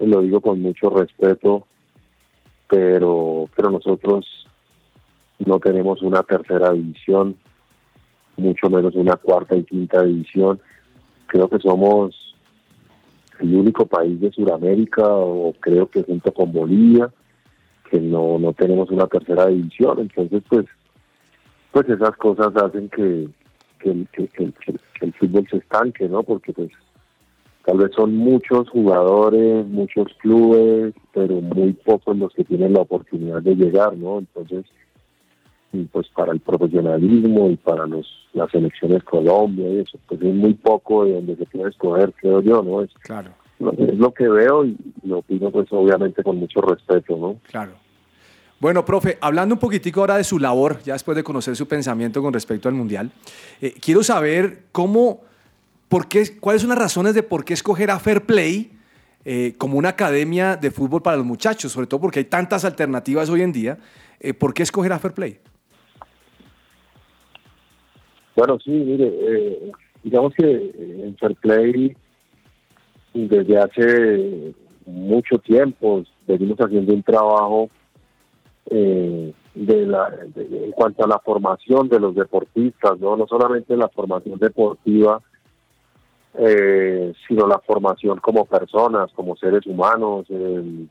Y 0.00 0.06
lo 0.06 0.20
digo 0.20 0.40
con 0.40 0.60
mucho 0.60 0.90
respeto, 0.90 1.66
pero 2.68 3.48
pero 3.54 3.70
nosotros 3.70 4.26
no 5.38 5.58
tenemos 5.60 6.02
una 6.02 6.22
tercera 6.22 6.72
división, 6.72 7.36
mucho 8.36 8.68
menos 8.68 8.94
una 8.94 9.16
cuarta 9.16 9.56
y 9.56 9.64
quinta 9.64 10.02
división 10.02 10.60
creo 11.26 11.48
que 11.48 11.58
somos 11.58 12.34
el 13.40 13.54
único 13.54 13.86
país 13.86 14.18
de 14.20 14.32
Sudamérica 14.32 15.06
o 15.06 15.52
creo 15.60 15.88
que 15.88 16.02
junto 16.02 16.32
con 16.32 16.52
Bolivia 16.52 17.10
que 17.90 18.00
no, 18.00 18.38
no 18.38 18.52
tenemos 18.52 18.90
una 18.90 19.06
tercera 19.06 19.46
división 19.46 20.00
entonces 20.00 20.42
pues 20.48 20.66
pues 21.72 21.88
esas 21.88 22.16
cosas 22.16 22.54
hacen 22.56 22.88
que 22.88 23.28
que, 23.78 23.90
el- 23.90 25.12
fútbol 25.18 25.46
se 25.50 25.58
estanque 25.58 26.08
no 26.08 26.22
porque 26.22 26.52
pues 26.52 26.70
tal 27.64 27.78
vez 27.78 27.90
son 27.94 28.16
muchos 28.16 28.68
jugadores 28.70 29.66
muchos 29.66 30.06
clubes 30.18 30.94
pero 31.12 31.40
muy 31.40 31.72
pocos 31.72 32.16
los 32.16 32.32
que 32.34 32.44
tienen 32.44 32.72
la 32.72 32.80
oportunidad 32.80 33.42
de 33.42 33.54
llegar 33.54 33.96
no 33.96 34.18
entonces 34.18 34.64
pues 35.92 36.08
para 36.08 36.32
el 36.32 36.40
profesionalismo 36.40 37.50
y 37.50 37.56
para 37.56 37.86
los 37.86 38.06
las 38.36 38.50
selecciones 38.50 39.02
Colombia 39.04 39.68
y 39.68 39.78
eso, 39.78 39.98
pues 40.06 40.20
es 40.20 40.34
muy 40.34 40.54
poco 40.54 41.04
de 41.04 41.14
donde 41.14 41.36
se 41.36 41.46
puede 41.46 41.70
escoger, 41.70 42.12
creo 42.20 42.42
yo, 42.42 42.62
¿no? 42.62 42.86
Claro. 43.02 43.30
Es 43.58 43.98
lo 43.98 44.12
que 44.12 44.28
veo 44.28 44.64
y 44.64 44.76
lo 45.04 45.18
opino 45.18 45.50
pues 45.50 45.66
obviamente 45.70 46.22
con 46.22 46.36
mucho 46.36 46.60
respeto, 46.60 47.16
¿no? 47.16 47.36
Claro. 47.50 47.72
Bueno, 48.58 48.84
profe, 48.84 49.18
hablando 49.20 49.54
un 49.54 49.58
poquitico 49.58 50.00
ahora 50.00 50.16
de 50.16 50.24
su 50.24 50.38
labor, 50.38 50.78
ya 50.82 50.94
después 50.94 51.16
de 51.16 51.22
conocer 51.22 51.56
su 51.56 51.68
pensamiento 51.68 52.22
con 52.22 52.32
respecto 52.32 52.68
al 52.68 52.74
Mundial, 52.74 53.10
eh, 53.60 53.74
quiero 53.80 54.02
saber 54.02 54.64
cómo, 54.72 55.20
por 55.88 56.08
qué, 56.08 56.38
cuáles 56.40 56.62
son 56.62 56.70
las 56.70 56.78
razones 56.78 57.14
de 57.14 57.22
por 57.22 57.44
qué 57.44 57.52
escoger 57.52 57.90
a 57.90 57.98
Fair 57.98 58.22
Play 58.22 58.72
eh, 59.28 59.54
como 59.58 59.76
una 59.76 59.90
academia 59.90 60.56
de 60.56 60.70
fútbol 60.70 61.02
para 61.02 61.16
los 61.16 61.26
muchachos, 61.26 61.72
sobre 61.72 61.86
todo 61.86 62.00
porque 62.00 62.20
hay 62.20 62.26
tantas 62.26 62.64
alternativas 62.64 63.28
hoy 63.28 63.42
en 63.42 63.52
día. 63.52 63.78
eh, 64.20 64.32
¿Por 64.32 64.54
qué 64.54 64.62
escoger 64.62 64.92
a 64.92 64.98
Fair 64.98 65.14
Play? 65.14 65.38
Bueno, 68.36 68.58
sí, 68.62 68.70
mire, 68.70 69.06
eh, 69.06 69.72
digamos 70.04 70.32
que 70.34 70.44
en 70.44 71.16
Fair 71.18 71.34
Play 71.36 71.96
desde 73.16 73.58
hace 73.58 74.54
mucho 74.86 75.38
tiempo 75.38 76.04
venimos 76.26 76.58
haciendo 76.58 76.92
un 76.92 77.02
trabajo 77.02 77.70
eh, 78.70 79.32
de 79.54 79.86
la, 79.86 80.12
en 80.34 80.72
cuanto 80.72 81.04
a 81.04 81.08
la 81.08 81.18
formación 81.20 81.88
de 81.88 81.98
los 81.98 82.14
deportistas, 82.14 82.98
no, 83.00 83.16
no 83.16 83.26
solamente 83.26 83.76
la 83.76 83.88
formación 83.88 84.38
deportiva, 84.38 85.20
eh, 86.34 87.14
sino 87.26 87.46
la 87.46 87.58
formación 87.60 88.18
como 88.18 88.44
personas, 88.44 89.10
como 89.14 89.36
seres 89.36 89.64
humanos, 89.66 90.26
el, 90.28 90.90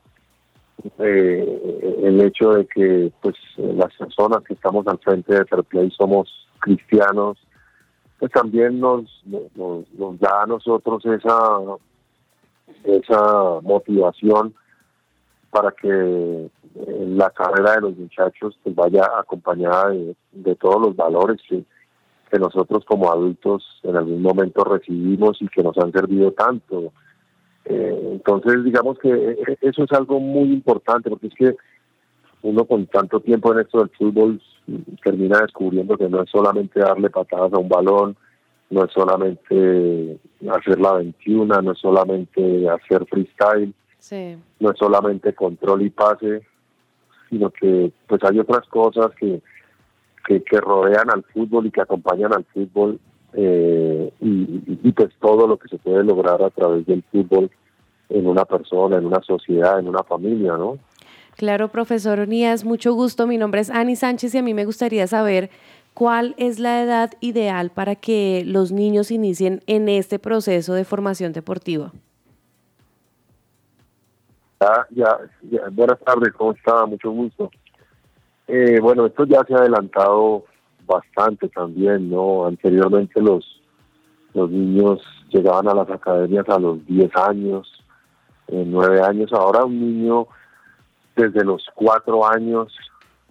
eh, 0.98 1.98
el 2.02 2.20
hecho 2.20 2.54
de 2.54 2.66
que 2.66 3.12
pues 3.22 3.36
las 3.56 3.94
personas 3.94 4.42
que 4.42 4.54
estamos 4.54 4.86
al 4.88 4.98
frente 4.98 5.32
de 5.32 5.44
Fair 5.44 5.62
Play 5.62 5.90
somos 5.92 6.28
cristianos, 6.58 7.38
pues 8.18 8.32
también 8.32 8.80
nos, 8.80 9.04
nos 9.24 10.18
da 10.18 10.42
a 10.42 10.46
nosotros 10.46 11.04
esa 11.06 11.60
esa 12.84 13.60
motivación 13.62 14.54
para 15.50 15.70
que 15.70 15.88
eh, 15.88 17.04
la 17.08 17.30
carrera 17.30 17.76
de 17.76 17.80
los 17.82 17.96
muchachos 17.96 18.58
pues 18.62 18.74
vaya 18.74 19.08
acompañada 19.18 19.90
de, 20.32 20.54
todos 20.56 20.80
los 20.80 20.96
valores 20.96 21.40
que, 21.48 21.64
que 22.30 22.38
nosotros 22.38 22.84
como 22.84 23.10
adultos 23.10 23.64
en 23.82 23.96
algún 23.96 24.22
momento 24.22 24.64
recibimos 24.64 25.40
y 25.40 25.48
que 25.48 25.62
nos 25.62 25.76
han 25.78 25.92
servido 25.92 26.32
tanto. 26.32 26.92
Eh, 27.64 28.10
entonces, 28.12 28.62
digamos 28.64 28.98
que 28.98 29.10
eh, 29.10 29.58
eso 29.60 29.84
es 29.84 29.92
algo 29.92 30.20
muy 30.20 30.52
importante 30.52 31.10
porque 31.10 31.28
es 31.28 31.34
que 31.34 31.56
uno 32.42 32.64
con 32.64 32.86
tanto 32.86 33.20
tiempo 33.20 33.52
en 33.52 33.60
esto 33.60 33.78
del 33.78 33.90
fútbol 33.90 34.40
mm, 34.66 34.94
termina 35.02 35.38
descubriendo 35.40 35.96
que 35.96 36.08
no 36.08 36.22
es 36.22 36.30
solamente 36.30 36.80
darle 36.80 37.10
patadas 37.10 37.52
a 37.52 37.58
un 37.58 37.68
balón, 37.68 38.16
no 38.70 38.84
es 38.84 38.92
solamente 38.92 40.18
hacer 40.50 40.80
la 40.80 40.94
21, 40.94 41.62
no 41.62 41.72
es 41.72 41.78
solamente 41.78 42.68
hacer 42.68 43.04
freestyle, 43.06 43.72
Sí. 43.98 44.36
no 44.60 44.70
es 44.70 44.78
solamente 44.78 45.34
control 45.34 45.82
y 45.82 45.90
pase, 45.90 46.42
sino 47.30 47.50
que 47.50 47.90
pues 48.06 48.22
hay 48.24 48.38
otras 48.38 48.66
cosas 48.68 49.08
que, 49.18 49.40
que, 50.26 50.42
que 50.42 50.60
rodean 50.60 51.10
al 51.10 51.24
fútbol 51.24 51.66
y 51.66 51.70
que 51.70 51.80
acompañan 51.80 52.32
al 52.32 52.44
fútbol 52.44 52.98
eh, 53.32 54.12
y, 54.20 54.28
y- 54.28 54.80
y, 54.84 54.92
pues 54.92 55.10
todo 55.20 55.46
lo 55.46 55.56
que 55.58 55.68
se 55.68 55.78
puede 55.78 56.04
lograr 56.04 56.42
a 56.42 56.50
través 56.50 56.86
del 56.86 57.02
fútbol 57.10 57.50
en 58.08 58.26
una 58.26 58.44
persona, 58.44 58.96
en 58.98 59.06
una 59.06 59.20
sociedad, 59.22 59.78
en 59.80 59.88
una 59.88 60.02
familia, 60.04 60.56
¿no? 60.56 60.78
Claro, 61.36 61.68
profesor 61.68 62.20
Onías, 62.20 62.64
mucho 62.64 62.94
gusto. 62.94 63.26
Mi 63.26 63.36
nombre 63.36 63.60
es 63.60 63.68
Ani 63.68 63.94
Sánchez 63.96 64.34
y 64.34 64.38
a 64.38 64.42
mí 64.42 64.54
me 64.54 64.64
gustaría 64.64 65.06
saber 65.06 65.50
cuál 65.96 66.34
es 66.36 66.58
la 66.58 66.82
edad 66.82 67.12
ideal 67.20 67.70
para 67.70 67.94
que 67.94 68.42
los 68.44 68.70
niños 68.70 69.10
inicien 69.10 69.62
en 69.66 69.88
este 69.88 70.18
proceso 70.18 70.74
de 70.74 70.84
formación 70.84 71.32
deportiva. 71.32 71.90
Ya, 74.90 75.18
buenas 75.72 75.98
tardes, 76.00 76.34
¿cómo 76.34 76.52
está? 76.52 76.84
Mucho 76.84 77.10
gusto. 77.10 77.50
Eh, 78.46 78.78
bueno, 78.78 79.06
esto 79.06 79.24
ya 79.24 79.42
se 79.48 79.54
ha 79.54 79.58
adelantado 79.58 80.44
bastante 80.86 81.48
también, 81.48 82.10
¿no? 82.10 82.46
Anteriormente 82.46 83.18
los, 83.22 83.62
los 84.34 84.50
niños 84.50 85.00
llegaban 85.30 85.66
a 85.66 85.74
las 85.74 85.88
academias 85.88 86.46
a 86.50 86.58
los 86.58 86.84
10 86.86 87.10
años, 87.16 87.84
eh, 88.48 88.64
9 88.66 89.00
años. 89.00 89.32
Ahora 89.32 89.64
un 89.64 89.80
niño 89.80 90.26
desde 91.16 91.42
los 91.42 91.64
4 91.74 92.30
años, 92.30 92.76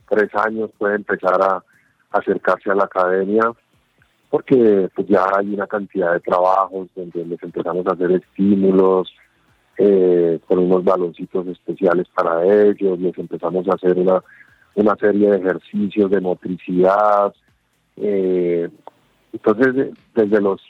3 0.09 0.33
años 0.35 0.71
puede 0.79 0.95
empezar 0.95 1.39
a 1.43 1.63
acercarse 2.17 2.71
a 2.71 2.75
la 2.75 2.83
academia 2.85 3.51
porque 4.29 4.89
pues 4.95 5.07
ya 5.07 5.25
hay 5.37 5.53
una 5.53 5.67
cantidad 5.67 6.13
de 6.13 6.19
trabajos 6.19 6.87
donde 6.95 7.25
les 7.25 7.41
empezamos 7.41 7.85
a 7.87 7.93
hacer 7.93 8.11
estímulos 8.11 9.13
eh, 9.77 10.39
con 10.47 10.59
unos 10.59 10.83
baloncitos 10.83 11.47
especiales 11.47 12.07
para 12.13 12.43
ellos, 12.43 12.99
les 12.99 13.17
empezamos 13.17 13.67
a 13.67 13.75
hacer 13.75 13.97
una, 13.97 14.21
una 14.75 14.95
serie 14.95 15.29
de 15.31 15.37
ejercicios 15.37 16.09
de 16.11 16.21
motricidad. 16.21 17.33
eh, 17.97 18.69
entonces, 19.33 19.75
de- 19.75 19.93
desde 20.15 20.41
los 20.41 20.61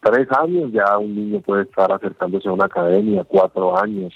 tres 0.00 0.28
años 0.38 0.70
ya 0.72 0.96
un 0.98 1.14
niño 1.14 1.40
puede 1.40 1.62
estar 1.64 1.90
acercándose 1.92 2.48
a 2.48 2.52
una 2.52 2.66
academia, 2.66 3.24
cuatro 3.24 3.76
años 3.76 4.14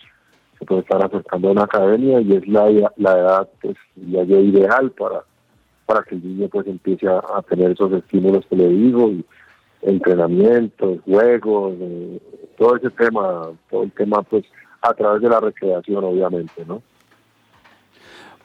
se 0.59 0.65
puede 0.65 0.83
estar 0.83 1.05
acercando 1.05 1.49
a 1.49 1.53
una 1.53 1.65
academia 1.65 2.21
y 2.21 2.33
es 2.37 2.47
la, 2.47 2.71
la 2.97 3.13
edad 3.19 3.49
pues, 3.61 3.77
ya 3.97 4.23
ideal 4.23 4.91
para 4.93 5.25
para 5.91 6.05
que 6.05 6.15
el 6.15 6.23
niño 6.23 6.49
pues 6.49 6.69
empiece 6.69 7.09
a, 7.09 7.17
a 7.19 7.43
tener 7.43 7.73
esos 7.73 7.93
estímulos 7.93 8.47
que 8.49 8.55
le 8.55 8.69
digo 8.69 9.11
y 9.11 9.25
entrenamientos, 9.83 11.01
juegos, 11.05 11.75
eh, 11.81 12.21
todo 12.57 12.77
ese 12.77 12.91
tema, 12.91 13.49
todo 13.69 13.83
el 13.83 13.91
tema 13.91 14.23
pues 14.23 14.45
a 14.83 14.95
través 14.95 15.21
de 15.21 15.29
la 15.29 15.41
recreación 15.41 16.05
obviamente, 16.05 16.65
¿no? 16.65 16.81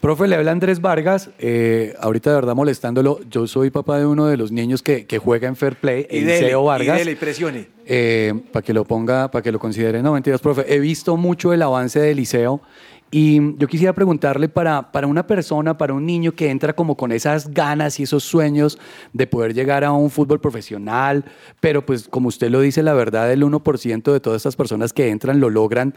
Profe, 0.02 0.28
le 0.28 0.38
habla 0.38 0.52
Andrés 0.54 0.82
Vargas, 0.82 1.30
eh, 1.38 1.94
ahorita 2.00 2.32
de 2.32 2.36
verdad 2.36 2.56
molestándolo, 2.56 3.20
yo 3.30 3.46
soy 3.46 3.70
papá 3.70 4.00
de 4.00 4.08
uno 4.08 4.26
de 4.26 4.38
los 4.38 4.52
niños 4.52 4.82
que, 4.82 5.06
que 5.06 5.20
juega 5.20 5.48
en 5.48 5.56
Fair 5.56 5.76
Play, 5.76 6.08
Y 6.10 6.22
dele, 6.22 6.38
Eliseo 6.40 6.64
y 6.64 6.66
Vargas. 6.66 6.98
dele, 6.98 7.16
presione. 7.16 7.68
para 8.52 8.64
que 8.64 8.74
lo 8.74 8.86
ponga, 8.86 9.30
para 9.30 9.44
que 9.44 9.52
lo 9.52 9.60
considere. 9.60 10.02
No, 10.02 10.14
mentiras, 10.14 10.42
profe. 10.42 10.66
He 10.74 10.80
visto 10.80 11.16
mucho 11.16 11.54
el 11.54 11.62
avance 11.62 12.00
del 12.00 12.18
liceo 12.18 12.62
y 13.12 13.56
yo 13.58 13.68
quisiera 13.68 13.94
preguntarle 13.94 14.50
para, 14.50 14.92
para 14.92 15.08
una 15.08 15.26
persona, 15.28 15.78
para 15.78 15.94
un 15.94 16.06
niño 16.06 16.34
que 16.34 16.50
entra 16.50 16.74
como 16.74 16.98
con 16.98 17.12
esas 17.12 17.54
ganas 17.54 18.00
y 18.00 18.04
esos 18.04 18.24
sueños 18.24 18.80
de 19.14 19.28
poder 19.28 19.54
llegar 19.54 19.84
a 19.84 19.92
un 19.92 20.10
fútbol 20.10 20.42
profesional, 20.42 21.24
pero 21.60 21.86
pues 21.86 22.08
como 22.08 22.28
usted 22.28 22.50
lo 22.50 22.62
dice, 22.62 22.84
la 22.84 22.94
verdad, 22.94 23.32
el 23.32 23.44
1% 23.44 24.12
de 24.12 24.20
todas 24.20 24.38
estas 24.38 24.56
personas 24.56 24.92
que 24.92 25.10
entran 25.10 25.40
lo 25.40 25.50
logran. 25.50 25.96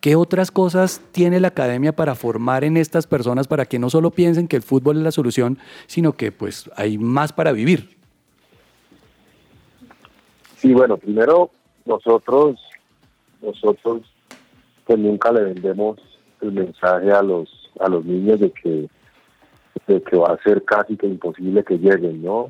¿Qué 0.00 0.16
otras 0.16 0.50
cosas 0.50 1.02
tiene 1.12 1.40
la 1.40 1.48
academia 1.48 1.94
para 1.94 2.14
formar 2.14 2.64
en 2.64 2.76
estas 2.78 3.06
personas 3.06 3.46
para 3.46 3.66
que 3.66 3.78
no 3.78 3.90
solo 3.90 4.10
piensen 4.10 4.48
que 4.48 4.56
el 4.56 4.62
fútbol 4.62 4.96
es 4.96 5.02
la 5.02 5.12
solución, 5.12 5.58
sino 5.86 6.14
que 6.14 6.32
pues 6.32 6.70
hay 6.74 6.98
más 6.98 7.32
para 7.32 7.52
vivir? 7.52 7.96
Sí, 10.56 10.72
bueno, 10.72 10.96
primero 10.96 11.50
nosotros, 11.84 12.58
nosotros 13.42 14.02
pues 14.86 14.98
nunca 14.98 15.32
le 15.32 15.42
vendemos 15.42 15.98
el 16.42 16.52
mensaje 16.52 17.10
a 17.12 17.22
los 17.22 17.70
a 17.78 17.88
los 17.88 18.04
niños 18.04 18.40
de 18.40 18.50
que 18.50 18.88
de 19.86 20.02
que 20.02 20.16
va 20.16 20.28
a 20.28 20.42
ser 20.42 20.64
casi 20.64 20.96
que 20.96 21.06
imposible 21.06 21.64
que 21.64 21.78
lleguen, 21.78 22.22
¿no? 22.22 22.48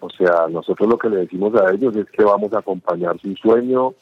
O 0.00 0.10
sea, 0.10 0.46
nosotros 0.50 0.88
lo 0.88 0.98
que 0.98 1.08
le 1.08 1.18
decimos 1.18 1.54
a 1.54 1.72
ellos 1.72 1.96
es 1.96 2.06
que 2.06 2.22
vamos 2.24 2.52
a 2.52 2.58
acompañar 2.58 3.18
su 3.20 3.34
sueño 3.36 3.94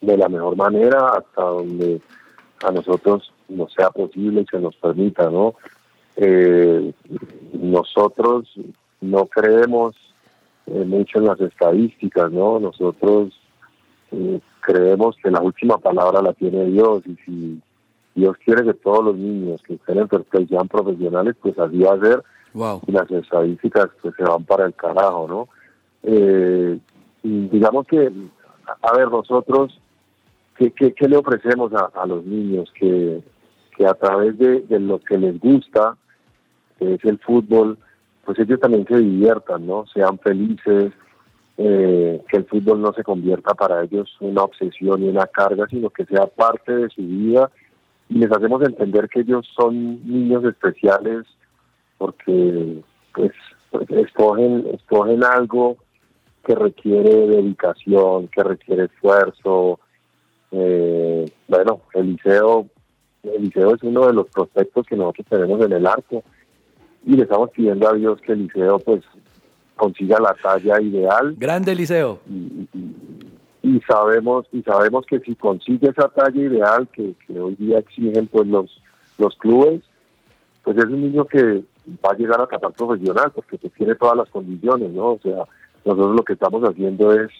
de 0.00 0.16
la 0.16 0.28
mejor 0.28 0.56
manera 0.56 1.10
hasta 1.10 1.42
donde 1.42 2.00
a 2.62 2.70
nosotros 2.70 3.32
nos 3.48 3.72
sea 3.72 3.90
posible 3.90 4.42
y 4.42 4.46
se 4.46 4.60
nos 4.60 4.76
permita, 4.76 5.28
¿no? 5.30 5.54
Eh, 6.16 6.92
nosotros 7.52 8.48
no 9.00 9.26
creemos 9.26 9.94
eh, 10.66 10.84
mucho 10.84 11.18
en 11.18 11.26
las 11.26 11.40
estadísticas, 11.40 12.30
¿no? 12.30 12.60
Nosotros 12.60 13.32
eh, 14.12 14.40
creemos 14.60 15.16
que 15.22 15.30
la 15.30 15.40
última 15.40 15.78
palabra 15.78 16.22
la 16.22 16.32
tiene 16.32 16.64
Dios 16.66 17.02
y 17.06 17.16
si 17.24 17.62
Dios 18.20 18.36
quiere 18.44 18.64
que 18.64 18.74
todos 18.74 19.04
los 19.04 19.16
niños 19.16 19.62
que 19.62 19.74
estén 19.74 19.98
en 19.98 20.08
Play 20.08 20.46
sean 20.46 20.68
profesionales, 20.68 21.34
pues 21.40 21.58
así 21.58 21.78
va 21.80 21.94
a 21.94 22.00
ser 22.00 22.22
Wow. 22.52 22.82
y 22.86 22.92
las 22.92 23.08
estadísticas 23.10 23.88
pues 24.02 24.14
se 24.16 24.24
van 24.24 24.44
para 24.44 24.66
el 24.66 24.74
carajo, 24.74 25.26
¿no? 25.28 25.48
Eh, 26.02 26.78
y 27.22 27.48
digamos 27.48 27.86
que, 27.86 28.10
a 28.82 28.96
ver, 28.96 29.08
nosotros, 29.08 29.80
¿qué, 30.56 30.72
qué, 30.72 30.92
qué 30.92 31.08
le 31.08 31.16
ofrecemos 31.16 31.72
a, 31.72 31.90
a 31.94 32.06
los 32.06 32.24
niños? 32.24 32.72
Que, 32.78 33.22
que 33.76 33.86
a 33.86 33.94
través 33.94 34.36
de, 34.38 34.62
de 34.62 34.80
lo 34.80 34.98
que 34.98 35.16
les 35.16 35.38
gusta, 35.38 35.96
que 36.78 36.94
es 36.94 37.04
el 37.04 37.18
fútbol, 37.20 37.78
pues 38.24 38.38
ellos 38.40 38.58
también 38.60 38.84
se 38.86 38.98
diviertan, 38.98 39.66
¿no? 39.66 39.86
Sean 39.94 40.18
felices, 40.18 40.92
eh, 41.56 42.20
que 42.28 42.36
el 42.38 42.46
fútbol 42.46 42.80
no 42.80 42.92
se 42.94 43.04
convierta 43.04 43.54
para 43.54 43.84
ellos 43.84 44.08
una 44.20 44.42
obsesión 44.42 45.04
y 45.04 45.08
una 45.08 45.26
carga, 45.26 45.66
sino 45.68 45.90
que 45.90 46.04
sea 46.06 46.26
parte 46.26 46.74
de 46.74 46.88
su 46.88 47.02
vida 47.02 47.50
y 48.10 48.18
les 48.18 48.30
hacemos 48.32 48.60
entender 48.62 49.08
que 49.08 49.20
ellos 49.20 49.48
son 49.56 50.04
niños 50.04 50.44
especiales 50.44 51.24
porque 51.96 52.82
pues, 53.14 53.30
escogen 53.88 54.66
escogen 54.74 55.22
algo 55.22 55.76
que 56.44 56.54
requiere 56.56 57.28
dedicación, 57.28 58.26
que 58.28 58.42
requiere 58.42 58.84
esfuerzo. 58.84 59.78
Eh, 60.50 61.30
bueno, 61.46 61.82
el 61.94 62.12
liceo, 62.12 62.66
el 63.22 63.44
liceo 63.44 63.74
es 63.76 63.82
uno 63.84 64.06
de 64.08 64.14
los 64.14 64.26
prospectos 64.28 64.86
que 64.86 64.96
nosotros 64.96 65.26
tenemos 65.28 65.60
en 65.64 65.72
el 65.72 65.86
arco 65.86 66.24
y 67.06 67.14
le 67.14 67.22
estamos 67.22 67.50
pidiendo 67.50 67.88
a 67.88 67.92
Dios 67.92 68.20
que 68.22 68.32
el 68.32 68.44
liceo 68.44 68.78
pues 68.80 69.04
consiga 69.76 70.18
la 70.20 70.34
talla 70.42 70.80
ideal 70.80 71.36
Grande 71.38 71.74
liceo. 71.74 72.18
y 72.28 72.66
sabemos 73.86 74.46
y 74.52 74.62
sabemos 74.62 75.06
que 75.06 75.20
si 75.20 75.34
consigue 75.36 75.88
esa 75.88 76.08
talla 76.08 76.40
ideal 76.40 76.88
que, 76.88 77.14
hoy 77.38 77.54
día 77.56 77.78
exigen 77.78 78.26
pues 78.26 78.48
los 78.48 78.82
los 79.18 79.36
clubes 79.36 79.82
pues 80.64 80.76
es 80.78 80.86
un 80.86 81.02
niño 81.02 81.26
que 81.26 81.62
va 82.04 82.10
a 82.12 82.16
llegar 82.16 82.40
a 82.40 82.46
tratar 82.46 82.72
profesional 82.72 83.30
porque 83.34 83.58
pues, 83.58 83.72
tiene 83.74 83.94
todas 83.94 84.16
las 84.16 84.28
condiciones 84.30 84.90
no 84.90 85.12
o 85.12 85.20
sea 85.22 85.44
nosotros 85.84 86.16
lo 86.16 86.24
que 86.24 86.32
estamos 86.32 86.62
haciendo 86.62 87.12
es 87.12 87.30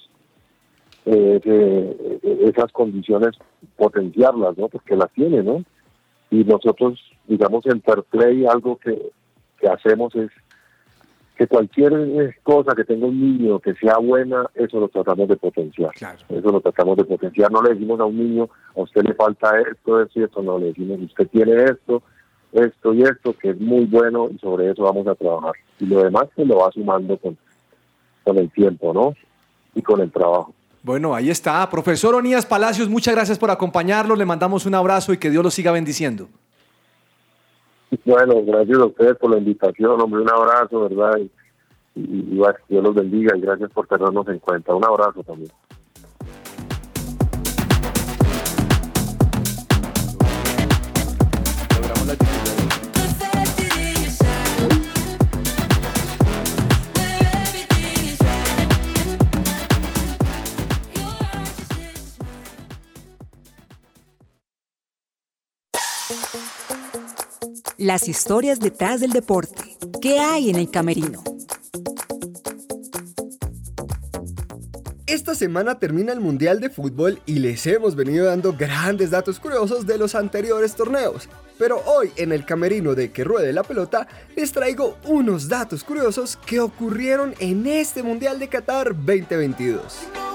eh, 1.07 2.18
esas 2.43 2.70
condiciones 2.72 3.37
potenciarlas 3.76 4.57
no 4.57 4.68
porque 4.68 4.95
las 4.95 5.11
tiene 5.12 5.43
no 5.43 5.64
y 6.31 6.45
nosotros 6.45 7.01
digamos 7.26 7.66
en 7.66 7.83
Fair 7.83 8.03
Play 8.05 8.47
algo 8.47 8.76
que, 8.76 9.11
que 9.59 9.68
hacemos 9.68 10.14
es 10.14 10.31
que 11.41 11.47
cualquier 11.47 11.95
eh, 11.95 12.36
cosa 12.43 12.74
que 12.74 12.84
tenga 12.84 13.07
un 13.07 13.18
niño 13.18 13.61
que 13.61 13.72
sea 13.72 13.97
buena, 13.97 14.45
eso 14.55 14.78
lo 14.78 14.88
tratamos 14.88 15.26
de 15.26 15.38
potenciar. 15.38 15.91
Eso 15.95 16.53
lo 16.53 16.61
tratamos 16.61 16.99
de 16.99 17.05
potenciar. 17.07 17.51
No 17.51 17.62
le 17.62 17.70
decimos 17.70 17.99
a 17.99 18.05
un 18.05 18.18
niño, 18.18 18.51
a 18.76 18.82
usted 18.82 19.03
le 19.03 19.14
falta 19.14 19.59
esto, 19.59 20.03
esto 20.03 20.20
y 20.20 20.24
esto. 20.24 20.43
No, 20.43 20.59
le 20.59 20.66
decimos, 20.66 21.01
usted 21.01 21.28
tiene 21.28 21.64
esto, 21.64 22.03
esto 22.53 22.93
y 22.93 23.05
esto, 23.05 23.32
que 23.32 23.53
es 23.53 23.59
muy 23.59 23.86
bueno 23.86 24.28
y 24.28 24.36
sobre 24.36 24.70
eso 24.70 24.82
vamos 24.82 25.07
a 25.07 25.14
trabajar. 25.14 25.53
Y 25.78 25.86
lo 25.86 26.03
demás 26.03 26.26
se 26.36 26.45
lo 26.45 26.59
va 26.59 26.70
sumando 26.72 27.16
con, 27.16 27.38
con 28.22 28.36
el 28.36 28.51
tiempo, 28.51 28.93
¿no? 28.93 29.14
Y 29.74 29.80
con 29.80 30.03
el 30.03 30.12
trabajo. 30.12 30.53
Bueno, 30.82 31.14
ahí 31.14 31.30
está. 31.30 31.70
Profesor 31.70 32.14
Onías 32.16 32.45
Palacios, 32.45 32.91
muchas 32.91 33.14
gracias 33.14 33.38
por 33.38 33.51
acompañarnos. 33.51 34.18
Le 34.18 34.26
mandamos 34.26 34.66
un 34.66 34.74
abrazo 34.74 35.14
y 35.14 35.16
que 35.16 35.30
Dios 35.30 35.43
lo 35.43 35.51
siga 35.51 35.72
bendiciendo. 35.72 36.28
Bueno, 38.05 38.43
gracias 38.45 38.78
a 38.78 38.86
ustedes 38.86 39.16
por 39.16 39.32
la 39.32 39.38
invitación, 39.38 40.01
hombre, 40.01 40.22
un 40.22 40.30
abrazo, 40.30 40.88
¿verdad? 40.88 41.18
Y, 41.18 42.01
y, 42.01 42.03
y 42.03 42.43
Dios 42.68 42.84
los 42.84 42.95
bendiga 42.95 43.36
y 43.36 43.41
gracias 43.41 43.70
por 43.70 43.86
tenernos 43.86 44.26
en 44.28 44.38
cuenta. 44.38 44.74
Un 44.74 44.84
abrazo 44.84 45.22
también. 45.24 45.51
Las 67.81 68.09
historias 68.09 68.61
detrás 68.61 69.01
del 69.01 69.11
deporte. 69.11 69.78
¿Qué 70.03 70.18
hay 70.18 70.51
en 70.51 70.57
el 70.57 70.70
camerino? 70.70 71.24
Esta 75.07 75.35
semana 75.35 75.78
termina 75.78 76.12
el 76.12 76.20
Mundial 76.20 76.61
de 76.61 76.68
Fútbol 76.68 77.22
y 77.24 77.39
les 77.39 77.66
hemos 77.66 77.97
venido 77.97 78.26
dando 78.26 78.53
grandes 78.53 79.09
datos 79.11 79.41
curiosos 79.41 79.87
de 79.87 79.97
los 79.97 80.14
anteriores 80.14 80.74
torneos. 80.74 81.31
Pero 81.59 81.83
hoy 81.87 82.12
en 82.16 82.33
el 82.33 82.45
camerino 82.45 82.95
de 82.95 83.12
Que 83.12 83.24
Ruede 83.24 83.51
la 83.55 83.62
Pelota 83.62 84.07
les 84.37 84.53
traigo 84.53 84.99
unos 85.07 85.49
datos 85.49 85.83
curiosos 85.83 86.37
que 86.37 86.61
ocurrieron 86.61 87.35
en 87.39 87.66
este 87.66 88.03
Mundial 88.03 88.39
de 88.39 88.49
Qatar 88.49 88.89
2022. 88.95 90.30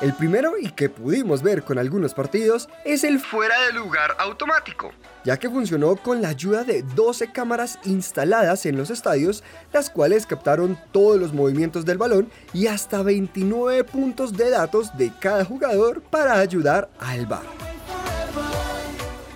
El 0.00 0.12
primero, 0.12 0.56
y 0.56 0.70
que 0.70 0.88
pudimos 0.88 1.42
ver 1.42 1.64
con 1.64 1.76
algunos 1.76 2.14
partidos, 2.14 2.68
es 2.84 3.02
el 3.02 3.18
fuera 3.18 3.60
de 3.66 3.72
lugar 3.72 4.14
automático, 4.20 4.92
ya 5.24 5.36
que 5.38 5.50
funcionó 5.50 5.96
con 5.96 6.22
la 6.22 6.28
ayuda 6.28 6.62
de 6.62 6.82
12 6.82 7.32
cámaras 7.32 7.80
instaladas 7.84 8.64
en 8.66 8.76
los 8.76 8.90
estadios, 8.90 9.42
las 9.72 9.90
cuales 9.90 10.24
captaron 10.24 10.78
todos 10.92 11.18
los 11.18 11.32
movimientos 11.32 11.84
del 11.84 11.98
balón 11.98 12.30
y 12.52 12.68
hasta 12.68 13.02
29 13.02 13.82
puntos 13.82 14.34
de 14.34 14.50
datos 14.50 14.96
de 14.96 15.10
cada 15.18 15.44
jugador 15.44 16.00
para 16.00 16.38
ayudar 16.38 16.88
al 17.00 17.26
VAR. 17.26 17.77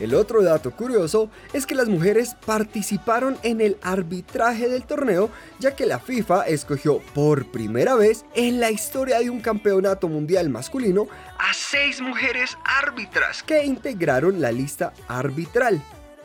El 0.02 0.16
otro 0.16 0.42
dato 0.42 0.72
curioso 0.72 1.30
es 1.52 1.64
que 1.64 1.76
las 1.76 1.88
mujeres 1.88 2.34
participaron 2.44 3.38
en 3.44 3.60
el 3.60 3.76
arbitraje 3.82 4.68
del 4.68 4.82
torneo, 4.82 5.30
ya 5.60 5.76
que 5.76 5.86
la 5.86 6.00
FIFA 6.00 6.48
escogió 6.48 6.98
por 7.14 7.52
primera 7.52 7.94
vez 7.94 8.24
en 8.34 8.58
la 8.58 8.72
historia 8.72 9.20
de 9.20 9.30
un 9.30 9.40
campeonato 9.40 10.08
mundial 10.08 10.48
masculino 10.48 11.06
a 11.38 11.54
seis 11.54 12.00
mujeres 12.00 12.58
árbitras 12.64 13.44
que 13.44 13.64
integraron 13.64 14.40
la 14.40 14.50
lista 14.50 14.92
arbitral. 15.06 15.80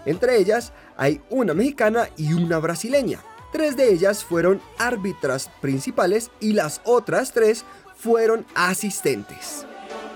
Entre 0.07 0.38
ellas 0.38 0.73
hay 0.97 1.21
una 1.30 1.53
mexicana 1.53 2.09
y 2.17 2.34
una 2.34 2.57
brasileña. 2.57 3.19
Tres 3.51 3.78
de 3.78 3.93
ellas 3.93 4.23
fueron 4.23 4.59
árbitras 4.80 5.51
principales 5.61 6.32
y 6.39 6.53
las 6.53 6.82
otras 6.84 7.32
tres 7.32 7.63
fueron 7.95 8.43
asistentes. 8.55 9.67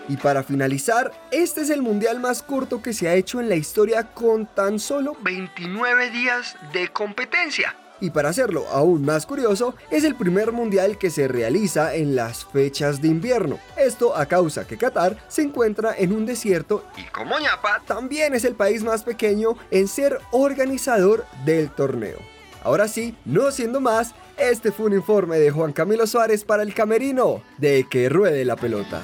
Y 0.07 0.17
para 0.17 0.43
finalizar, 0.43 1.11
este 1.31 1.61
es 1.61 1.69
el 1.69 1.81
mundial 1.81 2.19
más 2.19 2.43
corto 2.43 2.81
que 2.81 2.93
se 2.93 3.07
ha 3.07 3.15
hecho 3.15 3.39
en 3.39 3.49
la 3.49 3.55
historia 3.55 4.03
con 4.13 4.45
tan 4.45 4.79
solo 4.79 5.15
29 5.21 6.09
días 6.09 6.55
de 6.73 6.89
competencia. 6.89 7.75
Y 8.01 8.09
para 8.09 8.29
hacerlo 8.29 8.65
aún 8.71 9.05
más 9.05 9.27
curioso, 9.27 9.75
es 9.91 10.03
el 10.03 10.15
primer 10.15 10.51
mundial 10.51 10.97
que 10.97 11.11
se 11.11 11.27
realiza 11.27 11.93
en 11.93 12.15
las 12.15 12.45
fechas 12.45 12.99
de 12.99 13.07
invierno. 13.07 13.59
Esto 13.77 14.17
a 14.17 14.25
causa 14.25 14.65
que 14.65 14.75
Qatar 14.75 15.17
se 15.27 15.43
encuentra 15.43 15.93
en 15.95 16.11
un 16.11 16.25
desierto 16.25 16.83
y 16.97 17.03
como 17.11 17.37
ñapa 17.37 17.83
también 17.85 18.33
es 18.33 18.43
el 18.43 18.55
país 18.55 18.83
más 18.83 19.03
pequeño 19.03 19.55
en 19.69 19.87
ser 19.87 20.19
organizador 20.31 21.25
del 21.45 21.69
torneo. 21.69 22.17
Ahora 22.63 22.87
sí, 22.87 23.15
no 23.23 23.51
siendo 23.51 23.79
más, 23.79 24.15
este 24.37 24.71
fue 24.71 24.87
un 24.87 24.93
informe 24.93 25.37
de 25.37 25.51
Juan 25.51 25.71
Camilo 25.71 26.07
Suárez 26.07 26.43
para 26.43 26.63
el 26.63 26.73
Camerino 26.73 27.43
de 27.59 27.85
Que 27.89 28.09
Ruede 28.09 28.45
la 28.45 28.55
Pelota. 28.55 29.01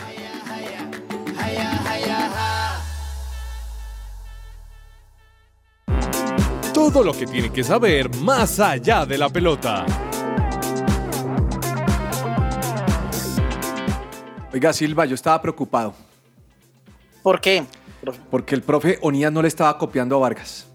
Todo 6.78 7.03
lo 7.03 7.11
que 7.11 7.25
tiene 7.25 7.51
que 7.51 7.63
saber 7.63 8.15
más 8.17 8.59
allá 8.59 9.03
de 9.03 9.17
la 9.17 9.30
pelota. 9.30 9.84
Oiga, 14.53 14.71
Silva, 14.71 15.05
yo 15.05 15.15
estaba 15.15 15.41
preocupado. 15.41 15.95
¿Por 17.23 17.41
qué? 17.41 17.65
Porque 18.30 18.53
el 18.53 18.61
profe 18.61 18.99
Onías 19.01 19.32
no 19.32 19.41
le 19.41 19.47
estaba 19.47 19.75
copiando 19.75 20.17
a 20.17 20.19
Vargas. 20.19 20.66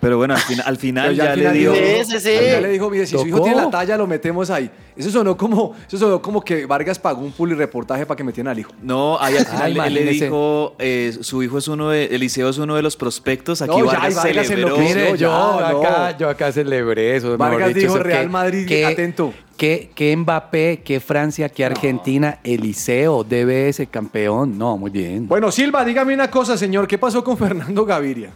Pero 0.00 0.16
bueno, 0.16 0.34
al, 0.34 0.40
fin- 0.40 0.60
al 0.64 0.76
final 0.76 1.14
ya, 1.16 1.32
al 1.32 1.38
le 1.40 1.50
dijo- 1.52 1.74
Ya 1.74 2.60
le 2.60 2.68
dijo, 2.68 2.88
mire, 2.88 3.06
si 3.06 3.18
su 3.18 3.26
hijo 3.26 3.40
tiene 3.42 3.56
la 3.56 3.70
talla, 3.70 3.96
lo 3.96 4.06
metemos 4.06 4.48
ahí. 4.50 4.70
Eso 4.96 5.10
sonó 5.10 5.36
como, 5.36 5.74
eso 5.86 5.98
sonó 5.98 6.20
como 6.22 6.40
que 6.40 6.66
Vargas 6.66 6.98
pagó 6.98 7.20
un 7.36 7.50
reportaje 7.56 8.04
para 8.06 8.16
que 8.16 8.24
metieran 8.24 8.50
al 8.52 8.58
hijo. 8.58 8.72
No, 8.82 9.18
ahí 9.20 9.36
al 9.36 9.46
Ay, 9.50 9.72
final 9.72 9.86
él 9.88 9.94
le 9.94 10.10
dijo, 10.12 10.74
eh, 10.78 11.16
su 11.20 11.42
hijo 11.42 11.58
es 11.58 11.68
uno 11.68 11.90
de, 11.90 12.06
Eliseo 12.06 12.48
es 12.48 12.58
uno 12.58 12.76
de 12.76 12.82
los 12.82 12.96
prospectos. 12.96 13.60
Aquí 13.62 13.70
No, 13.70 13.78
ya, 13.78 13.98
Vargas 13.98 14.12
y 14.12 14.16
Vargas 14.16 14.46
celebró. 14.46 14.78
Mire, 14.78 15.08
yo, 15.10 15.14
ya, 15.16 15.28
no. 15.28 15.58
acá, 15.80 16.16
yo 16.18 16.28
acá 16.28 16.52
celebré 16.52 17.16
eso. 17.16 17.36
Vargas 17.36 17.74
dijo, 17.74 17.94
eso, 17.94 18.02
Real 18.02 18.22
que- 18.22 18.28
Madrid, 18.28 18.66
que- 18.68 18.84
atento. 18.86 19.34
Que, 19.56 19.90
que 19.92 20.16
Mbappé, 20.16 20.82
que 20.84 21.00
Francia, 21.00 21.48
que 21.48 21.64
Argentina, 21.64 22.38
Eliseo, 22.44 23.24
DBS, 23.24 23.88
campeón. 23.88 24.56
No, 24.56 24.76
muy 24.78 24.92
bien. 24.92 25.26
Bueno, 25.26 25.50
Silva, 25.50 25.84
dígame 25.84 26.14
una 26.14 26.30
cosa, 26.30 26.56
señor. 26.56 26.86
¿Qué 26.86 26.96
pasó 26.96 27.24
con 27.24 27.36
Fernando 27.36 27.84
Gaviria? 27.84 28.30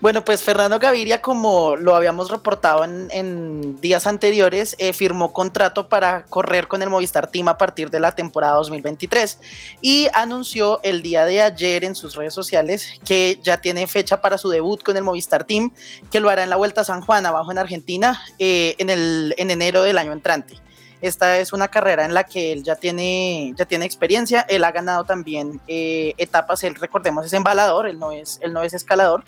Bueno, 0.00 0.24
pues 0.24 0.42
Fernando 0.42 0.78
Gaviria, 0.78 1.22
como 1.22 1.76
lo 1.76 1.94
habíamos 1.94 2.30
reportado 2.30 2.84
en, 2.84 3.80
días 3.80 4.06
anteriores, 4.06 4.76
eh, 4.78 4.92
firmó 4.92 5.32
contrato 5.32 5.88
para 5.88 6.24
correr 6.24 6.68
con 6.68 6.82
el 6.82 6.90
Movistar 6.90 7.30
Team 7.30 7.48
a 7.48 7.58
partir 7.58 7.90
de 7.90 8.00
la 8.00 8.14
temporada 8.14 8.54
2023 8.54 9.38
y 9.80 10.08
anunció 10.12 10.80
el 10.82 11.02
día 11.02 11.24
de 11.24 11.42
ayer 11.42 11.84
en 11.84 11.94
sus 11.94 12.14
redes 12.14 12.34
sociales 12.34 12.88
que 13.04 13.38
ya 13.42 13.60
tiene 13.60 13.86
fecha 13.86 14.20
para 14.20 14.38
su 14.38 14.48
debut 14.48 14.82
con 14.82 14.96
el 14.96 15.02
Movistar 15.02 15.44
Team, 15.44 15.72
que 16.10 16.20
lo 16.20 16.30
hará 16.30 16.44
en 16.44 16.50
la 16.50 16.56
Vuelta 16.56 16.82
a 16.82 16.84
San 16.84 17.00
Juan, 17.00 17.26
abajo 17.26 17.52
en 17.52 17.58
Argentina, 17.58 18.22
eh, 18.38 18.74
en, 18.78 18.90
el, 18.90 19.34
en 19.38 19.50
enero 19.50 19.82
del 19.82 19.98
año 19.98 20.12
entrante. 20.12 20.60
Esta 21.02 21.38
es 21.38 21.52
una 21.52 21.66
carrera 21.66 22.04
en 22.04 22.14
la 22.14 22.22
que 22.22 22.52
él 22.52 22.62
ya 22.62 22.76
tiene, 22.76 23.52
ya 23.56 23.66
tiene 23.66 23.84
experiencia. 23.84 24.46
Él 24.48 24.62
ha 24.62 24.70
ganado 24.70 25.02
también 25.02 25.60
eh, 25.66 26.14
etapas. 26.16 26.62
Él, 26.62 26.76
recordemos, 26.76 27.26
es 27.26 27.32
embalador, 27.32 27.88
él 27.88 27.98
no 27.98 28.12
es, 28.12 28.38
él 28.40 28.52
no 28.52 28.62
es 28.62 28.72
escalador. 28.72 29.24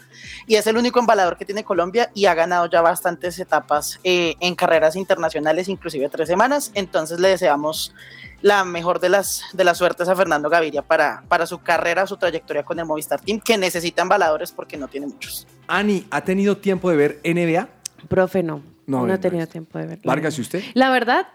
Y 0.46 0.54
es 0.54 0.66
el 0.68 0.76
único 0.76 1.00
embalador 1.00 1.36
que 1.36 1.44
tiene 1.44 1.64
Colombia 1.64 2.10
y 2.14 2.26
ha 2.26 2.34
ganado 2.34 2.66
ya 2.66 2.80
bastantes 2.80 3.40
etapas 3.40 3.98
eh, 4.04 4.36
en 4.38 4.54
carreras 4.54 4.94
internacionales, 4.94 5.68
inclusive 5.68 6.08
tres 6.08 6.28
semanas. 6.28 6.70
Entonces 6.74 7.18
le 7.18 7.30
deseamos 7.30 7.92
la 8.40 8.64
mejor 8.64 9.00
de 9.00 9.08
las, 9.08 9.42
de 9.52 9.64
las 9.64 9.78
suertes 9.78 10.06
a 10.06 10.14
Fernando 10.14 10.48
Gaviria 10.48 10.82
para, 10.82 11.24
para 11.26 11.46
su 11.46 11.58
carrera, 11.58 12.06
su 12.06 12.18
trayectoria 12.18 12.62
con 12.62 12.78
el 12.78 12.84
Movistar 12.84 13.20
Team, 13.20 13.40
que 13.40 13.58
necesita 13.58 14.02
embaladores 14.02 14.52
porque 14.52 14.76
no 14.76 14.86
tiene 14.86 15.08
muchos. 15.08 15.46
Ani, 15.66 16.06
¿ha 16.10 16.20
tenido 16.20 16.56
tiempo 16.56 16.88
de 16.90 16.96
ver 16.96 17.20
NBA? 17.24 17.68
Profe, 18.08 18.42
no. 18.44 18.62
No, 18.86 19.06
No, 19.06 19.14
he 19.14 19.18
tenido 19.18 19.46
tiempo 19.46 19.78
de 19.78 19.86
verlo. 19.86 20.02
Vargas, 20.04 20.36
¿y 20.38 20.42
usted? 20.42 20.62
La 20.74 20.90
verdad, 20.90 21.26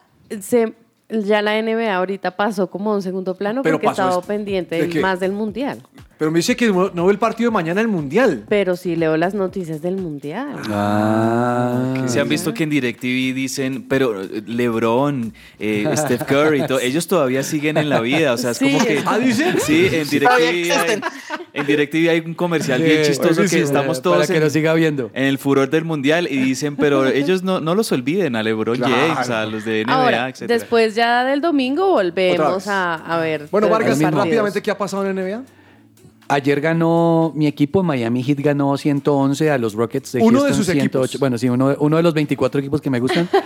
se, 0.41 0.73
ya 1.09 1.41
la 1.41 1.61
NBA 1.61 1.95
ahorita 1.95 2.35
pasó 2.35 2.69
como 2.69 2.91
a 2.91 2.95
un 2.95 3.01
segundo 3.01 3.35
plano 3.35 3.61
Pero 3.63 3.75
porque 3.75 3.87
pasó 3.87 4.03
estaba 4.03 4.21
es- 4.21 4.27
pendiente 4.27 5.01
más 5.01 5.19
del 5.19 5.31
mundial. 5.31 5.81
Pero 6.19 6.31
me 6.31 6.39
dice 6.39 6.55
que 6.57 6.67
no, 6.67 6.91
no 6.93 7.05
ve 7.05 7.13
el 7.13 7.17
partido 7.17 7.49
de 7.49 7.53
mañana 7.53 7.79
el 7.79 7.87
Mundial. 7.87 8.43
Pero 8.49 8.75
sí 8.75 8.97
leo 8.97 9.15
las 9.15 9.33
noticias 9.33 9.81
del 9.81 9.95
mundial. 9.95 10.53
Ah, 10.69 12.03
Se 12.07 12.19
han 12.19 12.27
visto 12.27 12.53
que 12.53 12.63
en 12.63 12.69
DirecTV 12.69 13.33
dicen, 13.33 13.85
pero 13.87 14.21
eh, 14.21 14.43
LeBron, 14.45 15.33
eh, 15.59 15.85
Steph 15.95 16.23
Curry, 16.23 16.67
todo, 16.67 16.79
ellos 16.81 17.07
todavía 17.07 17.41
siguen 17.41 17.77
en 17.77 17.87
la 17.87 18.01
vida. 18.01 18.33
O 18.33 18.37
sea, 18.37 18.51
es 18.51 18.57
Sí. 18.57 18.65
como 18.69 18.85
que. 18.85 19.01
¿Ah, 19.05 19.17
dicen? 19.17 19.55
Sí, 19.61 19.87
en 19.91 20.09
DirecTV, 20.09 20.29
hay, 20.37 20.59
existen. 20.69 21.01
en 21.53 21.65
DirecTV 21.65 22.09
hay 22.09 22.19
un 22.19 22.33
comercial 22.33 22.81
bien 22.81 23.05
Sí, 23.05 23.11
chistoso 23.11 23.41
que 23.49 23.61
estamos 23.61 24.01
para 24.01 24.15
todos 24.15 24.27
que 24.27 24.35
en, 24.37 24.43
lo 24.43 24.49
siga 24.49 24.73
viendo. 24.73 25.11
en 25.13 25.23
el 25.23 25.37
furor 25.37 25.69
del 25.69 25.85
mundial 25.85 26.27
y 26.29 26.35
dicen, 26.37 26.75
pero 26.75 27.07
ellos 27.07 27.43
no, 27.43 27.61
no 27.61 27.75
los 27.75 27.91
olviden 27.93 28.35
a 28.35 28.43
LeBron 28.43 28.75
Claro. 28.75 28.93
James, 28.93 29.29
a 29.29 29.45
los 29.45 29.63
de 29.63 29.85
NBA, 29.85 29.93
Ahora, 29.93 30.27
etc. 30.29 30.47
después 30.47 30.95
ya 30.95 31.23
del 31.23 31.39
domingo 31.39 31.91
volvemos 31.91 32.67
a, 32.67 32.95
a 32.95 33.19
ver. 33.19 33.47
Bueno, 33.51 33.69
Vargas, 33.69 33.97
rápidamente, 34.01 34.61
¿qué 34.61 34.69
ha 34.71 34.77
pasado 34.77 35.07
en 35.09 35.15
NBA? 35.15 35.43
Ayer 36.29 36.61
ganó 36.61 37.33
mi 37.35 37.47
equipo, 37.47 37.81
Miami 37.83 38.23
Heat 38.23 38.39
ganó 38.39 38.77
111 38.77 39.49
a 39.51 39.57
los 39.57 39.73
Rockets 39.73 40.11
de 40.13 40.21
Uno 40.21 40.43
de 40.43 40.53
sus 40.53 40.67
108. 40.67 40.79
equipos. 41.05 41.19
Bueno, 41.19 41.37
sí, 41.37 41.49
uno, 41.49 41.75
uno 41.79 41.97
de 41.97 42.03
los 42.03 42.13
24 42.13 42.59
equipos 42.61 42.79
que 42.81 42.89
me 42.89 42.99
gustan. 42.99 43.27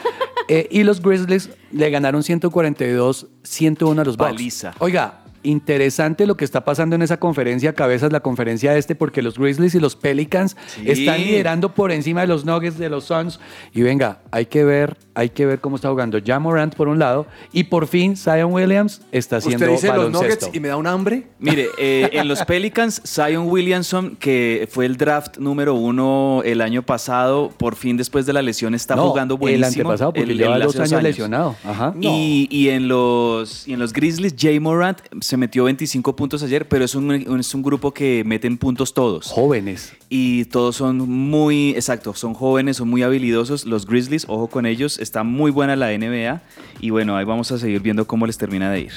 Eh, 0.49 0.67
y 0.71 0.83
los 0.83 1.01
Grizzlies 1.01 1.51
le 1.71 1.89
ganaron 1.89 2.21
142, 2.21 3.27
101 3.43 4.01
a 4.01 4.03
los 4.03 4.17
Bucks. 4.17 4.67
Oiga, 4.79 5.21
interesante 5.41 6.27
lo 6.27 6.35
que 6.35 6.43
está 6.43 6.65
pasando 6.65 6.97
en 6.97 7.01
esa 7.01 7.17
conferencia, 7.17 7.73
cabezas, 7.73 8.11
la 8.11 8.19
conferencia 8.19 8.75
este, 8.75 8.93
porque 8.93 9.21
los 9.21 9.37
Grizzlies 9.39 9.73
y 9.75 9.79
los 9.79 9.95
Pelicans 9.95 10.57
Sí. 10.67 10.83
están 10.85 11.21
liderando 11.23 11.73
por 11.73 11.93
encima 11.93 12.19
de 12.21 12.27
los 12.27 12.43
Nuggets, 12.43 12.77
de 12.77 12.89
los 12.89 13.05
Suns. 13.05 13.39
Y 13.73 13.83
venga, 13.83 14.19
hay 14.31 14.47
que 14.47 14.65
ver, 14.65 14.97
hay 15.15 15.29
que 15.29 15.45
ver 15.45 15.59
cómo 15.59 15.75
está 15.75 15.89
jugando 15.89 16.17
Ja 16.25 16.39
Morant 16.39 16.75
por 16.75 16.87
un 16.87 16.97
lado 16.99 17.25
y 17.51 17.65
por 17.65 17.87
fin 17.87 18.17
Zion 18.17 18.51
Williams 18.51 19.01
está 19.11 19.37
haciendo 19.37 19.57
Usted 19.65 19.71
dice 19.73 19.87
los 19.87 19.95
baloncesto. 19.97 20.27
Nuggets 20.47 20.49
y 20.55 20.59
me 20.59 20.67
da 20.69 20.77
un 20.77 20.87
hambre. 20.87 21.27
Mire, 21.39 21.67
eh, 21.77 22.09
en 22.13 22.27
los 22.27 22.43
Pelicans, 22.45 23.01
Zion 23.05 23.47
Williamson, 23.49 24.15
que 24.15 24.67
fue 24.71 24.85
el 24.85 24.97
draft 24.97 25.37
número 25.37 25.75
uno 25.75 26.41
el 26.45 26.61
año 26.61 26.81
pasado, 26.83 27.51
por 27.57 27.75
fin 27.75 27.97
después 27.97 28.25
de 28.25 28.33
la 28.33 28.41
lesión 28.41 28.73
está 28.75 28.95
No, 28.95 29.09
jugando 29.09 29.35
el 29.35 29.39
buenísimo. 29.39 29.67
antepasado, 29.89 30.13
porque 30.13 30.31
El- 30.31 30.37
lleva 30.37 30.55
el 30.55 30.63
dos 30.63 30.79
años 30.79 31.03
lesionado. 31.03 31.55
Ajá. 31.63 31.93
Y, 32.01 32.47
y 32.49 32.69
en 32.69 32.87
los, 32.87 33.67
y 33.67 33.73
en 33.73 33.79
los 33.79 33.93
Grizzlies, 33.93 34.33
Jay 34.37 34.59
Morant 34.59 34.99
se 35.21 35.37
metió 35.37 35.65
25 35.65 36.15
puntos 36.15 36.41
ayer, 36.43 36.67
pero 36.67 36.85
es 36.85 36.95
un, 36.95 37.11
es 37.39 37.53
un 37.53 37.61
grupo 37.61 37.93
que 37.93 38.23
meten 38.25 38.57
puntos 38.57 38.93
todos. 38.93 39.27
Jóvenes. 39.27 39.93
Y 40.15 40.45
todos 40.45 40.75
son 40.75 41.09
muy, 41.09 41.71
exacto, 41.71 42.13
son 42.13 42.35
jóvenes, 42.35 42.77
son 42.77 42.87
muy 42.87 43.01
habilidosos. 43.01 43.65
Los 43.65 43.87
Grizzlies, 43.87 44.25
ojo 44.29 44.45
con 44.45 44.67
ellos, 44.67 44.99
está 44.99 45.23
muy 45.23 45.49
buena 45.49 45.75
la 45.75 45.87
NBA. 45.87 46.39
Y 46.81 46.91
bueno, 46.91 47.17
ahí 47.17 47.25
vamos 47.25 47.51
a 47.51 47.57
seguir 47.57 47.81
viendo 47.81 48.05
cómo 48.05 48.27
les 48.27 48.37
termina 48.37 48.69
de 48.69 48.81
ir. 48.81 48.91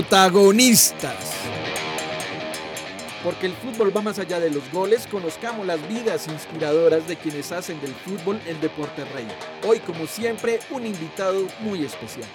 Protagonistas. 0.00 1.34
Porque 3.22 3.44
el 3.44 3.52
fútbol 3.52 3.94
va 3.94 4.00
más 4.00 4.18
allá 4.18 4.40
de 4.40 4.48
los 4.48 4.62
goles, 4.72 5.06
conozcamos 5.06 5.66
las 5.66 5.86
vidas 5.90 6.26
inspiradoras 6.26 7.06
de 7.06 7.16
quienes 7.16 7.52
hacen 7.52 7.78
del 7.82 7.92
fútbol 7.92 8.40
el 8.46 8.58
deporte 8.62 9.04
rey. 9.04 9.28
Hoy, 9.68 9.78
como 9.80 10.06
siempre, 10.06 10.58
un 10.70 10.86
invitado 10.86 11.46
muy 11.60 11.84
especial. 11.84 12.26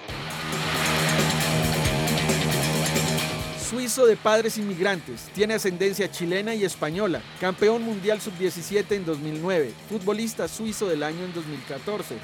Suizo 3.68 4.06
de 4.06 4.14
padres 4.14 4.58
inmigrantes, 4.58 5.22
tiene 5.34 5.54
ascendencia 5.54 6.08
chilena 6.08 6.54
y 6.54 6.64
española, 6.64 7.20
campeón 7.40 7.82
mundial 7.82 8.20
sub-17 8.20 8.92
en 8.92 9.04
2009, 9.04 9.72
futbolista 9.88 10.46
suizo 10.46 10.86
del 10.86 11.02
año 11.02 11.24
en 11.24 11.34
2014, 11.34 12.14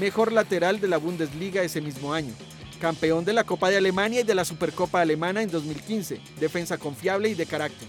mejor 0.00 0.32
lateral 0.32 0.80
de 0.80 0.88
la 0.88 0.96
Bundesliga 0.96 1.62
ese 1.62 1.80
mismo 1.80 2.12
año, 2.12 2.34
campeón 2.78 3.24
de 3.24 3.32
la 3.32 3.44
Copa 3.44 3.70
de 3.70 3.76
Alemania 3.76 4.20
y 4.20 4.24
de 4.24 4.34
la 4.34 4.44
Supercopa 4.44 5.00
Alemana 5.00 5.42
en 5.42 5.50
2015, 5.50 6.20
defensa 6.40 6.78
confiable 6.78 7.28
y 7.28 7.34
de 7.34 7.46
carácter. 7.46 7.86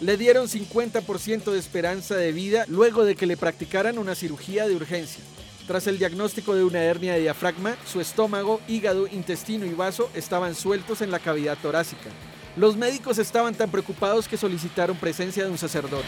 Le 0.00 0.16
dieron 0.16 0.46
50% 0.46 1.50
de 1.50 1.58
esperanza 1.58 2.14
de 2.14 2.30
vida 2.30 2.64
luego 2.68 3.04
de 3.04 3.16
que 3.16 3.26
le 3.26 3.36
practicaran 3.36 3.98
una 3.98 4.14
cirugía 4.14 4.68
de 4.68 4.76
urgencia. 4.76 5.24
Tras 5.66 5.86
el 5.86 5.98
diagnóstico 5.98 6.54
de 6.54 6.64
una 6.64 6.82
hernia 6.82 7.14
de 7.14 7.20
diafragma, 7.20 7.76
su 7.84 8.00
estómago, 8.00 8.60
hígado, 8.68 9.06
intestino 9.08 9.66
y 9.66 9.74
vaso 9.74 10.08
estaban 10.14 10.54
sueltos 10.54 11.02
en 11.02 11.10
la 11.10 11.18
cavidad 11.18 11.58
torácica. 11.60 12.10
Los 12.56 12.76
médicos 12.76 13.18
estaban 13.18 13.54
tan 13.54 13.70
preocupados 13.70 14.26
que 14.26 14.36
solicitaron 14.36 14.96
presencia 14.96 15.44
de 15.44 15.50
un 15.50 15.58
sacerdote. 15.58 16.06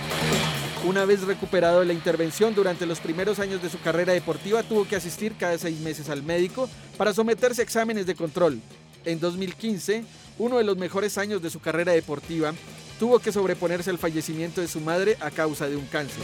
Una 0.85 1.05
vez 1.05 1.23
recuperado 1.23 1.81
de 1.81 1.87
la 1.87 1.93
intervención 1.93 2.55
durante 2.55 2.87
los 2.87 3.01
primeros 3.01 3.39
años 3.39 3.63
de 3.63 3.69
su 3.69 3.81
carrera 3.81 4.13
deportiva, 4.13 4.63
tuvo 4.63 4.87
que 4.87 4.97
asistir 4.97 5.35
cada 5.39 5.59
seis 5.59 5.79
meses 5.81 6.09
al 6.09 6.23
médico 6.23 6.69
para 6.97 7.13
someterse 7.13 7.61
a 7.61 7.65
exámenes 7.65 8.07
de 8.07 8.15
control. 8.15 8.61
En 9.05 9.21
2015, 9.21 10.05
uno 10.39 10.59
de 10.59 10.65
los 10.65 10.77
mejores 10.77 11.19
años 11.19 11.43
de 11.43 11.51
su 11.51 11.61
carrera 11.61 11.93
deportiva, 11.93 12.55
tuvo 12.99 13.19
que 13.19 13.33
sobreponerse 13.33 13.91
al 13.91 13.99
fallecimiento 13.99 14.61
de 14.61 14.69
su 14.69 14.81
madre 14.81 15.17
a 15.21 15.31
causa 15.31 15.69
de 15.69 15.77
un 15.77 15.87
cáncer. 15.87 16.23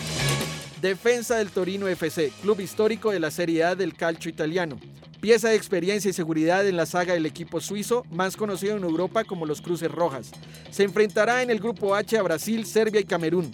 Defensa 0.80 1.36
del 1.36 1.50
Torino 1.50 1.88
FC, 1.88 2.32
club 2.42 2.60
histórico 2.60 3.10
de 3.10 3.20
la 3.20 3.30
Serie 3.30 3.64
A 3.64 3.74
del 3.74 3.94
calcio 3.94 4.30
italiano. 4.30 4.78
Pieza 5.26 5.48
de 5.48 5.56
experiencia 5.56 6.08
y 6.08 6.12
seguridad 6.12 6.68
en 6.68 6.76
la 6.76 6.86
saga 6.86 7.14
del 7.14 7.26
equipo 7.26 7.60
suizo, 7.60 8.06
más 8.12 8.36
conocido 8.36 8.76
en 8.76 8.84
Europa 8.84 9.24
como 9.24 9.44
los 9.44 9.60
Cruces 9.60 9.90
Rojas. 9.90 10.30
Se 10.70 10.84
enfrentará 10.84 11.42
en 11.42 11.50
el 11.50 11.58
grupo 11.58 11.96
H 11.96 12.16
a 12.16 12.22
Brasil, 12.22 12.64
Serbia 12.64 13.00
y 13.00 13.04
Camerún. 13.06 13.52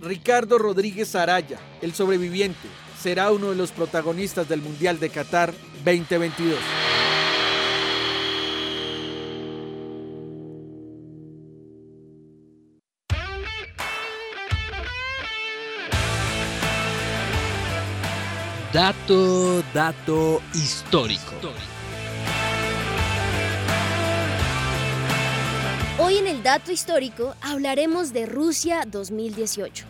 Ricardo 0.00 0.58
Rodríguez 0.58 1.14
Araya, 1.14 1.60
el 1.80 1.92
sobreviviente, 1.92 2.66
será 3.00 3.30
uno 3.30 3.50
de 3.50 3.54
los 3.54 3.70
protagonistas 3.70 4.48
del 4.48 4.62
Mundial 4.62 4.98
de 4.98 5.10
Qatar 5.10 5.54
2022. 5.84 6.58
Dato, 18.72 19.62
dato 19.74 20.40
histórico. 20.54 21.34
Hoy 25.98 26.16
en 26.16 26.26
el 26.26 26.42
dato 26.42 26.72
histórico 26.72 27.34
hablaremos 27.42 28.14
de 28.14 28.24
Rusia 28.24 28.84
2018. 28.86 29.84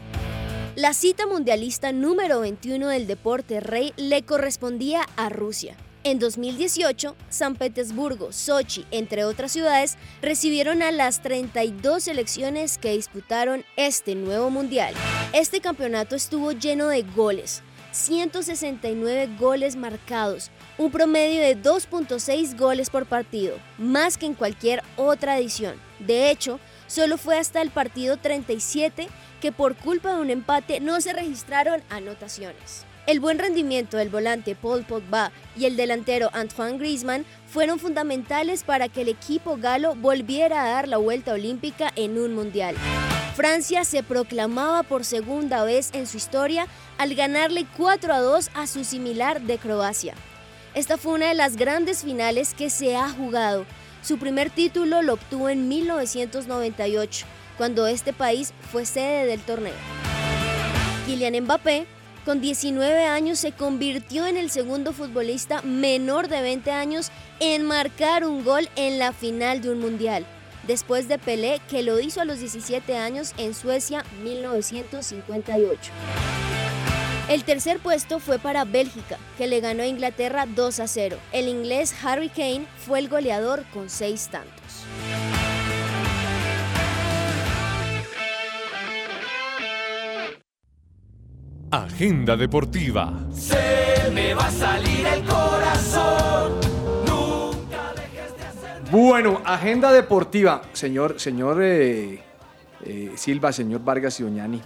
La 0.74 0.95
cita 0.95 1.28
mundialista 1.28 1.93
número 1.93 2.41
21 2.41 2.89
del 2.89 3.07
deporte 3.07 3.61
rey 3.61 3.93
le 3.97 4.22
correspondía 4.24 5.07
a 5.14 5.28
Rusia. 5.28 5.76
En 6.03 6.18
2018, 6.18 7.14
San 7.28 7.55
Petersburgo, 7.55 8.33
Sochi, 8.33 8.85
entre 8.91 9.24
otras 9.24 9.53
ciudades, 9.53 9.97
recibieron 10.20 10.83
a 10.83 10.91
las 10.91 11.22
32 11.22 12.03
selecciones 12.03 12.78
que 12.78 12.91
disputaron 12.91 13.64
este 13.76 14.16
nuevo 14.16 14.51
mundial. 14.51 14.93
Este 15.33 15.61
campeonato 15.61 16.16
estuvo 16.16 16.51
lleno 16.51 16.89
de 16.89 17.03
goles, 17.03 17.62
169 17.93 19.36
goles 19.38 19.76
marcados, 19.76 20.51
un 20.78 20.90
promedio 20.90 21.40
de 21.43 21.57
2.6 21.57 22.59
goles 22.59 22.90
por 22.90 23.07
partido, 23.07 23.57
más 23.78 24.18
que 24.18 24.26
en 24.26 24.34
cualquier 24.34 24.82
otra 24.97 25.38
edición. 25.38 25.76
De 25.99 26.30
hecho, 26.30 26.59
solo 26.86 27.18
fue 27.18 27.38
hasta 27.38 27.62
el 27.62 27.70
partido 27.70 28.16
37 28.16 29.09
que 29.40 29.53
por 29.53 29.76
culpa 29.76 30.14
de 30.14 30.20
un 30.20 30.30
empate 30.30 30.80
no 30.80 31.01
se 31.01 31.12
registraron 31.12 31.82
anotaciones. 31.90 32.86
El 33.07 33.18
buen 33.18 33.38
rendimiento 33.38 33.97
del 33.97 34.11
volante 34.11 34.55
Paul 34.55 34.84
Pogba 34.84 35.32
y 35.57 35.64
el 35.64 35.76
delantero 35.76 36.30
Antoine 36.32 36.78
Griezmann 36.78 37.26
fueron 37.53 37.78
fundamentales 37.78 38.64
para 38.64 38.88
que 38.88 39.03
el 39.03 39.11
equipo 39.11 39.59
galo 39.59 39.94
volviera 39.94 40.64
a 40.64 40.68
dar 40.70 40.88
la 40.88 40.96
vuelta 40.96 41.34
olímpica 41.34 41.92
en 41.96 42.18
un 42.18 42.34
mundial. 42.34 42.74
Francia 43.36 43.84
se 43.84 44.03
proclamaba 44.03 44.82
por 44.82 45.05
segunda 45.05 45.62
vez 45.62 45.90
en 45.92 46.07
su 46.07 46.16
historia 46.16 46.66
al 46.96 47.14
ganarle 47.14 47.66
4 47.76 48.14
a 48.14 48.20
2 48.20 48.50
a 48.55 48.66
su 48.66 48.84
similar 48.84 49.42
de 49.42 49.59
Croacia. 49.59 50.14
Esta 50.74 50.96
fue 50.96 51.12
una 51.12 51.28
de 51.28 51.34
las 51.34 51.57
grandes 51.57 52.03
finales 52.03 52.55
que 52.55 52.70
se 52.70 52.96
ha 52.96 53.11
jugado. 53.11 53.66
Su 54.03 54.16
primer 54.16 54.48
título 54.48 55.03
lo 55.03 55.12
obtuvo 55.12 55.50
en 55.50 55.68
1998, 55.68 57.26
cuando 57.59 57.86
este 57.86 58.14
país 58.14 58.55
fue 58.70 58.86
sede 58.86 59.26
del 59.26 59.42
torneo. 59.42 59.74
Kylian 61.05 61.44
Mbappé, 61.44 61.86
con 62.24 62.40
19 62.40 63.04
años, 63.04 63.38
se 63.38 63.52
convirtió 63.52 64.26
en 64.26 64.36
el 64.36 64.50
segundo 64.50 64.92
futbolista 64.92 65.62
menor 65.62 66.28
de 66.28 66.40
20 66.40 66.70
años 66.70 67.10
en 67.40 67.64
marcar 67.64 68.24
un 68.24 68.44
gol 68.44 68.68
en 68.76 68.98
la 68.98 69.12
final 69.12 69.60
de 69.60 69.70
un 69.70 69.80
mundial, 69.80 70.24
después 70.66 71.08
de 71.08 71.18
Pelé, 71.18 71.60
que 71.68 71.82
lo 71.82 71.98
hizo 72.00 72.20
a 72.20 72.24
los 72.24 72.38
17 72.38 72.96
años 72.96 73.32
en 73.38 73.54
Suecia 73.54 74.04
1958. 74.22 75.92
El 77.28 77.44
tercer 77.44 77.78
puesto 77.78 78.18
fue 78.18 78.38
para 78.38 78.64
Bélgica, 78.64 79.18
que 79.38 79.46
le 79.46 79.60
ganó 79.60 79.82
a 79.82 79.86
Inglaterra 79.86 80.46
2 80.46 80.80
a 80.80 80.86
0. 80.86 81.16
El 81.32 81.48
inglés 81.48 81.94
Harry 82.04 82.28
Kane 82.28 82.66
fue 82.84 82.98
el 82.98 83.08
goleador 83.08 83.64
con 83.72 83.88
6 83.88 84.28
tantos. 84.28 85.32
Agenda 91.72 92.36
deportiva. 92.36 93.14
Se 93.32 94.10
me 94.12 94.34
va 94.34 94.44
a 94.44 94.50
salir 94.50 95.06
el 95.06 95.24
corazón. 95.24 96.52
Bueno, 98.90 99.40
agenda 99.42 99.90
deportiva. 99.90 100.60
Señor, 100.74 101.18
señor 101.18 101.62
eh, 101.62 102.22
eh, 102.84 103.12
Silva, 103.14 103.52
señor 103.52 103.82
Vargas 103.82 104.20
y 104.20 104.22
Doñani 104.22 104.60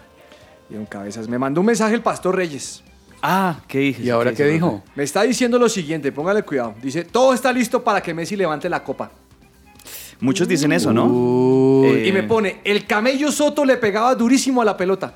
y 0.68 0.74
Don 0.74 0.86
Cabezas. 0.86 1.28
Me 1.28 1.38
mandó 1.38 1.60
un 1.60 1.68
mensaje 1.68 1.94
el 1.94 2.02
Pastor 2.02 2.34
Reyes. 2.34 2.82
Ah, 3.22 3.60
¿qué 3.68 3.78
dije? 3.78 4.02
¿Y 4.02 4.10
ahora 4.10 4.32
qué 4.32 4.44
dijo? 4.46 4.82
Me 4.96 5.04
está 5.04 5.22
diciendo 5.22 5.60
lo 5.60 5.68
siguiente, 5.68 6.10
póngale 6.10 6.42
cuidado. 6.42 6.74
Dice, 6.82 7.04
todo 7.04 7.32
está 7.34 7.52
listo 7.52 7.84
para 7.84 8.00
que 8.00 8.12
Messi 8.12 8.34
levante 8.34 8.68
la 8.68 8.82
copa. 8.82 9.12
Muchos 10.20 10.48
dicen 10.48 10.72
eso, 10.72 10.92
¿no? 10.92 11.84
Eh, 11.84 12.08
Y 12.08 12.12
me 12.12 12.22
pone, 12.22 12.60
el 12.64 12.86
camello 12.86 13.30
Soto 13.30 13.64
le 13.64 13.76
pegaba 13.76 14.14
durísimo 14.14 14.62
a 14.62 14.64
la 14.64 14.76
pelota. 14.76 15.14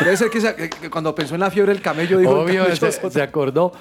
Debe 0.00 0.16
ser 0.16 0.28
que, 0.30 0.40
se- 0.40 0.54
que 0.54 0.90
cuando 0.90 1.14
pensó 1.14 1.34
en 1.34 1.40
la 1.40 1.50
fiebre 1.50 1.72
del 1.72 1.82
camello 1.82 2.18
dijo... 2.18 2.32
el 2.32 2.38
Obvio, 2.38 2.62
camello 2.64 2.76
se, 2.76 2.92
Soto. 2.92 3.10
se 3.10 3.22
acordó. 3.22 3.72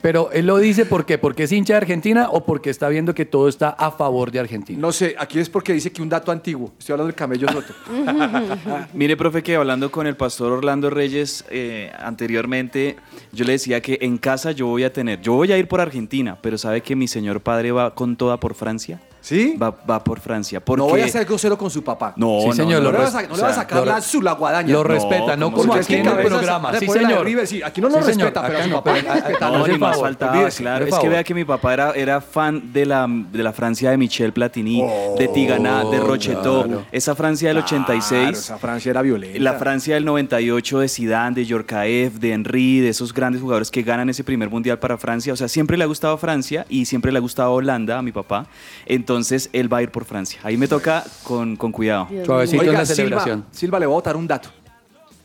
Pero 0.00 0.30
él 0.32 0.46
lo 0.46 0.58
dice 0.58 0.84
¿por 0.84 1.06
qué? 1.06 1.16
¿Porque 1.16 1.44
es 1.44 1.52
hincha 1.52 1.72
de 1.72 1.78
Argentina 1.78 2.28
o 2.30 2.44
porque 2.44 2.68
está 2.68 2.90
viendo 2.90 3.14
que 3.14 3.24
todo 3.24 3.48
está 3.48 3.70
a 3.70 3.90
favor 3.90 4.30
de 4.30 4.38
Argentina? 4.38 4.78
No 4.78 4.92
sé, 4.92 5.14
aquí 5.18 5.38
es 5.38 5.48
porque 5.48 5.72
dice 5.72 5.90
que 5.92 6.02
un 6.02 6.10
dato 6.10 6.30
antiguo. 6.30 6.72
Estoy 6.78 6.92
hablando 6.92 7.06
del 7.08 7.14
camello 7.16 7.48
Soto. 7.50 7.72
Mire, 8.92 9.16
profe, 9.16 9.42
que 9.42 9.56
hablando 9.56 9.90
con 9.90 10.06
el 10.06 10.14
pastor 10.14 10.52
Orlando 10.52 10.90
Reyes 10.90 11.44
eh, 11.50 11.90
anteriormente, 11.98 12.96
yo 13.32 13.44
le 13.46 13.52
decía 13.52 13.80
que 13.80 13.98
en 14.02 14.18
casa 14.18 14.52
yo 14.52 14.66
voy 14.66 14.84
a 14.84 14.92
tener, 14.92 15.20
yo 15.22 15.32
voy 15.32 15.50
a 15.52 15.58
ir 15.58 15.68
por 15.68 15.80
Argentina, 15.80 16.36
pero 16.40 16.58
¿sabe 16.58 16.82
que 16.82 16.94
mi 16.94 17.08
señor 17.08 17.40
padre 17.40 17.72
va 17.72 17.94
con 17.94 18.14
toda 18.16 18.38
por 18.38 18.54
Francia? 18.54 19.00
¿Sí? 19.24 19.56
Va, 19.56 19.70
va 19.70 20.04
por 20.04 20.20
Francia. 20.20 20.60
Porque... 20.62 20.82
No 20.82 20.86
voy 20.90 21.00
a 21.00 21.08
ser 21.08 21.24
grosero 21.24 21.56
con 21.56 21.70
su 21.70 21.82
papá. 21.82 22.12
No, 22.14 22.40
Sí, 22.42 22.52
señor, 22.52 22.82
no, 22.82 22.92
le 22.92 22.98
no, 22.98 23.04
vas 23.04 23.14
a, 23.14 23.22
no 23.22 23.34
le 23.34 23.54
sacar 23.54 23.86
la, 23.86 24.00
su 24.02 24.20
la 24.20 24.32
guadaña. 24.32 24.70
Lo 24.70 24.84
respeta, 24.84 25.34
no 25.34 25.46
¿cómo 25.50 25.62
como 25.62 25.72
aquí 25.72 25.94
es 25.94 26.00
en 26.00 26.02
que 26.04 26.20
el 26.20 26.26
programa. 26.26 26.78
Sí, 26.78 26.86
señor. 26.86 27.26
Sí, 27.46 27.62
aquí 27.62 27.80
no 27.80 27.88
lo 27.88 28.02
Sí, 28.02 28.12
señor, 28.12 28.34
respeta, 28.34 28.46
pero 28.46 28.58
a 28.58 28.64
su 28.64 28.70
papá. 28.70 29.50
No, 29.50 29.66
ni 29.66 29.78
más 29.78 29.98
faltaba, 29.98 30.50
claro. 30.50 30.84
Es 30.84 30.94
que 30.98 31.08
vea 31.08 31.24
que 31.24 31.32
mi 31.32 31.46
papá 31.46 31.72
era, 31.72 31.92
era 31.92 32.20
fan 32.20 32.70
de 32.70 32.84
la, 32.84 33.06
de 33.08 33.42
la 33.42 33.54
Francia 33.54 33.90
de 33.90 33.96
Michel 33.96 34.34
Platini, 34.34 34.84
de 35.18 35.28
Tigana, 35.28 35.84
de 35.84 36.00
Oh, 36.00 36.04
Rocheteau. 36.06 36.64
claro. 36.64 36.84
Esa 36.92 37.14
Francia 37.14 37.48
del 37.48 37.56
86. 37.58 38.20
Claro, 38.20 38.36
esa 38.36 38.58
Francia 38.58 38.90
era 38.90 39.00
violenta. 39.00 39.38
La 39.40 39.54
Francia 39.54 39.94
del 39.94 40.04
98 40.04 40.80
de 40.80 40.88
Zidane, 40.90 41.34
de 41.34 41.46
Yorkaev, 41.46 42.12
de 42.20 42.32
Henry, 42.34 42.80
de 42.80 42.90
esos 42.90 43.14
grandes 43.14 43.40
jugadores 43.40 43.70
que 43.70 43.82
ganan 43.82 44.10
ese 44.10 44.22
primer 44.22 44.50
mundial 44.50 44.78
para 44.78 44.98
Francia. 44.98 45.32
O 45.32 45.36
sea, 45.36 45.48
siempre 45.48 45.78
le 45.78 45.84
ha 45.84 45.86
gustado 45.86 46.18
Francia 46.18 46.66
y 46.68 46.84
siempre 46.84 47.10
le 47.10 47.16
ha 47.16 47.22
gustado 47.22 47.52
Holanda 47.54 47.96
a 47.98 48.02
mi 48.02 48.12
papá. 48.12 48.46
Entonces 48.84 49.13
él 49.52 49.72
va 49.72 49.78
a 49.78 49.82
ir 49.82 49.90
por 49.90 50.04
Francia. 50.04 50.40
Ahí 50.42 50.56
me 50.56 50.68
toca 50.68 51.04
con, 51.22 51.56
con 51.56 51.72
cuidado. 51.72 52.08
Suavecito 52.24 52.62
en 52.62 52.66
la 52.68 52.72
Oiga, 52.80 52.84
Silva, 52.86 52.96
celebración. 52.96 53.44
Silva, 53.50 53.78
le 53.80 53.86
voy 53.86 53.94
a 53.94 53.96
botar 53.96 54.16
un 54.16 54.26
dato. 54.26 54.50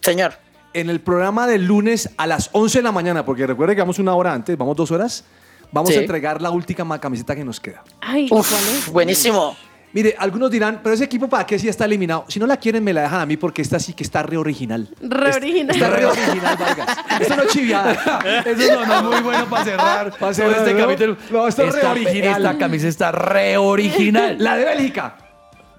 Señor, 0.02 0.34
En 0.72 0.90
el 0.92 1.02
programa 1.02 1.48
del 1.48 1.66
lunes 1.66 2.12
a 2.18 2.28
las 2.28 2.50
11 2.54 2.80
de 2.80 2.84
la 2.84 2.92
mañana, 2.92 3.26
porque 3.26 3.48
recuerde 3.48 3.74
que 3.76 3.82
vamos 3.82 3.98
una 3.98 4.14
hora 4.14 4.34
antes, 4.34 4.56
vamos 4.56 4.76
dos 4.78 4.92
horas, 4.92 5.24
vamos 5.72 5.90
Sí. 5.90 5.96
a 5.98 6.02
entregar 6.02 6.42
la 6.44 6.52
última 6.52 7.00
camiseta 7.00 7.36
que 7.36 7.44
nos 7.44 7.60
queda. 7.60 7.84
Ay, 8.02 8.28
uf, 8.30 8.48
¿cuál 8.50 8.62
es? 8.76 8.90
buenísimo. 8.92 9.56
Mire, 9.92 10.16
algunos 10.20 10.52
dirán, 10.52 10.82
pero 10.84 10.94
ese 10.94 11.06
equipo 11.06 11.28
para 11.28 11.46
qué 11.48 11.58
si 11.58 11.68
está 11.68 11.86
eliminado. 11.86 12.26
Si 12.28 12.40
no 12.40 12.46
la 12.46 12.58
quieren, 12.58 12.84
me 12.84 12.94
la 12.94 13.02
dejan 13.02 13.22
a 13.22 13.26
mí 13.26 13.38
porque 13.38 13.62
esta 13.64 13.80
sí 13.80 13.94
que 13.94 14.04
está 14.04 14.22
re 14.22 14.38
original. 14.38 14.88
Re 15.02 15.36
original. 15.36 15.76
Está 15.76 15.90
re 15.90 16.06
original, 16.06 16.58
Vargas. 16.60 16.98
Esto 17.20 17.36
no 17.36 17.42
es 17.44 17.50
chiviada. 17.50 17.94
Eso 18.46 18.86
no 18.86 18.98
es 18.98 19.04
muy 19.04 19.22
bueno 19.22 19.46
para 19.50 19.64
cerrar 19.64 20.10
Para 20.20 20.20
todo 20.20 20.34
cerrar, 20.34 20.58
este 20.60 20.74
¿no? 20.74 20.80
capítulo. 20.88 21.18
No, 21.32 21.48
esto 21.48 21.64
es 21.64 21.72
re 21.74 21.80
Esta- 21.80 21.92
original. 21.92 22.46
Esta 22.46 22.58
camisa 22.60 22.88
está 22.88 23.12
re 23.12 23.58
original. 23.58 24.36
La 24.40 24.58
de 24.58 24.66
Bélgica. 24.66 25.16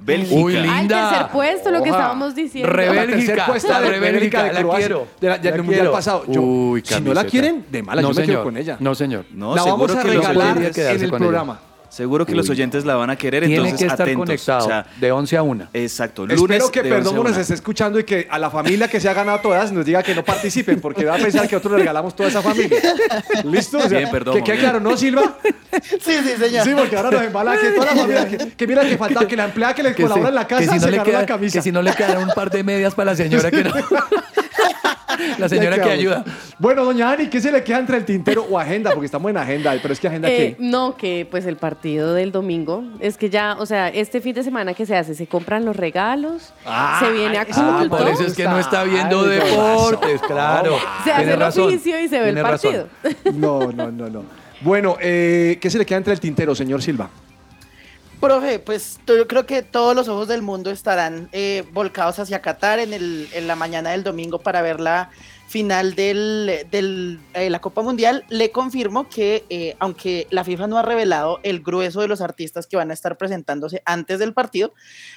Bélgica. 0.02 0.40
Uy, 0.40 0.54
linda. 0.56 1.10
tercer 1.10 1.28
puesto, 1.30 1.70
lo 1.70 1.82
que 1.82 1.90
estábamos 1.90 2.34
diciendo. 2.34 2.72
Re 2.72 2.86
La 2.86 2.92
Bélgica, 2.92 3.26
tercer 3.26 3.44
puesta 3.46 3.80
de 3.80 3.90
re 3.90 4.00
Bélgica 4.00 4.42
Bélgica, 4.42 4.44
de 4.44 4.52
la 4.54 4.60
Croacia, 4.60 4.86
quiero. 4.86 5.06
de 5.20 5.28
la- 5.28 5.38
del 5.38 5.50
La 5.52 5.56
mundial 5.62 5.80
quiero. 5.82 5.92
pasado. 5.92 6.24
Yo, 6.26 6.40
Uy, 6.42 6.82
si 6.84 7.00
no 7.00 7.14
la 7.14 7.24
quieren, 7.24 7.66
de 7.70 7.82
mala, 7.82 8.02
no, 8.02 8.08
yo 8.08 8.14
me 8.14 8.20
señor. 8.22 8.36
quedo 8.38 8.44
con 8.44 8.56
ella. 8.56 8.76
No, 8.80 8.94
señor. 8.94 9.26
No, 9.34 9.54
la 9.54 9.62
vamos 9.62 9.94
a 9.94 10.02
regalar 10.02 10.56
en 10.56 10.64
el 10.64 10.70
ella. 10.70 11.68
Seguro 11.90 12.24
que 12.24 12.34
los 12.34 12.48
oyentes 12.48 12.84
la 12.84 12.94
van 12.94 13.10
a 13.10 13.16
querer, 13.16 13.42
Tiene 13.44 13.56
entonces 13.56 13.78
que 13.80 13.84
estar 13.86 14.02
atentos. 14.02 14.26
conectado 14.26 14.64
O 14.64 14.68
sea, 14.68 14.86
de 14.98 15.12
11 15.12 15.36
a 15.36 15.42
1. 15.42 15.66
exacto. 15.74 16.24
Lunes 16.26 16.40
Espero 16.40 16.70
que 16.70 16.82
de 16.82 16.88
11 16.92 16.94
a 16.94 16.96
Perdomo 16.98 17.22
nos 17.24 17.32
1. 17.32 17.40
esté 17.40 17.54
escuchando 17.54 17.98
y 17.98 18.04
que 18.04 18.28
a 18.30 18.38
la 18.38 18.48
familia 18.48 18.86
que 18.88 19.00
se 19.00 19.08
ha 19.08 19.12
ganado 19.12 19.40
todas 19.40 19.72
nos 19.72 19.84
diga 19.84 20.02
que 20.02 20.14
no 20.14 20.24
participen, 20.24 20.80
porque 20.80 21.04
va 21.04 21.16
a 21.16 21.18
pensar 21.18 21.48
que 21.48 21.56
nosotros 21.56 21.72
le 21.72 21.78
regalamos 21.80 22.14
toda 22.14 22.28
esa 22.28 22.40
familia. 22.42 22.78
¿Listo? 23.44 23.78
O 23.78 23.88
sea, 23.88 23.98
Bien, 23.98 24.10
Perdomo, 24.10 24.36
Que 24.38 24.44
quede 24.44 24.58
claro, 24.58 24.80
¿no, 24.80 24.96
Silva? 24.96 25.36
Sí, 25.82 25.98
sí, 26.22 26.32
señor. 26.38 26.64
Sí, 26.64 26.70
porque 26.76 26.96
ahora 26.96 27.10
nos 27.10 27.22
embala 27.22 27.56
que 27.58 27.70
toda 27.72 27.86
la 27.86 28.00
familia, 28.00 28.28
que, 28.28 28.38
que 28.56 28.66
mira 28.66 28.82
que 28.88 28.96
faltaba, 28.96 29.26
que 29.26 29.36
la 29.36 29.44
empleada 29.46 29.74
que 29.74 29.82
le 29.82 29.94
Que, 29.94 30.02
colabora 30.02 30.28
en 30.28 30.34
la 30.36 30.46
que 30.46 30.54
casa 30.56 30.72
si 30.72 30.78
no 30.78 30.84
se 30.84 30.90
le 30.92 31.02
queda, 31.02 31.20
la 31.20 31.26
camisa. 31.26 31.58
que 31.58 31.62
si 31.62 31.72
no 31.72 31.82
le 31.82 31.92
quedaron 31.92 32.22
un 32.24 32.30
par 32.30 32.50
de 32.50 32.62
medias 32.62 32.94
para 32.94 33.10
la 33.12 33.16
señora 33.16 33.50
que 33.50 33.64
no. 33.64 33.72
la 35.38 35.48
señora 35.48 35.80
que 35.80 35.90
ayuda. 35.90 36.24
Bueno, 36.58 36.84
doña 36.84 37.10
Ani, 37.12 37.28
¿qué 37.28 37.40
se 37.40 37.50
le 37.52 37.62
queda 37.64 37.78
entre 37.78 37.96
el 37.96 38.04
tintero 38.04 38.46
o 38.50 38.58
agenda? 38.58 38.90
Porque 38.92 39.06
estamos 39.06 39.30
en 39.30 39.36
agenda, 39.36 39.74
pero 39.80 39.92
es 39.94 40.00
que 40.00 40.08
agenda 40.08 40.28
Eh, 40.30 40.56
qué. 40.56 40.56
no, 40.58 40.96
que 40.96 41.26
pues 41.30 41.46
el 41.46 41.56
partido 41.56 42.14
del 42.14 42.32
domingo 42.32 42.84
es 43.00 43.16
que 43.16 43.30
ya, 43.30 43.56
o 43.58 43.66
sea, 43.66 43.88
este 43.88 44.20
fin 44.20 44.34
de 44.34 44.42
semana 44.42 44.74
que 44.74 44.86
se 44.86 44.96
hace, 44.96 45.14
se 45.14 45.26
compran 45.26 45.64
los 45.64 45.76
regalos, 45.76 46.52
Ah, 46.66 47.00
se 47.04 47.12
viene 47.12 47.38
a 47.38 47.44
culto, 47.46 47.88
por 47.96 48.08
eso 48.08 48.24
es 48.26 48.34
que 48.34 48.44
no 48.44 48.58
está 48.58 48.84
viendo 48.84 49.22
Ay, 49.22 49.38
deportes, 49.38 50.20
razón. 50.20 50.26
claro. 50.28 50.76
se 51.04 51.12
hace 51.12 51.32
el 51.34 51.42
oficio 51.42 52.00
y 52.00 52.08
se 52.08 52.20
ve 52.20 52.28
el 52.30 52.36
razón. 52.42 52.88
partido. 53.02 53.32
No, 53.34 53.72
no, 53.72 53.90
no, 53.90 54.08
no. 54.08 54.24
Bueno, 54.62 54.96
eh, 55.00 55.58
¿qué 55.60 55.70
se 55.70 55.78
le 55.78 55.86
queda 55.86 55.98
entre 55.98 56.12
el 56.12 56.20
tintero, 56.20 56.54
señor 56.54 56.82
Silva? 56.82 57.08
Profe, 58.20 58.58
pues 58.58 58.98
yo 59.06 59.26
creo 59.26 59.46
que 59.46 59.62
todos 59.62 59.96
los 59.96 60.06
ojos 60.08 60.28
del 60.28 60.42
mundo 60.42 60.70
estarán 60.70 61.30
eh, 61.32 61.64
volcados 61.72 62.18
hacia 62.18 62.42
Qatar 62.42 62.78
en, 62.78 62.92
el, 62.92 63.28
en 63.32 63.46
la 63.48 63.56
mañana 63.56 63.90
del 63.90 64.04
domingo 64.04 64.38
para 64.38 64.60
ver 64.60 64.78
la 64.78 65.08
final 65.48 65.94
de 65.94 66.66
del, 66.70 67.18
eh, 67.32 67.48
la 67.48 67.60
Copa 67.60 67.80
Mundial. 67.80 68.24
Le 68.28 68.52
confirmo 68.52 69.08
que 69.08 69.44
eh, 69.48 69.74
aunque 69.78 70.26
la 70.30 70.44
FIFA 70.44 70.66
no 70.66 70.76
ha 70.76 70.82
revelado 70.82 71.40
el 71.42 71.60
grueso 71.60 72.02
de 72.02 72.08
los 72.08 72.20
artistas 72.20 72.66
que 72.66 72.76
van 72.76 72.90
a 72.90 72.94
estar 72.94 73.16
presentándose 73.16 73.80
antes 73.86 74.18
del 74.18 74.34
partido, 74.34 74.74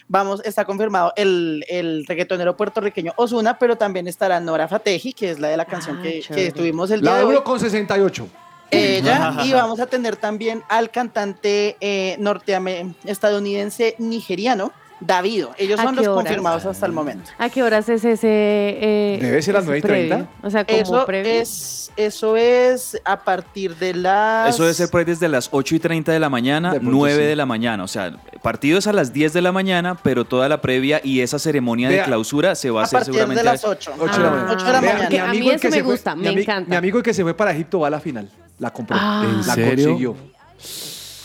vamos, 0.07 0.41
está 0.45 0.63
confirmado 0.63 1.11
el, 1.17 1.65
el 1.67 2.05
reggaetonero 2.07 2.55
puertorriqueño 2.55 3.11
Osuna, 3.17 3.59
pero 3.59 3.75
también 3.77 4.07
estará 4.07 4.39
Nora 4.39 4.69
Fateji, 4.69 5.11
que 5.11 5.29
es 5.29 5.39
la 5.39 5.49
de 5.49 5.57
la 5.57 5.65
canción 5.65 5.97
Ah, 5.99 6.03
que, 6.03 6.21
chévere. 6.21 6.45
que 6.45 6.51
tuvimos 6.53 6.89
el 6.89 7.01
día 7.01 7.11
La 7.11 7.17
de 7.17 7.23
hoy. 7.25 7.31
euro 7.33 7.43
con 7.43 7.59
68. 7.59 8.27
Ella, 8.73 9.37
y 9.45 9.53
vamos 9.53 9.79
a 9.79 9.85
tener 9.85 10.15
también 10.15 10.63
al 10.69 10.89
cantante 10.91 11.77
eh, 11.81 12.17
norteame- 12.19 12.93
estadounidense 13.05 13.95
nigeriano, 13.99 14.71
Davido. 14.99 15.51
Ellos 15.57 15.79
¿A 15.79 15.83
son 15.83 15.95
los 15.97 16.07
horas? 16.07 16.23
confirmados 16.23 16.65
hasta 16.65 16.85
el 16.85 16.91
momento. 16.93 17.29
¿A 17.37 17.49
qué 17.49 17.61
horas 17.63 17.89
es 17.89 18.05
ese? 18.05 18.27
eh, 18.29 19.19
Debe 19.21 19.41
ser 19.41 19.53
las 19.53 19.63
ese 19.63 19.67
9 19.71 19.79
y 19.79 19.81
30. 19.81 20.15
previo? 20.15 20.29
O 20.43 20.49
sea, 20.49 20.63
como 20.65 20.77
Eso 20.79 21.05
previo. 21.05 21.31
es, 21.33 21.91
eso 21.97 22.37
es 22.37 23.01
a 23.03 23.19
partir 23.23 23.75
de 23.75 23.93
las... 23.95 24.49
Eso 24.55 24.63
debe 24.63 24.73
ser 24.73 24.89
por 24.89 24.99
ahí 24.99 25.05
desde 25.05 25.27
las 25.27 25.49
8 25.51 25.75
y 25.75 25.79
30 25.79 26.11
de 26.13 26.19
la 26.19 26.29
mañana, 26.29 26.71
De 26.71 26.79
pronto 26.79 26.95
9 26.97 27.15
sí. 27.21 27.27
de 27.27 27.35
la 27.35 27.45
mañana. 27.45 27.83
O 27.83 27.87
sea, 27.87 28.05
el 28.07 28.17
partido 28.41 28.79
es 28.79 28.87
a 28.87 28.93
las 28.93 29.11
10 29.11 29.33
de 29.33 29.41
la 29.41 29.51
mañana, 29.51 29.97
pero 30.01 30.23
toda 30.25 30.47
la 30.47 30.61
previa 30.61 31.01
y 31.03 31.19
esa 31.19 31.37
ceremonia 31.37 31.89
Vea, 31.89 31.99
de 31.99 32.05
clausura 32.05 32.55
se 32.55 32.69
va 32.69 32.79
a 32.79 32.83
a 32.83 32.85
hacer 32.85 32.99
partir 32.99 33.13
seguramente 33.13 33.39
de 33.43 33.51
las 33.51 33.65
8. 33.65 33.91
Ocho 33.99 34.11
de 34.13 34.19
la 34.19 34.27
Ah, 34.27 34.31
mañana. 34.31 34.51
Ocho 34.53 34.65
de 34.65 34.71
la 34.71 34.79
Vea, 34.81 34.93
mañana. 34.93 35.09
Que 35.09 35.19
a 35.19 35.27
mí 35.27 35.49
eso 35.49 35.59
que 35.59 35.69
me 35.69 35.83
fue- 35.83 35.91
gusta, 35.91 36.15
mi 36.15 36.21
me 36.23 36.29
ami- 36.31 36.41
encanta. 36.41 36.69
Mi 36.69 36.75
amigo 36.77 36.97
el 36.99 37.03
que 37.03 37.13
se 37.13 37.23
fue 37.23 37.33
para 37.33 37.51
Egipto 37.51 37.79
va 37.81 37.87
a 37.87 37.91
la 37.91 37.99
final. 37.99 38.29
La 38.59 38.71
compró. 38.71 38.95
Ah. 38.99 39.23
¿En 39.25 39.45
la 39.45 39.53
serio? 39.55 39.87
consiguió. 39.89 40.15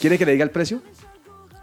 ¿Quiere 0.01 0.19
que 0.19 0.27
le 0.27 0.33
diga 0.33 0.45
el 0.45 0.51
precio? 0.51 0.81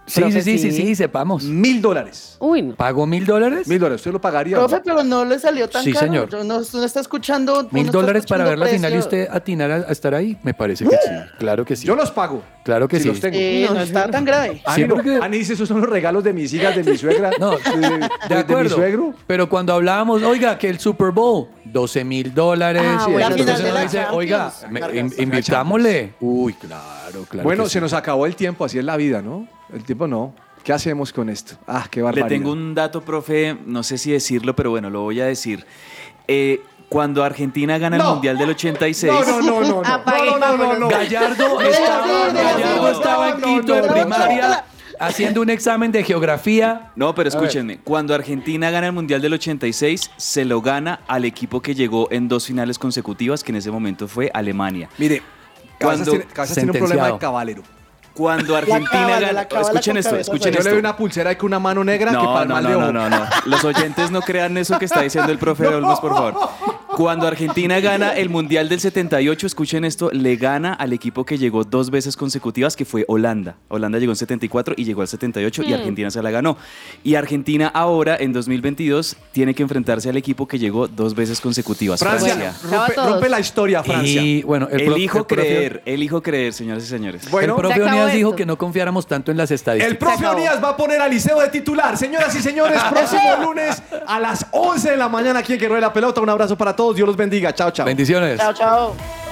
Sí, 0.07 0.21
sí, 0.31 0.41
sí, 0.41 0.41
sí, 0.59 0.71
sí. 0.71 0.71
sí, 0.71 0.95
sepamos. 0.95 1.43
Mil 1.43 1.81
dólares. 1.81 2.37
Uy, 2.39 2.61
no. 2.61 2.75
¿Pago 2.75 3.05
mil 3.07 3.25
dólares? 3.25 3.67
Mil 3.67 3.79
dólares. 3.79 4.01
¿Usted 4.01 4.11
lo 4.11 4.21
pagaría? 4.21 4.57
Profe, 4.57 4.81
pero 4.85 5.03
no 5.03 5.25
le 5.25 5.39
salió 5.39 5.67
tan 5.67 5.83
Sí, 5.83 5.93
caro. 5.93 6.05
señor. 6.05 6.29
Yo 6.29 6.43
No, 6.43 6.61
no 6.73 6.83
está 6.83 6.99
escuchando. 6.99 7.67
¿Mil 7.71 7.89
dólares 7.89 8.25
para 8.27 8.43
ver 8.45 8.59
la 8.59 8.67
final 8.67 8.93
y 8.93 8.97
usted 8.99 9.27
atinar 9.31 9.71
a, 9.71 9.75
a 9.77 9.91
estar 9.91 10.13
ahí? 10.13 10.37
Me 10.43 10.53
parece 10.53 10.85
que 10.85 10.91
sí. 10.91 11.09
Claro 11.39 11.65
que 11.65 11.75
sí. 11.75 11.87
Yo 11.87 11.95
los 11.95 12.11
pago. 12.11 12.43
Claro 12.63 12.87
que 12.87 12.97
si 12.97 13.03
sí. 13.03 13.09
los 13.09 13.19
tengo. 13.19 13.37
Eh, 13.39 13.65
no, 13.67 13.75
No, 13.75 13.81
está 13.81 14.09
tan 14.09 14.25
grave. 14.25 14.61
Ani, 14.65 14.81
Sí, 14.83 14.87
no. 14.87 14.95
porque- 14.95 15.19
Ani 15.21 15.37
dice, 15.39 15.53
esos 15.53 15.67
son 15.67 15.81
los 15.81 15.89
regalos 15.89 16.23
de 16.23 16.33
mis 16.33 16.53
hijas, 16.53 16.75
de 16.75 16.83
mi 16.83 16.97
suegra, 16.97 17.31
No, 17.39 17.51
de, 17.51 17.57
de- 18.35 18.43
de- 18.43 18.63
mi 18.63 18.69
suegro. 18.69 19.13
Pero 19.27 19.49
cuando 19.49 19.73
hablábamos, 19.73 20.21
oiga, 20.23 20.57
que 20.57 20.69
el 20.69 20.79
Super 20.79 21.11
Bowl, 21.11 21.47
12 21.75 22.05
mil 22.05 22.33
dólares. 22.33 22.81
Ah, 22.85 23.05
bueno, 23.09 23.35
Entonces 23.35 23.59
uno 23.69 23.81
dice, 23.81 23.97
Champions, 23.97 24.13
oiga, 24.13 24.53
me- 24.69 24.79
Vargas. 24.79 24.97
in- 25.17 25.23
invirtámosle. 25.23 26.13
Uy, 26.21 26.53
claro, 26.53 27.25
claro. 27.29 27.43
bueno, 27.43 27.63
que 27.65 27.69
se 27.69 27.79
sí. 27.79 27.81
nos 27.81 27.91
acabó 27.91 28.25
el 28.25 28.35
tiempo, 28.37 28.63
así 28.63 28.79
es 28.79 28.85
la 28.85 28.95
vida, 28.95 29.21
¿no? 29.21 29.45
El 29.73 29.83
tiempo 29.83 30.07
no. 30.07 30.33
¿Qué 30.63 30.71
hacemos 30.71 31.11
con 31.11 31.29
esto? 31.29 31.55
Ah, 31.67 31.85
qué 31.91 31.99
Le 31.99 32.03
barbaridad. 32.05 32.29
tengo 32.29 32.53
un 32.53 32.73
dato, 32.73 33.01
profe, 33.01 33.57
no 33.65 33.83
sé 33.83 33.97
si 33.97 34.09
decirlo, 34.13 34.55
pero 34.55 34.69
bueno, 34.69 34.89
lo 34.89 35.01
voy 35.01 35.19
a 35.19 35.25
decir. 35.25 35.65
Eh, 36.29 36.61
cuando 36.87 37.25
Argentina 37.25 37.77
gana 37.77 37.97
No. 37.97 38.03
el 38.05 38.09
Mundial 38.13 38.37
del 38.37 38.49
86... 38.51 39.11
No, 39.27 39.41
no, 39.41 39.41
no, 39.41 39.61
no. 39.61 39.81
no. 39.81 39.87
Apague 39.93 40.31
no, 40.39 40.55
no, 40.57 40.73
no. 40.79 40.87
Gallardo 40.87 41.59
estaba, 41.59 42.27
Gallardo 42.31 42.89
estaba 42.89 43.29
en 43.31 43.41
quinto 43.41 43.75
no, 43.75 43.81
de 43.81 43.87
no, 43.87 43.93
primaria 43.93 44.63
haciendo 44.99 45.41
un 45.41 45.49
examen 45.49 45.91
de 45.91 46.03
geografía. 46.03 46.91
No, 46.95 47.13
pero 47.15 47.29
escúchenme, 47.29 47.79
cuando 47.79 48.13
Argentina 48.15 48.69
gana 48.71 48.87
el 48.87 48.93
Mundial 48.93 49.21
del 49.21 49.33
86, 49.33 50.11
se 50.17 50.45
lo 50.45 50.61
gana 50.61 51.01
al 51.07 51.25
equipo 51.25 51.61
que 51.61 51.75
llegó 51.75 52.07
en 52.11 52.27
dos 52.27 52.45
finales 52.47 52.79
consecutivas, 52.79 53.43
que 53.43 53.51
en 53.51 53.57
ese 53.57 53.71
momento 53.71 54.07
fue 54.07 54.31
Alemania. 54.33 54.89
Mire, 54.97 55.21
Cabezas 55.77 56.07
Cuando- 56.07 56.11
tiene, 56.11 56.25
Cabezas 56.33 56.55
tiene 56.55 56.71
un 56.71 56.77
problema 56.77 57.11
de 57.11 57.17
cabalero. 57.17 57.63
Cuando 58.13 58.55
Argentina 58.55 59.19
gana... 59.19 59.41
Escuchen 59.41 59.97
esto, 59.97 60.15
escuchen 60.15 60.53
Yo 60.53 60.59
esto. 60.59 60.63
le 60.63 60.69
doy 60.69 60.79
una 60.79 60.95
pulsera 60.95 61.31
ahí 61.31 61.35
con 61.35 61.47
una 61.47 61.59
mano 61.59 61.83
negra 61.83 62.11
que 62.11 62.17
No, 62.17 62.31
para 62.33 62.43
el 62.43 62.47
no, 62.47 62.53
mal 62.55 62.63
no, 62.63 62.69
de 62.69 62.75
no, 62.75 62.83
ojo. 62.85 62.93
no, 62.93 63.09
no. 63.09 63.25
Los 63.45 63.63
oyentes 63.65 64.09
no 64.09 64.21
crean 64.21 64.55
eso 64.57 64.79
que 64.79 64.85
está 64.85 65.01
diciendo 65.01 65.33
el 65.33 65.37
profe 65.37 65.67
Olmos, 65.67 65.99
por 65.99 66.13
favor. 66.13 66.49
Cuando 66.95 67.27
Argentina 67.27 67.79
gana 67.81 68.13
el 68.13 68.29
Mundial 68.29 68.69
del 68.69 68.79
78, 68.79 69.47
escuchen 69.47 69.83
esto, 69.83 70.09
le 70.11 70.37
gana 70.37 70.73
al 70.73 70.93
equipo 70.93 71.25
que 71.25 71.37
llegó 71.37 71.65
dos 71.65 71.89
veces 71.89 72.15
consecutivas, 72.15 72.75
que 72.75 72.85
fue 72.85 73.03
Holanda. 73.09 73.57
Holanda 73.67 73.99
llegó 73.99 74.13
en 74.13 74.15
74 74.15 74.75
y 74.77 74.85
llegó 74.85 75.01
al 75.01 75.07
78 75.09 75.63
y 75.63 75.65
Hmm. 75.67 75.73
Argentina 75.73 76.09
se 76.09 76.23
la 76.23 76.31
ganó. 76.31 76.57
Y 77.03 77.15
Argentina 77.15 77.67
ahora, 77.67 78.15
en 78.17 78.31
2022, 78.31 79.17
tiene 79.33 79.53
que 79.53 79.63
enfrentarse 79.63 80.09
al 80.09 80.15
equipo 80.15 80.47
que 80.47 80.57
llegó 80.57 80.87
dos 80.87 81.15
veces 81.15 81.41
consecutivas, 81.41 81.99
Francia, 81.99 82.53
rompe, 82.63 82.93
todos. 82.93 83.11
rompe 83.11 83.29
la 83.29 83.39
historia, 83.39 83.83
Francia. 83.83 84.21
Y 84.21 84.43
bueno, 84.43 84.67
el, 84.71 84.81
Elijo 84.81 85.19
el 85.19 85.25
creer, 85.25 85.81
elijo 85.85 86.21
creer, 86.21 86.53
señoras 86.53 86.83
y 86.83 86.87
señores. 86.87 87.29
Bueno, 87.29 87.55
el 87.55 87.59
profe 87.59 87.73
acabó 87.81 87.89
Onías 87.91 88.13
dijo 88.13 88.29
esto. 88.29 88.37
que 88.37 88.45
no 88.45 88.57
confiáramos 88.57 89.05
tanto 89.05 89.31
en 89.31 89.37
las 89.37 89.51
estadísticas. 89.51 89.91
El 89.91 89.97
profe 89.97 90.19
acabó. 90.19 90.37
Onías 90.37 90.63
va 90.63 90.69
a 90.69 90.77
poner 90.77 91.01
a 91.01 91.07
Liceo 91.09 91.39
de 91.41 91.49
titular. 91.49 91.97
Señoras 91.97 92.33
y 92.35 92.41
señores, 92.41 92.81
próximo 92.89 93.35
lunes 93.41 93.81
a 94.07 94.19
las 94.19 94.47
11 94.51 94.91
de 94.91 94.97
la 94.97 95.09
mañana 95.09 95.39
aquí 95.39 95.53
en 95.53 95.59
Que 95.59 95.67
la 95.67 95.91
Pelota. 95.91 96.21
Un 96.21 96.29
abrazo 96.29 96.57
para 96.57 96.75
todos. 96.85 96.95
Dios 96.95 97.07
los 97.07 97.17
bendiga. 97.17 97.53
Chao, 97.53 97.71
chao. 97.71 97.85
Bendiciones. 97.85 98.39
Chao, 98.39 98.53
chao. 98.53 99.24